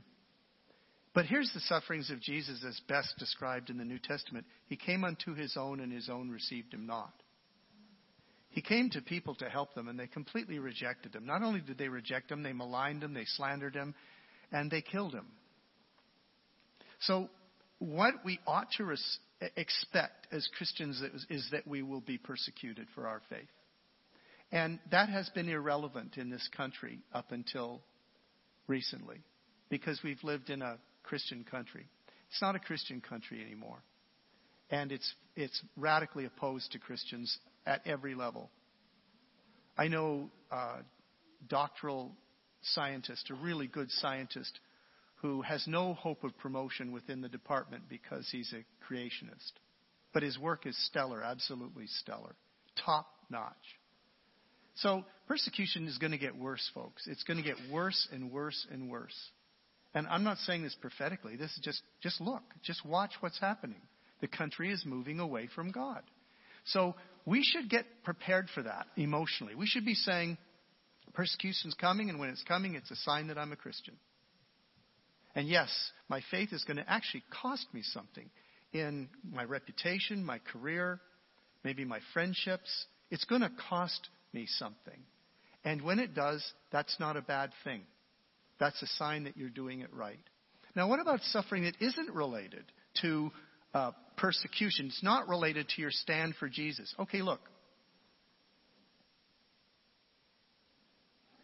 But 1.13 1.25
here's 1.25 1.51
the 1.53 1.59
sufferings 1.61 2.09
of 2.09 2.21
Jesus 2.21 2.63
as 2.65 2.79
best 2.87 3.13
described 3.19 3.69
in 3.69 3.77
the 3.77 3.83
New 3.83 3.99
Testament. 3.99 4.45
He 4.67 4.77
came 4.77 5.03
unto 5.03 5.35
his 5.35 5.57
own, 5.57 5.81
and 5.81 5.91
his 5.91 6.09
own 6.09 6.29
received 6.29 6.73
him 6.73 6.85
not. 6.85 7.13
He 8.49 8.61
came 8.61 8.89
to 8.91 9.01
people 9.01 9.35
to 9.35 9.49
help 9.49 9.73
them, 9.73 9.87
and 9.87 9.99
they 9.99 10.07
completely 10.07 10.59
rejected 10.59 11.15
him. 11.15 11.25
Not 11.25 11.41
only 11.41 11.61
did 11.61 11.77
they 11.77 11.89
reject 11.89 12.31
him, 12.31 12.43
they 12.43 12.53
maligned 12.53 13.03
him, 13.03 13.13
they 13.13 13.25
slandered 13.25 13.75
him, 13.75 13.93
and 14.51 14.69
they 14.69 14.81
killed 14.81 15.13
him. 15.13 15.27
So, 17.01 17.29
what 17.79 18.13
we 18.23 18.39
ought 18.45 18.69
to 18.77 18.85
res- 18.85 19.19
expect 19.55 20.27
as 20.31 20.47
Christians 20.57 21.01
is, 21.01 21.25
is 21.29 21.49
that 21.51 21.65
we 21.65 21.81
will 21.81 22.01
be 22.01 22.17
persecuted 22.17 22.87
for 22.93 23.07
our 23.07 23.21
faith. 23.29 23.49
And 24.51 24.79
that 24.91 25.09
has 25.09 25.29
been 25.29 25.49
irrelevant 25.49 26.17
in 26.17 26.29
this 26.29 26.47
country 26.55 26.99
up 27.13 27.31
until 27.31 27.81
recently 28.67 29.23
because 29.69 29.99
we've 30.03 30.23
lived 30.23 30.49
in 30.49 30.61
a 30.61 30.77
Christian 31.11 31.43
country. 31.43 31.85
It's 32.29 32.41
not 32.41 32.55
a 32.55 32.59
Christian 32.59 33.01
country 33.01 33.41
anymore. 33.45 33.83
And 34.69 34.93
it's, 34.93 35.13
it's 35.35 35.61
radically 35.75 36.23
opposed 36.23 36.71
to 36.71 36.79
Christians 36.79 37.37
at 37.65 37.85
every 37.85 38.15
level. 38.15 38.49
I 39.77 39.89
know 39.89 40.29
a 40.49 40.77
doctoral 41.49 42.13
scientist, 42.61 43.29
a 43.29 43.33
really 43.33 43.67
good 43.67 43.91
scientist, 43.91 44.57
who 45.15 45.41
has 45.41 45.67
no 45.67 45.95
hope 45.95 46.23
of 46.23 46.37
promotion 46.37 46.93
within 46.93 47.19
the 47.19 47.27
department 47.27 47.83
because 47.89 48.29
he's 48.31 48.53
a 48.53 48.63
creationist. 48.89 49.51
But 50.13 50.23
his 50.23 50.39
work 50.39 50.65
is 50.65 50.77
stellar, 50.87 51.21
absolutely 51.21 51.87
stellar, 51.87 52.35
top 52.85 53.07
notch. 53.29 53.51
So 54.75 55.03
persecution 55.27 55.87
is 55.87 55.97
going 55.97 56.11
to 56.11 56.17
get 56.17 56.37
worse, 56.37 56.71
folks. 56.73 57.05
It's 57.05 57.23
going 57.23 57.35
to 57.35 57.43
get 57.43 57.57
worse 57.69 58.07
and 58.13 58.31
worse 58.31 58.65
and 58.71 58.89
worse. 58.89 59.29
And 59.93 60.07
I'm 60.07 60.23
not 60.23 60.37
saying 60.39 60.63
this 60.63 60.75
prophetically. 60.79 61.35
This 61.35 61.51
is 61.51 61.59
just, 61.61 61.81
just 62.01 62.21
look, 62.21 62.43
just 62.63 62.85
watch 62.85 63.11
what's 63.19 63.39
happening. 63.39 63.81
The 64.21 64.27
country 64.27 64.71
is 64.71 64.83
moving 64.85 65.19
away 65.19 65.49
from 65.53 65.71
God. 65.71 66.01
So 66.65 66.95
we 67.25 67.43
should 67.43 67.69
get 67.69 67.85
prepared 68.03 68.47
for 68.53 68.63
that 68.63 68.85
emotionally. 68.95 69.55
We 69.55 69.65
should 69.65 69.85
be 69.85 69.95
saying, 69.95 70.37
persecution's 71.13 71.73
coming, 71.73 72.09
and 72.09 72.19
when 72.19 72.29
it's 72.29 72.43
coming, 72.43 72.75
it's 72.75 72.91
a 72.91 72.95
sign 72.97 73.27
that 73.27 73.37
I'm 73.37 73.51
a 73.51 73.57
Christian. 73.57 73.95
And 75.35 75.47
yes, 75.47 75.69
my 76.07 76.21
faith 76.29 76.53
is 76.53 76.63
going 76.63 76.77
to 76.77 76.89
actually 76.89 77.23
cost 77.41 77.65
me 77.73 77.81
something 77.83 78.29
in 78.73 79.09
my 79.29 79.43
reputation, 79.43 80.23
my 80.23 80.39
career, 80.39 80.99
maybe 81.63 81.85
my 81.85 81.99
friendships. 82.13 82.85
It's 83.09 83.25
going 83.25 83.41
to 83.41 83.51
cost 83.69 84.09
me 84.33 84.45
something. 84.47 84.99
And 85.63 85.81
when 85.81 85.99
it 85.99 86.13
does, 86.13 86.43
that's 86.71 86.95
not 86.99 87.17
a 87.17 87.21
bad 87.21 87.51
thing. 87.63 87.81
That's 88.61 88.79
a 88.83 88.87
sign 88.87 89.23
that 89.23 89.35
you're 89.35 89.49
doing 89.49 89.81
it 89.81 89.91
right. 89.91 90.19
Now, 90.75 90.87
what 90.87 90.99
about 90.99 91.21
suffering 91.23 91.63
that 91.63 91.73
isn't 91.81 92.13
related 92.13 92.63
to 93.01 93.31
uh, 93.73 93.91
persecution? 94.17 94.85
It's 94.85 95.01
not 95.01 95.27
related 95.27 95.67
to 95.69 95.81
your 95.81 95.89
stand 95.89 96.35
for 96.35 96.47
Jesus. 96.47 96.93
Okay, 96.99 97.23
look. 97.23 97.41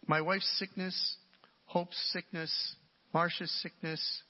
My 0.06 0.22
wife's 0.22 0.48
sickness, 0.60 1.18
Hope's 1.66 1.98
sickness, 2.14 2.76
Marcia's 3.16 3.52
sickness, 3.64 4.22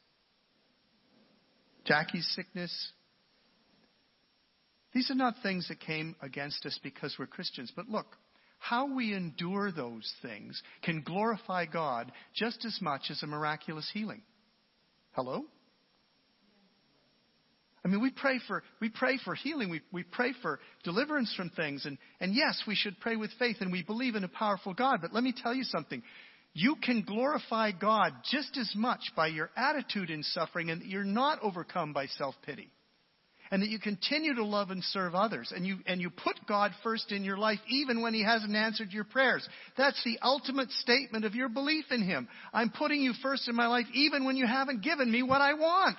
Jackie's 1.84 2.28
sickness. 2.38 2.94
These 4.94 5.12
are 5.12 5.16
not 5.16 5.36
things 5.44 5.68
that 5.68 5.82
came 5.82 6.16
against 6.22 6.66
us 6.66 6.80
because 6.82 7.18
we're 7.20 7.28
Christians. 7.28 7.70
But 7.76 7.90
look, 7.90 8.16
how 8.70 8.94
we 8.94 9.14
endure 9.14 9.72
those 9.72 10.12
things 10.22 10.62
can 10.84 11.02
glorify 11.02 11.66
God 11.66 12.12
just 12.36 12.66
as 12.66 12.78
much 12.82 13.04
as 13.10 13.24
a 13.24 13.28
miraculous 13.28 13.90
healing. 13.94 14.22
Hello? 15.12 15.46
I 17.86 17.88
mean, 17.88 18.02
we 18.02 18.12
pray 18.12 18.40
for, 18.46 18.64
we 18.82 18.90
pray 18.90 19.18
for 19.24 19.36
healing. 19.36 19.70
We, 19.70 19.82
we 19.94 20.04
pray 20.04 20.34
for 20.42 20.60
deliverance 20.84 21.34
from 21.38 21.50
things. 21.52 21.86
And, 21.86 21.98
and 22.20 22.36
yes, 22.36 22.62
we 22.68 22.76
should 22.76 23.00
pray 23.00 23.16
with 23.16 23.32
faith 23.40 23.58
and 23.62 23.72
we 23.72 23.84
believe 23.84 24.16
in 24.16 24.26
a 24.26 24.30
powerful 24.30 24.74
God. 24.74 25.00
But 25.02 25.14
let 25.14 25.24
me 25.24 25.34
tell 25.36 25.54
you 25.54 25.64
something. 25.64 26.04
You 26.54 26.76
can 26.84 27.04
glorify 27.04 27.72
God 27.72 28.12
just 28.30 28.58
as 28.58 28.70
much 28.76 29.00
by 29.16 29.28
your 29.28 29.50
attitude 29.56 30.10
in 30.10 30.24
suffering 30.24 30.72
and 30.72 30.84
you're 30.84 31.06
not 31.06 31.40
overcome 31.42 31.94
by 31.94 32.08
self-pity. 32.08 32.70
And 33.52 33.62
that 33.62 33.70
you 33.70 33.80
continue 33.80 34.36
to 34.36 34.44
love 34.44 34.72
and 34.72 34.84
serve 34.84 35.16
others. 35.16 35.54
And 35.56 35.66
you, 35.66 35.78
and 35.86 36.02
you 36.02 36.10
put 36.10 36.36
God 36.48 36.72
first 36.84 37.12
in 37.12 37.24
your 37.24 37.38
life 37.38 37.60
even 37.70 38.02
when 38.02 38.14
He 38.14 38.24
hasn't 38.24 38.56
answered 38.56 38.92
your 38.92 39.06
prayers. 39.06 39.48
That's 39.78 40.02
the 40.04 40.20
ultimate 40.22 40.70
statement 40.72 41.26
of 41.26 41.36
your 41.36 41.50
belief 41.50 41.86
in 41.92 42.04
Him. 42.04 42.28
I'm 42.54 42.70
putting 42.70 43.02
you 43.02 43.14
first 43.22 43.48
in 43.48 43.56
my 43.56 43.68
life 43.68 43.86
even 43.94 44.26
when 44.26 44.36
you 44.36 44.48
haven't 44.48 44.84
given 44.84 45.12
me 45.12 45.24
what 45.24 45.42
I 45.42 45.54
want. 45.54 45.98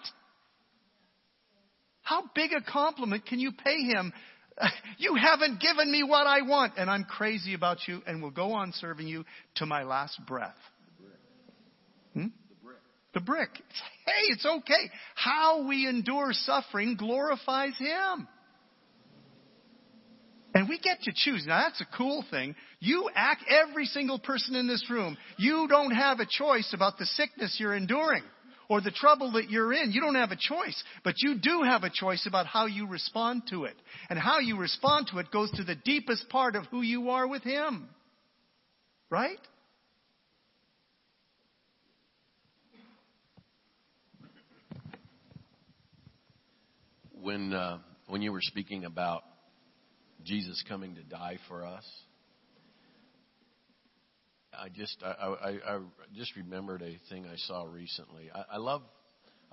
How 2.08 2.22
big 2.34 2.52
a 2.54 2.62
compliment 2.62 3.26
can 3.26 3.38
you 3.38 3.52
pay 3.52 3.82
him? 3.82 4.12
You 5.00 5.14
haven't 5.14 5.60
given 5.60 5.92
me 5.92 6.02
what 6.02 6.26
I 6.26 6.42
want, 6.42 6.72
and 6.76 6.90
I'm 6.90 7.04
crazy 7.04 7.54
about 7.54 7.86
you, 7.86 8.02
and 8.08 8.20
will 8.20 8.32
go 8.32 8.54
on 8.54 8.72
serving 8.72 9.06
you 9.06 9.24
to 9.56 9.66
my 9.66 9.84
last 9.84 10.18
breath. 10.26 10.56
Hmm? 12.14 12.26
The 13.14 13.20
brick. 13.20 13.50
Hey, 14.18 14.32
it's 14.32 14.46
okay. 14.46 14.90
How 15.14 15.66
we 15.66 15.86
endure 15.86 16.30
suffering 16.32 16.96
glorifies 16.96 17.78
Him. 17.78 18.26
And 20.54 20.68
we 20.68 20.78
get 20.78 21.02
to 21.02 21.12
choose. 21.14 21.44
Now 21.46 21.68
that's 21.68 21.80
a 21.80 21.96
cool 21.96 22.24
thing. 22.30 22.56
You 22.80 23.10
act, 23.14 23.44
every 23.48 23.84
single 23.84 24.18
person 24.18 24.56
in 24.56 24.66
this 24.66 24.84
room, 24.90 25.16
you 25.36 25.68
don't 25.68 25.92
have 25.92 26.18
a 26.18 26.26
choice 26.28 26.72
about 26.74 26.98
the 26.98 27.06
sickness 27.06 27.58
you're 27.60 27.76
enduring 27.76 28.24
or 28.68 28.80
the 28.80 28.90
trouble 28.90 29.32
that 29.32 29.50
you're 29.50 29.72
in. 29.72 29.92
You 29.92 30.00
don't 30.00 30.16
have 30.16 30.32
a 30.32 30.36
choice, 30.36 30.82
but 31.04 31.14
you 31.18 31.38
do 31.40 31.62
have 31.62 31.84
a 31.84 31.90
choice 31.92 32.26
about 32.26 32.46
how 32.46 32.66
you 32.66 32.86
respond 32.86 33.42
to 33.50 33.64
it. 33.64 33.76
And 34.10 34.18
how 34.18 34.40
you 34.40 34.56
respond 34.56 35.08
to 35.12 35.18
it 35.18 35.30
goes 35.30 35.50
to 35.52 35.64
the 35.64 35.76
deepest 35.76 36.28
part 36.28 36.56
of 36.56 36.64
who 36.66 36.82
you 36.82 37.10
are 37.10 37.28
with 37.28 37.42
Him. 37.44 37.88
Right? 39.10 39.38
When, 47.28 47.52
uh, 47.52 47.80
when 48.06 48.22
you 48.22 48.32
were 48.32 48.40
speaking 48.40 48.86
about 48.86 49.22
Jesus 50.24 50.64
coming 50.66 50.94
to 50.94 51.02
die 51.02 51.36
for 51.46 51.62
us, 51.62 51.84
I 54.58 54.70
just 54.70 54.96
I, 55.04 55.10
I, 55.10 55.48
I 55.74 55.78
just 56.16 56.34
remembered 56.36 56.80
a 56.80 56.98
thing 57.10 57.26
I 57.26 57.36
saw 57.36 57.64
recently. 57.64 58.30
I, 58.34 58.54
I 58.54 58.56
love 58.56 58.80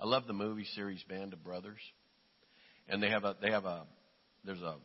I 0.00 0.06
love 0.06 0.26
the 0.26 0.32
movie 0.32 0.64
series 0.74 1.02
Band 1.02 1.34
of 1.34 1.44
Brothers, 1.44 1.80
and 2.88 3.02
they 3.02 3.10
have 3.10 3.24
a 3.24 3.36
they 3.42 3.50
have 3.50 3.66
a 3.66 3.84
there's 4.42 4.62
a 4.62 4.76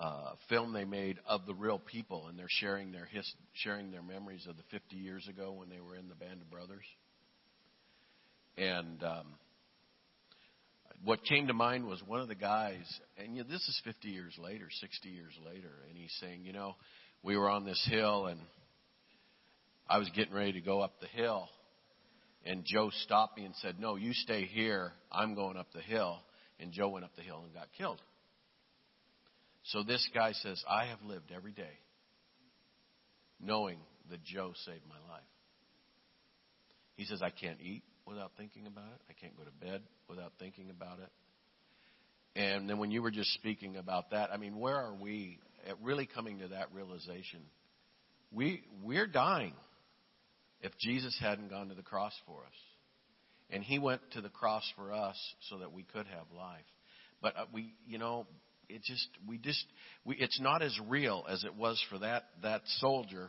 uh, 0.00 0.32
film 0.48 0.72
they 0.72 0.86
made 0.86 1.18
of 1.28 1.44
the 1.44 1.52
real 1.52 1.78
people, 1.78 2.28
and 2.28 2.38
they're 2.38 2.46
sharing 2.48 2.92
their 2.92 3.04
his, 3.04 3.30
sharing 3.52 3.90
their 3.90 4.02
memories 4.02 4.46
of 4.48 4.56
the 4.56 4.62
50 4.70 4.96
years 4.96 5.28
ago 5.28 5.52
when 5.52 5.68
they 5.68 5.80
were 5.80 5.96
in 5.96 6.08
the 6.08 6.14
Band 6.14 6.40
of 6.40 6.50
Brothers. 6.50 6.86
And 8.56 9.02
um, 9.02 9.26
what 11.02 11.24
came 11.24 11.48
to 11.48 11.54
mind 11.54 11.86
was 11.86 12.02
one 12.06 12.20
of 12.20 12.28
the 12.28 12.34
guys, 12.34 12.84
and 13.18 13.36
you 13.36 13.42
know, 13.42 13.48
this 13.48 13.62
is 13.68 13.80
50 13.84 14.08
years 14.08 14.36
later, 14.38 14.68
60 14.80 15.08
years 15.08 15.32
later, 15.44 15.72
and 15.88 15.98
he's 15.98 16.14
saying, 16.20 16.44
you 16.44 16.52
know, 16.52 16.76
we 17.22 17.36
were 17.36 17.48
on 17.48 17.64
this 17.64 17.82
hill 17.90 18.26
and 18.26 18.38
I 19.88 19.98
was 19.98 20.08
getting 20.14 20.34
ready 20.34 20.52
to 20.52 20.60
go 20.60 20.80
up 20.80 21.00
the 21.00 21.06
hill, 21.06 21.48
and 22.46 22.64
Joe 22.64 22.90
stopped 23.04 23.36
me 23.38 23.44
and 23.44 23.54
said, 23.56 23.78
No, 23.78 23.96
you 23.96 24.12
stay 24.12 24.44
here. 24.44 24.92
I'm 25.10 25.34
going 25.34 25.56
up 25.56 25.72
the 25.74 25.80
hill. 25.80 26.18
And 26.60 26.72
Joe 26.72 26.88
went 26.88 27.04
up 27.04 27.16
the 27.16 27.22
hill 27.22 27.42
and 27.44 27.52
got 27.52 27.68
killed. 27.76 28.00
So 29.64 29.82
this 29.82 30.08
guy 30.14 30.32
says, 30.32 30.62
I 30.68 30.86
have 30.86 31.02
lived 31.02 31.32
every 31.34 31.52
day 31.52 31.78
knowing 33.40 33.78
that 34.10 34.22
Joe 34.24 34.52
saved 34.64 34.84
my 34.88 35.12
life. 35.12 35.22
He 36.96 37.04
says, 37.04 37.22
I 37.22 37.30
can't 37.30 37.60
eat 37.60 37.82
without 38.06 38.32
thinking 38.36 38.66
about 38.66 38.86
it. 38.86 39.00
I 39.08 39.12
can't 39.12 39.36
go 39.36 39.44
to 39.44 39.50
bed 39.50 39.82
without 40.08 40.32
thinking 40.38 40.70
about 40.70 40.98
it. 41.00 41.10
And 42.36 42.68
then 42.68 42.78
when 42.78 42.90
you 42.90 43.02
were 43.02 43.10
just 43.10 43.32
speaking 43.34 43.76
about 43.76 44.10
that, 44.10 44.30
I 44.32 44.36
mean, 44.36 44.58
where 44.58 44.76
are 44.76 44.94
we 44.94 45.38
at 45.68 45.80
really 45.82 46.06
coming 46.06 46.40
to 46.40 46.48
that 46.48 46.72
realization? 46.72 47.40
We, 48.32 48.64
we're 48.82 49.06
dying 49.06 49.54
if 50.60 50.72
Jesus 50.78 51.16
hadn't 51.20 51.50
gone 51.50 51.68
to 51.68 51.74
the 51.74 51.82
cross 51.82 52.12
for 52.26 52.40
us. 52.40 52.56
And 53.50 53.62
he 53.62 53.78
went 53.78 54.00
to 54.12 54.20
the 54.20 54.30
cross 54.30 54.64
for 54.74 54.92
us 54.92 55.16
so 55.48 55.58
that 55.58 55.72
we 55.72 55.84
could 55.84 56.06
have 56.06 56.24
life. 56.36 56.64
But 57.22 57.36
uh, 57.36 57.44
we, 57.52 57.74
you 57.86 57.98
know, 57.98 58.26
it 58.68 58.82
just 58.82 59.06
we 59.28 59.38
just 59.38 59.64
we 60.04 60.16
it's 60.16 60.40
not 60.40 60.62
as 60.62 60.76
real 60.88 61.24
as 61.28 61.44
it 61.44 61.54
was 61.54 61.82
for 61.90 61.98
that 61.98 62.24
that 62.42 62.62
soldier 62.78 63.28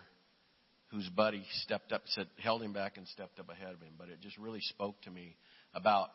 whose 0.96 1.10
buddy 1.10 1.44
stepped 1.64 1.92
up 1.92 2.04
said 2.06 2.28
held 2.38 2.64
him 2.64 2.74
back 2.74 2.98
and 2.98 3.08
stepped 3.08 3.40
up 3.40 3.50
ahead 3.50 3.74
of 3.74 3.82
him. 3.82 3.94
But 3.98 4.10
it 4.10 4.22
just 4.22 4.38
really 4.38 4.62
spoke 4.62 5.02
to 5.02 5.12
me 5.12 5.36
about 5.74 6.10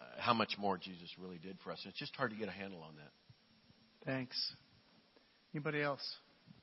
uh, 0.00 0.20
how 0.20 0.34
much 0.34 0.56
more 0.58 0.76
Jesus 0.76 1.08
really 1.18 1.38
did 1.38 1.56
for 1.64 1.72
us. 1.72 1.80
It's 1.86 1.98
just 1.98 2.14
hard 2.14 2.30
to 2.30 2.36
get 2.36 2.48
a 2.48 2.52
handle 2.52 2.82
on 2.82 2.94
that. 2.96 3.10
Thanks. 4.04 4.36
Anybody 5.54 5.82
else? 5.82 6.02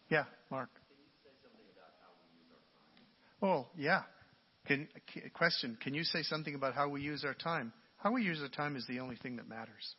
Yeah 0.09 0.25
mark. 0.49 0.69
Oh, 3.41 3.67
yeah. 3.77 4.01
Can, 4.65 4.87
question. 5.33 5.77
Can 5.81 5.93
you 5.93 6.03
say 6.03 6.23
something 6.23 6.55
about 6.55 6.73
how 6.73 6.89
we 6.89 7.01
use 7.01 7.23
our 7.23 7.35
time? 7.35 7.71
How 7.97 8.11
we 8.11 8.23
use 8.23 8.41
our 8.41 8.49
time 8.49 8.75
is 8.75 8.85
the 8.87 8.99
only 8.99 9.15
thing 9.15 9.35
that 9.35 9.47
matters. 9.47 9.95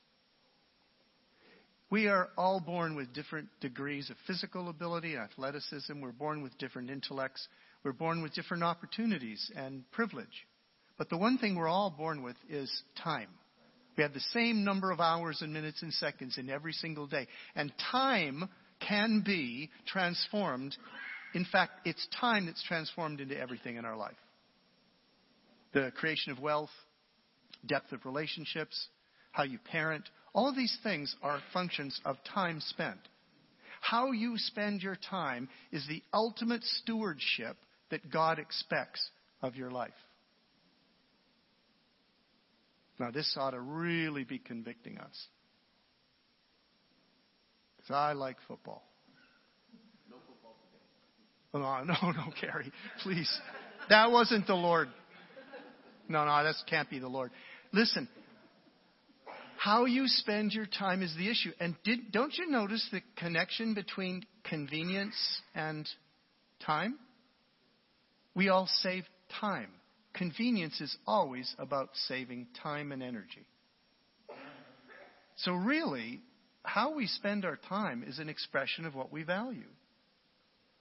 We 1.91 2.09
are 2.09 2.29
all 2.37 2.61
born 2.61 2.97
with 2.97 3.15
different 3.15 3.49
degrees 3.61 4.11
of 4.11 4.17
physical 4.27 4.69
ability, 4.69 5.17
athleticism. 5.17 6.01
We're 6.01 6.13
born 6.13 6.43
with 6.43 6.57
different 6.59 6.91
intellects. 6.91 7.47
We're 7.83 7.93
born 7.93 8.23
with 8.23 8.35
different 8.35 8.63
opportunities 8.63 9.51
and 9.57 9.91
privilege. 9.93 10.47
But 10.99 11.09
the 11.09 11.17
one 11.17 11.39
thing 11.39 11.57
we're 11.57 11.69
all 11.69 11.95
born 11.97 12.23
with 12.23 12.37
is 12.51 12.71
time. 13.03 13.29
We 13.97 14.03
have 14.03 14.13
the 14.13 14.21
same 14.33 14.65
number 14.65 14.91
of 14.91 15.01
hours 15.01 15.41
and 15.41 15.53
minutes 15.53 15.83
and 15.83 15.93
seconds 15.93 16.37
in 16.39 16.51
every 16.51 16.73
single 16.73 17.07
day. 17.07 17.27
And 17.55 17.73
time 17.91 18.49
can 18.87 19.23
be 19.25 19.71
transformed 19.87 20.77
in 21.35 21.45
fact, 21.45 21.87
it's 21.87 22.07
time 22.21 22.47
that's 22.47 22.63
transformed 22.63 23.21
into 23.21 23.39
everything 23.39 23.77
in 23.77 23.85
our 23.85 23.97
life. 23.97 24.17
The 25.73 25.93
creation 25.97 26.33
of 26.33 26.39
wealth, 26.39 26.71
depth 27.67 27.93
of 27.93 28.05
relationships, 28.07 28.89
how 29.33 29.43
you 29.43 29.59
parent, 29.59 30.09
all 30.35 30.55
these 30.55 30.77
things 30.83 31.15
are 31.23 31.41
functions 31.53 32.01
of 32.05 32.17
time 32.33 32.61
spent. 32.61 32.99
How 33.81 34.13
you 34.13 34.37
spend 34.37 34.83
your 34.83 34.97
time 35.11 35.49
is 35.73 35.87
the 35.89 36.03
ultimate 36.13 36.65
stewardship 36.65 37.57
that 37.91 38.11
God 38.11 38.39
expects 38.39 39.09
of 39.43 39.57
your 39.57 39.71
life. 39.71 39.93
Now, 42.99 43.11
this 43.11 43.37
ought 43.39 43.53
to 43.53 43.61
really 43.61 44.25
be 44.25 44.39
convicting 44.39 44.99
us. 44.99 45.27
Because 47.77 47.95
I 47.95 48.13
like 48.13 48.37
football. 48.49 48.83
No 50.11 50.17
Oh, 51.55 51.59
no, 51.59 51.85
no, 51.85 52.11
no, 52.11 52.33
Gary, 52.41 52.73
please. 53.03 53.41
That 53.89 54.11
wasn't 54.11 54.47
the 54.47 54.55
Lord. 54.55 54.89
No, 56.09 56.25
no, 56.25 56.43
that 56.43 56.55
can't 56.69 56.91
be 56.91 56.99
the 56.99 57.09
Lord. 57.09 57.31
Listen, 57.73 58.09
how 59.69 59.85
you 59.85 60.07
spend 60.07 60.53
your 60.53 60.65
time 60.65 61.03
is 61.03 61.15
the 61.19 61.31
issue. 61.31 61.51
And 61.61 61.77
did, 61.85 62.11
don't 62.11 62.33
you 62.39 62.49
notice 62.49 62.89
the 62.91 63.03
connection 63.17 63.75
between 63.75 64.25
convenience 64.43 65.15
and 65.55 65.87
time? 66.65 66.99
We 68.35 68.49
all 68.49 68.67
save 68.81 69.05
time. 69.39 69.69
Convenience 70.15 70.81
is 70.81 70.97
always 71.07 71.55
about 71.59 71.91
saving 72.07 72.47
time 72.63 72.93
and 72.93 73.03
energy. 73.03 73.45
So, 75.37 75.53
really, 75.53 76.23
how 76.63 76.95
we 76.95 77.07
spend 77.07 77.45
our 77.45 77.59
time 77.69 78.03
is 78.07 78.19
an 78.19 78.31
expression 78.31 78.87
of 78.87 78.95
what 78.95 79.13
we 79.13 79.23
value. 79.23 79.69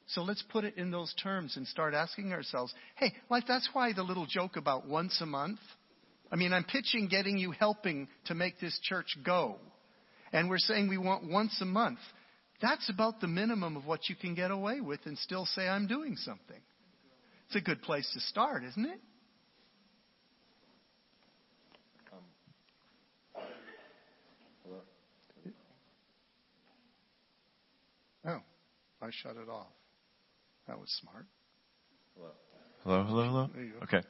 So 0.08 0.22
let's 0.22 0.44
put 0.50 0.64
it 0.64 0.78
in 0.78 0.92
those 0.92 1.14
terms 1.22 1.58
and 1.58 1.68
start 1.68 1.94
asking 1.94 2.32
ourselves, 2.32 2.74
hey, 2.96 3.12
like 3.30 3.46
that's 3.48 3.68
why 3.74 3.92
the 3.92 4.04
little 4.04 4.26
joke 4.26 4.56
about 4.56 4.88
once 4.88 5.20
a 5.20 5.26
month. 5.26 5.60
I 6.32 6.36
mean, 6.36 6.54
I'm 6.54 6.64
pitching 6.64 7.08
getting 7.08 7.38
you 7.38 7.52
helping 7.52 8.08
to 8.26 8.36
make 8.36 8.60
this 8.60 8.78
church 8.84 9.18
go. 9.24 9.58
And 10.34 10.50
we're 10.50 10.58
saying 10.58 10.90
we 10.90 10.98
want 10.98 11.30
once 11.30 11.58
a 11.62 11.66
month. 11.66 12.00
That's 12.62 12.90
about 12.90 13.22
the 13.22 13.28
minimum 13.28 13.78
of 13.78 13.86
what 13.86 14.10
you 14.10 14.16
can 14.16 14.36
get 14.36 14.52
away 14.52 14.82
with 14.82 15.00
and 15.06 15.18
still 15.18 15.46
say 15.46 15.68
I'm 15.68 15.88
doing 15.88 16.16
something. 16.18 16.60
It's 17.48 17.56
a 17.56 17.62
good 17.62 17.82
place 17.82 18.10
to 18.14 18.20
start, 18.20 18.64
isn't 18.64 18.86
it? 18.86 19.00
Um, 22.12 22.20
oh, 28.26 28.42
I 29.02 29.10
shut 29.12 29.38
it 29.38 29.50
off. 29.50 29.68
That 30.68 30.78
was 30.78 30.90
smart. 31.02 31.26
Hello, 32.84 33.04
hello, 33.04 33.24
hello. 33.24 33.48
Go. 33.48 33.62
Okay. 33.84 34.02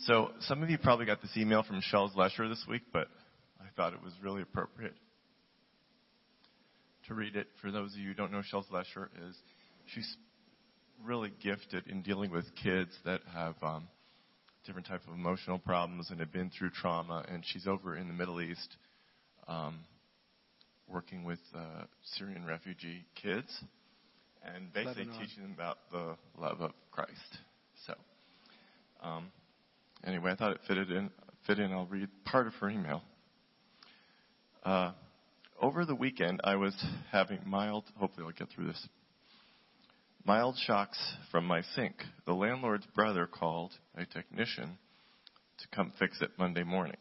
So 0.00 0.30
some 0.40 0.62
of 0.62 0.70
you 0.70 0.78
probably 0.78 1.06
got 1.06 1.22
this 1.22 1.36
email 1.36 1.62
from 1.62 1.80
Shells 1.80 2.12
Lesher 2.16 2.48
this 2.48 2.64
week, 2.68 2.82
but 2.92 3.06
I 3.60 3.66
thought 3.76 3.92
it 3.92 4.02
was 4.02 4.12
really 4.22 4.42
appropriate 4.42 4.94
to 7.06 7.14
read 7.14 7.36
it. 7.36 7.46
For 7.60 7.70
those 7.70 7.92
of 7.92 7.98
you 7.98 8.08
who 8.08 8.14
don't 8.14 8.32
know, 8.32 8.42
Shells 8.42 8.66
Lesher 8.70 9.10
is 9.28 9.36
she's 9.86 10.16
really 11.04 11.32
gifted 11.42 11.86
in 11.86 12.02
dealing 12.02 12.30
with 12.30 12.44
kids 12.62 12.90
that 13.04 13.20
have 13.32 13.54
um, 13.62 13.86
different 14.66 14.88
type 14.88 15.02
of 15.06 15.14
emotional 15.14 15.58
problems 15.58 16.10
and 16.10 16.18
have 16.20 16.32
been 16.32 16.50
through 16.50 16.70
trauma. 16.70 17.24
And 17.28 17.44
she's 17.46 17.66
over 17.66 17.96
in 17.96 18.08
the 18.08 18.14
Middle 18.14 18.40
East 18.40 18.76
um, 19.46 19.80
working 20.88 21.24
with 21.24 21.40
uh, 21.54 21.84
Syrian 22.16 22.44
refugee 22.44 23.04
kids 23.20 23.52
and 24.44 24.72
basically 24.72 25.04
Lebanon. 25.04 25.20
teaching 25.20 25.42
them 25.44 25.52
about 25.54 25.78
the 25.92 26.16
love 26.40 26.60
of 26.60 26.72
Christ. 26.90 27.38
So, 27.86 27.94
um, 29.02 29.30
anyway, 30.04 30.32
I 30.32 30.34
thought 30.36 30.52
it 30.52 30.60
fitted 30.66 30.90
in. 30.90 31.10
Fit 31.46 31.58
in. 31.58 31.72
I'll 31.72 31.86
read 31.86 32.08
part 32.24 32.46
of 32.46 32.54
her 32.54 32.70
email. 32.70 33.02
Uh, 34.64 34.92
over 35.60 35.84
the 35.84 35.94
weekend, 35.94 36.40
I 36.44 36.56
was 36.56 36.74
having 37.10 37.40
mild. 37.46 37.84
Hopefully, 37.96 38.26
I'll 38.26 38.32
get 38.32 38.54
through 38.54 38.68
this. 38.68 38.88
Mild 40.24 40.56
shocks 40.66 40.98
from 41.30 41.44
my 41.44 41.62
sink. 41.74 41.94
The 42.26 42.32
landlord's 42.32 42.86
brother 42.94 43.26
called 43.26 43.72
a 43.96 44.06
technician 44.06 44.78
to 45.58 45.68
come 45.74 45.92
fix 45.98 46.20
it 46.20 46.30
Monday 46.38 46.62
morning. 46.62 46.96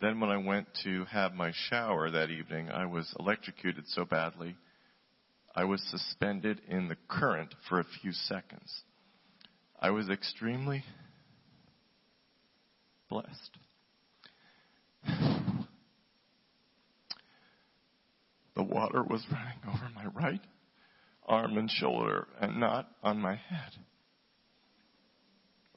Then, 0.00 0.20
when 0.20 0.30
I 0.30 0.36
went 0.36 0.68
to 0.84 1.04
have 1.06 1.34
my 1.34 1.52
shower 1.68 2.10
that 2.10 2.30
evening, 2.30 2.70
I 2.70 2.86
was 2.86 3.12
electrocuted 3.18 3.84
so 3.88 4.04
badly 4.04 4.56
I 5.58 5.64
was 5.64 5.82
suspended 5.90 6.60
in 6.68 6.86
the 6.86 6.96
current 7.08 7.52
for 7.68 7.80
a 7.80 7.86
few 8.00 8.12
seconds. 8.12 8.82
I 9.80 9.90
was 9.90 10.08
extremely 10.08 10.84
blessed. 13.08 13.58
The 18.54 18.64
water 18.64 19.04
was 19.04 19.24
running 19.30 19.60
over 19.68 19.88
my 19.94 20.06
right 20.20 20.40
arm 21.24 21.58
and 21.58 21.70
shoulder 21.70 22.26
and 22.40 22.58
not 22.58 22.88
on 23.04 23.20
my 23.20 23.36
head 23.36 23.70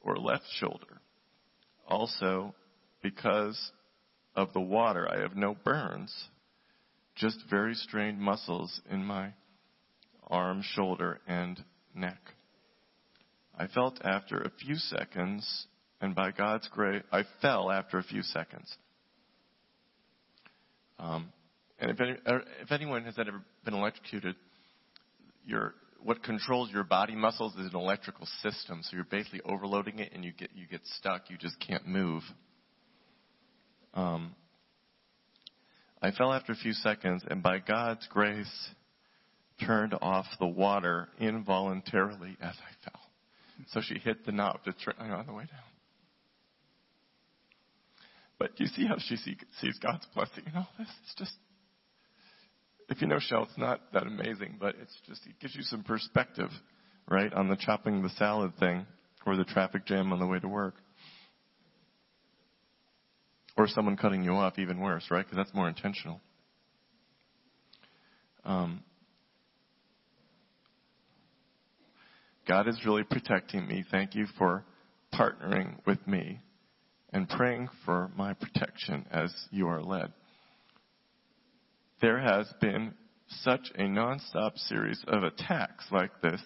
or 0.02 0.16
left 0.16 0.44
shoulder. 0.58 1.00
Also, 1.86 2.56
because 3.02 3.70
of 4.34 4.52
the 4.52 4.60
water, 4.60 5.08
I 5.08 5.20
have 5.20 5.36
no 5.36 5.54
burns, 5.64 6.12
just 7.14 7.38
very 7.48 7.74
strained 7.74 8.18
muscles 8.18 8.80
in 8.90 9.04
my 9.04 9.34
arm, 10.26 10.62
shoulder, 10.62 11.20
and 11.26 11.62
neck. 11.94 12.20
I 13.56 13.66
felt 13.66 14.00
after 14.02 14.40
a 14.40 14.50
few 14.50 14.76
seconds, 14.76 15.66
and 16.02 16.16
by 16.16 16.32
God's 16.32 16.68
grace, 16.68 17.02
I 17.12 17.22
fell 17.40 17.70
after 17.70 17.96
a 17.96 18.02
few 18.02 18.22
seconds. 18.22 18.76
Um, 20.98 21.32
and 21.78 21.92
if, 21.92 22.00
any, 22.00 22.16
er, 22.28 22.42
if 22.60 22.72
anyone 22.72 23.04
has 23.04 23.14
ever 23.18 23.40
been 23.64 23.74
electrocuted, 23.74 24.34
your 25.46 25.74
what 26.02 26.22
controls 26.24 26.70
your 26.72 26.82
body 26.82 27.14
muscles 27.14 27.54
is 27.54 27.72
an 27.72 27.76
electrical 27.76 28.26
system. 28.42 28.80
So 28.82 28.96
you're 28.96 29.04
basically 29.04 29.40
overloading 29.44 30.00
it, 30.00 30.10
and 30.12 30.24
you 30.24 30.32
get 30.32 30.50
you 30.54 30.66
get 30.66 30.80
stuck. 30.98 31.30
You 31.30 31.38
just 31.38 31.56
can't 31.60 31.86
move. 31.86 32.22
Um, 33.94 34.34
I 36.02 36.10
fell 36.10 36.32
after 36.32 36.52
a 36.52 36.56
few 36.56 36.72
seconds, 36.72 37.22
and 37.28 37.42
by 37.42 37.60
God's 37.60 38.06
grace, 38.10 38.70
turned 39.64 39.94
off 40.02 40.26
the 40.40 40.46
water 40.46 41.08
involuntarily 41.20 42.36
as 42.40 42.54
I 42.56 42.90
fell. 42.90 43.00
So 43.68 43.80
she 43.80 44.00
hit 44.00 44.26
the 44.26 44.32
knob 44.32 44.64
to 44.64 44.72
turn 44.72 44.94
on 44.98 45.26
the 45.26 45.32
way 45.32 45.44
down. 45.44 45.71
But 48.42 48.58
you 48.58 48.66
see 48.66 48.88
how 48.88 48.96
she 48.98 49.14
see, 49.14 49.36
sees 49.60 49.78
God's 49.80 50.04
blessing 50.16 50.42
in 50.48 50.56
all 50.56 50.66
this? 50.76 50.88
It's 51.04 51.14
just, 51.14 51.32
if 52.88 53.00
you 53.00 53.06
know 53.06 53.20
Shell, 53.20 53.44
it's 53.44 53.56
not 53.56 53.92
that 53.92 54.02
amazing, 54.02 54.56
but 54.58 54.74
it's 54.82 54.96
just, 55.06 55.24
it 55.28 55.38
gives 55.40 55.54
you 55.54 55.62
some 55.62 55.84
perspective, 55.84 56.50
right, 57.08 57.32
on 57.32 57.46
the 57.46 57.54
chopping 57.54 58.02
the 58.02 58.08
salad 58.08 58.50
thing 58.58 58.84
or 59.24 59.36
the 59.36 59.44
traffic 59.44 59.86
jam 59.86 60.12
on 60.12 60.18
the 60.18 60.26
way 60.26 60.40
to 60.40 60.48
work. 60.48 60.74
Or 63.56 63.68
someone 63.68 63.96
cutting 63.96 64.24
you 64.24 64.32
off, 64.32 64.58
even 64.58 64.80
worse, 64.80 65.04
right? 65.08 65.24
Because 65.24 65.36
that's 65.36 65.54
more 65.54 65.68
intentional. 65.68 66.20
Um, 68.44 68.82
God 72.48 72.66
is 72.66 72.84
really 72.84 73.04
protecting 73.04 73.68
me. 73.68 73.84
Thank 73.88 74.16
you 74.16 74.26
for 74.36 74.64
partnering 75.14 75.76
with 75.86 76.04
me 76.08 76.40
and 77.12 77.28
praying 77.28 77.68
for 77.84 78.10
my 78.16 78.32
protection 78.34 79.06
as 79.10 79.32
you 79.50 79.68
are 79.68 79.82
led. 79.82 80.12
There 82.00 82.18
has 82.18 82.52
been 82.60 82.94
such 83.28 83.70
a 83.76 83.82
nonstop 83.82 84.56
series 84.56 85.02
of 85.06 85.22
attacks 85.22 85.84
like 85.90 86.10
this. 86.22 86.40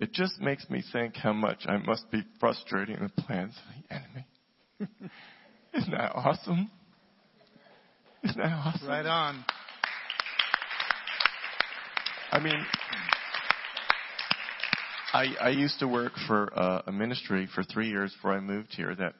It 0.00 0.12
just 0.12 0.40
makes 0.40 0.68
me 0.68 0.82
think 0.92 1.16
how 1.16 1.32
much 1.32 1.66
I 1.66 1.76
must 1.78 2.10
be 2.10 2.22
frustrating 2.40 2.96
the 2.98 3.22
plans 3.22 3.54
of 3.56 3.74
the 3.88 3.94
enemy. 3.94 4.26
Isn't 5.74 5.92
that 5.92 6.12
awesome? 6.14 6.70
Isn't 8.24 8.38
that 8.38 8.52
awesome? 8.52 8.88
Right 8.88 9.06
on. 9.06 9.44
I 12.32 12.40
mean, 12.40 12.66
I, 15.12 15.26
I 15.40 15.48
used 15.50 15.78
to 15.78 15.86
work 15.86 16.12
for 16.26 16.50
uh, 16.58 16.82
a 16.88 16.92
ministry 16.92 17.48
for 17.54 17.62
three 17.62 17.88
years 17.88 18.12
before 18.12 18.32
I 18.32 18.40
moved 18.40 18.74
here 18.74 18.92
that 18.96 19.14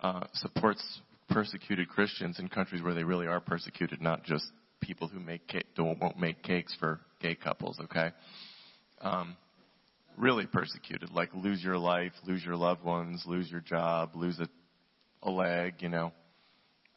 uh, 0.00 0.24
supports 0.34 0.82
persecuted 1.28 1.88
Christians 1.88 2.38
in 2.38 2.48
countries 2.48 2.82
where 2.82 2.94
they 2.94 3.04
really 3.04 3.26
are 3.26 3.40
persecuted, 3.40 4.00
not 4.00 4.24
just 4.24 4.44
people 4.80 5.08
who 5.08 5.20
make 5.20 5.46
cake, 5.46 5.66
don't, 5.76 6.00
won't 6.00 6.18
make 6.18 6.42
cakes 6.42 6.74
for 6.78 7.00
gay 7.20 7.34
couples. 7.34 7.78
Okay, 7.84 8.10
um, 9.00 9.36
really 10.16 10.46
persecuted, 10.46 11.10
like 11.10 11.30
lose 11.34 11.62
your 11.62 11.78
life, 11.78 12.12
lose 12.26 12.44
your 12.44 12.56
loved 12.56 12.82
ones, 12.82 13.22
lose 13.26 13.50
your 13.50 13.60
job, 13.60 14.10
lose 14.14 14.38
a, 14.40 14.48
a 15.22 15.30
leg. 15.30 15.74
You 15.80 15.90
know, 15.90 16.12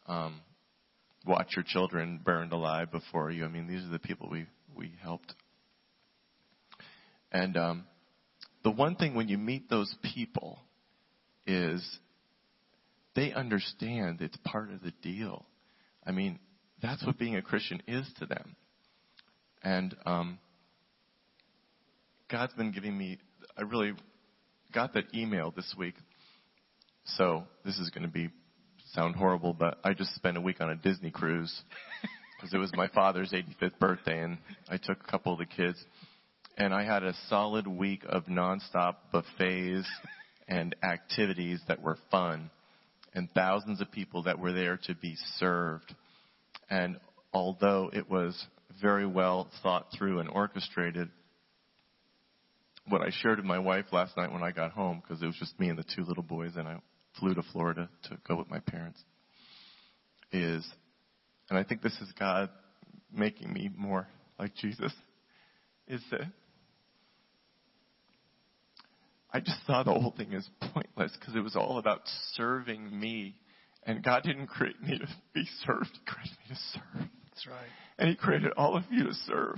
um, 0.08 0.42
watch 1.26 1.52
your 1.56 1.64
children 1.68 2.20
burned 2.24 2.54
alive 2.54 2.92
before 2.92 3.32
you. 3.32 3.46
I 3.46 3.48
mean, 3.48 3.68
these 3.68 3.84
are 3.84 3.92
the 3.92 4.00
people 4.00 4.30
we 4.30 4.46
we 4.76 4.94
helped. 5.02 5.34
And 7.32 7.58
um, 7.58 7.86
the 8.64 8.72
one 8.72 8.96
thing 8.96 9.16
when 9.16 9.28
you 9.28 9.38
meet 9.38 9.70
those 9.70 9.94
people 10.14 10.60
is 11.46 11.84
they 13.16 13.32
understand 13.32 14.22
it's 14.22 14.38
part 14.44 14.72
of 14.72 14.82
the 14.82 14.94
deal. 15.02 15.46
I 16.06 16.12
mean, 16.12 16.40
that's 16.82 17.06
what 17.06 17.18
being 17.18 17.36
a 17.36 17.42
Christian 17.42 17.82
is 17.88 18.08
to 18.20 18.26
them. 18.26 18.56
And 19.64 19.96
um, 20.06 20.40
God's 22.30 22.54
been 22.54 22.72
giving 22.72 22.98
me, 22.98 23.20
I 23.58 23.62
really 23.62 23.94
got 24.74 24.94
that 24.94 25.06
email 25.14 25.54
this 25.56 25.74
week. 25.78 25.96
So 27.06 27.44
this 27.64 27.78
is 27.78 27.90
going 27.90 28.04
to 28.04 28.12
be 28.12 28.30
sound 28.94 29.16
horrible, 29.16 29.54
but 29.54 29.80
I 29.84 29.94
just 29.94 30.14
spent 30.16 30.38
a 30.38 30.42
week 30.42 30.62
on 30.62 30.70
a 30.70 30.76
Disney 30.76 31.12
cruise 31.12 31.54
because 32.36 32.54
it 32.54 32.58
was 32.58 32.72
my 32.76 32.88
father's 32.90 33.32
85th 33.32 33.80
birthday, 33.80 34.22
and 34.22 34.38
I 34.70 34.78
took 34.78 35.00
a 35.02 35.12
couple 35.12 35.34
of 35.34 35.40
the 35.40 35.46
kids, 35.46 35.84
and 36.58 36.74
I 36.74 36.84
had 36.84 37.04
a 37.04 37.14
solid 37.30 37.68
week 37.68 38.04
of 38.08 38.26
nonstop 38.26 38.96
buffets 39.12 39.88
and 40.48 40.76
activities 40.84 41.60
that 41.68 41.82
were 41.82 41.98
fun, 42.12 42.50
and 43.14 43.30
thousands 43.34 43.82
of 43.82 43.92
people 43.92 44.24
that 44.24 44.40
were 44.40 44.54
there 44.54 44.80
to 44.86 44.96
be 44.96 45.16
served. 45.38 45.94
And 46.70 46.98
although 47.34 47.90
it 47.94 48.10
was 48.10 48.46
very 48.82 49.06
well 49.06 49.50
thought 49.62 49.88
through 49.98 50.20
and 50.20 50.30
orchestrated, 50.30 51.10
what 52.88 53.02
I 53.02 53.12
shared 53.22 53.38
with 53.38 53.46
my 53.46 53.60
wife 53.60 53.86
last 53.92 54.18
night 54.18 54.32
when 54.32 54.44
I 54.44 54.52
got 54.52 54.72
home, 54.72 55.02
because 55.02 55.22
it 55.22 55.26
was 55.26 55.38
just 55.38 55.60
me 55.60 55.70
and 55.70 55.78
the 55.78 55.86
two 55.96 56.04
little 56.04 56.24
boys, 56.24 56.54
and 56.56 56.68
I 56.68 56.80
flew 57.20 57.34
to 57.34 57.44
Florida 57.52 57.90
to 58.04 58.18
go 58.28 58.36
with 58.36 58.50
my 58.50 58.60
parents, 58.60 59.02
is, 60.32 60.68
and 61.50 61.58
I 61.58 61.64
think 61.64 61.82
this 61.82 61.98
is 62.02 62.12
God 62.20 62.50
making 63.14 63.54
me 63.54 63.70
more 63.78 64.08
like 64.40 64.56
Jesus, 64.56 64.92
is 65.88 66.02
that 66.12 66.24
I 69.34 69.40
just 69.40 69.66
saw 69.66 69.82
the 69.84 69.92
whole 69.92 70.14
thing 70.16 70.34
as 70.34 70.48
pointless 70.74 71.12
because 71.20 71.36
it 71.36 71.40
was 71.40 71.56
all 71.56 71.80
about 71.80 72.02
serving 72.34 72.98
me. 72.98 73.36
And 73.86 74.04
God 74.04 74.24
didn't 74.24 74.48
create 74.48 74.82
me 74.82 74.98
to 75.00 75.08
be 75.34 75.46
served, 75.66 75.90
He 75.94 76.00
created 76.06 76.38
me 76.48 76.56
to 76.56 76.62
serve. 76.74 77.10
That's 77.30 77.48
right. 77.48 77.68
And 77.98 78.10
He 78.10 78.16
created 78.16 78.52
all 78.56 78.78
of 78.78 78.84
you 78.92 79.06
to 79.06 79.14
serve. 79.14 79.58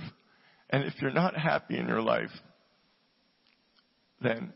And 0.70 0.84
if 0.84 0.94
you're 1.00 1.12
not 1.12 1.36
happy 1.36 1.78
in 1.78 1.86
your 1.86 2.00
life, 2.00 2.30
then 4.20 4.52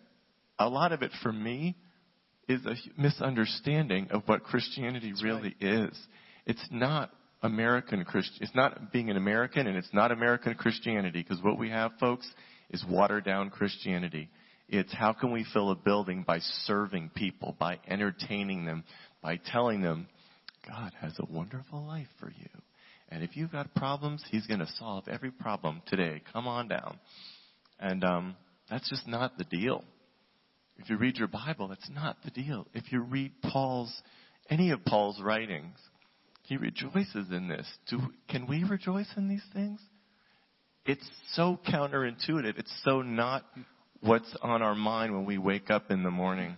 a 0.58 0.68
lot 0.68 0.92
of 0.92 1.02
it 1.02 1.12
for 1.22 1.32
me 1.32 1.76
is 2.48 2.64
a 2.66 2.74
misunderstanding 3.00 4.08
of 4.10 4.22
what 4.26 4.42
Christianity 4.42 5.10
That's 5.10 5.22
really 5.22 5.54
is. 5.60 5.96
It's 6.46 6.66
not 6.70 7.10
American 7.42 8.04
Christian. 8.04 8.38
It's 8.40 8.54
not 8.54 8.92
being 8.92 9.10
an 9.10 9.16
American, 9.16 9.66
and 9.66 9.76
it's 9.76 9.92
not 9.92 10.10
American 10.10 10.54
Christianity. 10.54 11.22
Because 11.22 11.42
what 11.42 11.58
we 11.58 11.70
have, 11.70 11.92
folks, 12.00 12.28
is 12.70 12.84
watered 12.88 13.24
down 13.24 13.50
Christianity. 13.50 14.28
It's 14.72 14.94
how 14.94 15.12
can 15.12 15.32
we 15.32 15.44
fill 15.52 15.72
a 15.72 15.74
building 15.74 16.22
by 16.24 16.38
serving 16.38 17.10
people, 17.16 17.56
by 17.58 17.80
entertaining 17.88 18.66
them, 18.66 18.84
by 19.20 19.36
telling 19.36 19.82
them 19.82 20.06
God 20.66 20.92
has 21.00 21.12
a 21.18 21.26
wonderful 21.30 21.84
life 21.84 22.06
for 22.20 22.30
you. 22.30 22.48
And 23.08 23.24
if 23.24 23.36
you've 23.36 23.50
got 23.50 23.74
problems, 23.74 24.24
He's 24.30 24.46
going 24.46 24.60
to 24.60 24.68
solve 24.78 25.08
every 25.08 25.32
problem 25.32 25.82
today. 25.88 26.22
Come 26.32 26.46
on 26.46 26.68
down. 26.68 27.00
And 27.80 28.04
um, 28.04 28.36
that's 28.70 28.88
just 28.88 29.08
not 29.08 29.36
the 29.38 29.44
deal. 29.44 29.82
If 30.78 30.88
you 30.88 30.96
read 30.96 31.16
your 31.16 31.26
Bible, 31.26 31.66
that's 31.66 31.90
not 31.90 32.18
the 32.24 32.30
deal. 32.30 32.68
If 32.72 32.92
you 32.92 33.00
read 33.00 33.32
Paul's, 33.42 33.92
any 34.48 34.70
of 34.70 34.84
Paul's 34.84 35.20
writings, 35.20 35.76
he 36.44 36.56
rejoices 36.56 37.26
in 37.32 37.48
this. 37.48 37.66
Do, 37.88 37.98
can 38.28 38.46
we 38.46 38.62
rejoice 38.62 39.10
in 39.16 39.28
these 39.28 39.44
things? 39.52 39.80
It's 40.86 41.06
so 41.32 41.58
counterintuitive. 41.68 42.56
It's 42.56 42.72
so 42.84 43.02
not 43.02 43.44
what's 44.00 44.34
on 44.42 44.62
our 44.62 44.74
mind 44.74 45.14
when 45.14 45.24
we 45.24 45.38
wake 45.38 45.70
up 45.70 45.90
in 45.90 46.02
the 46.02 46.10
morning. 46.10 46.56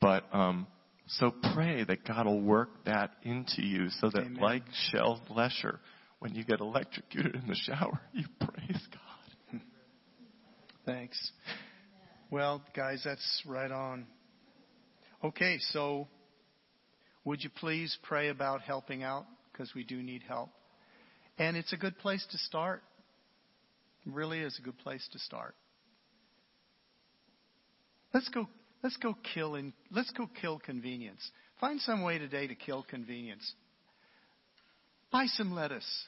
But 0.00 0.24
um, 0.32 0.66
so 1.06 1.32
pray 1.54 1.84
that 1.84 2.04
God 2.06 2.26
will 2.26 2.40
work 2.40 2.70
that 2.86 3.12
into 3.22 3.62
you 3.62 3.88
so 4.00 4.10
that, 4.10 4.22
Amen. 4.22 4.36
like 4.40 4.62
Shell 4.90 5.20
Lesher, 5.30 5.80
when 6.18 6.34
you 6.34 6.44
get 6.44 6.60
electrocuted 6.60 7.34
in 7.34 7.46
the 7.46 7.54
shower, 7.54 8.00
you 8.12 8.24
praise 8.40 8.80
God. 8.92 9.60
Thanks. 10.86 11.32
Well, 12.30 12.62
guys, 12.74 13.02
that's 13.04 13.42
right 13.46 13.70
on. 13.70 14.06
Okay, 15.22 15.58
so 15.70 16.08
would 17.24 17.42
you 17.42 17.50
please 17.50 17.96
pray 18.02 18.28
about 18.28 18.60
helping 18.60 19.02
out? 19.02 19.26
Because 19.52 19.74
we 19.74 19.84
do 19.84 20.02
need 20.02 20.22
help. 20.26 20.50
And 21.38 21.56
it's 21.56 21.72
a 21.72 21.76
good 21.76 21.98
place 21.98 22.24
to 22.30 22.38
start. 22.38 22.82
It 24.06 24.12
really 24.12 24.40
is 24.40 24.58
a 24.58 24.62
good 24.62 24.78
place 24.78 25.06
to 25.12 25.18
start. 25.18 25.54
Let's 28.14 28.28
go 28.28 28.48
let's 28.84 28.96
go 28.98 29.16
kill 29.34 29.56
in, 29.56 29.72
let's 29.90 30.10
go 30.12 30.30
kill 30.40 30.60
convenience. 30.60 31.28
Find 31.60 31.80
some 31.80 32.02
way 32.02 32.18
today 32.18 32.46
to 32.46 32.54
kill 32.54 32.86
convenience. 32.88 33.52
Buy 35.10 35.26
some 35.26 35.52
lettuce. 35.52 36.06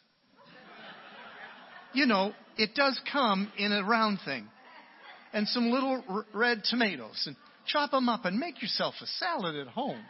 You 1.93 2.07
know, 2.07 2.33
it 2.57 2.75
does 2.75 3.01
come 3.11 3.51
in 3.59 3.73
a 3.73 3.83
round 3.83 4.21
thing 4.25 4.47
and 5.33 5.49
some 5.49 5.71
little 5.71 6.03
r- 6.09 6.27
red 6.33 6.63
tomatoes 6.69 7.25
and 7.27 7.37
chop 7.67 7.91
them 7.91 8.09
up 8.09 8.25
and 8.25 8.39
make 8.39 8.63
yourself 8.63 8.95
a 9.01 9.07
salad 9.07 9.57
at 9.57 9.69
home. 9.69 10.03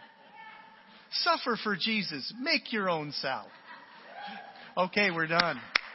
Suffer 1.13 1.57
for 1.63 1.77
Jesus. 1.77 2.33
Make 2.41 2.73
your 2.73 2.91
own 2.91 3.13
salad. 3.13 3.51
Okay, 4.77 5.11
we're 5.11 5.29
done. 5.29 5.61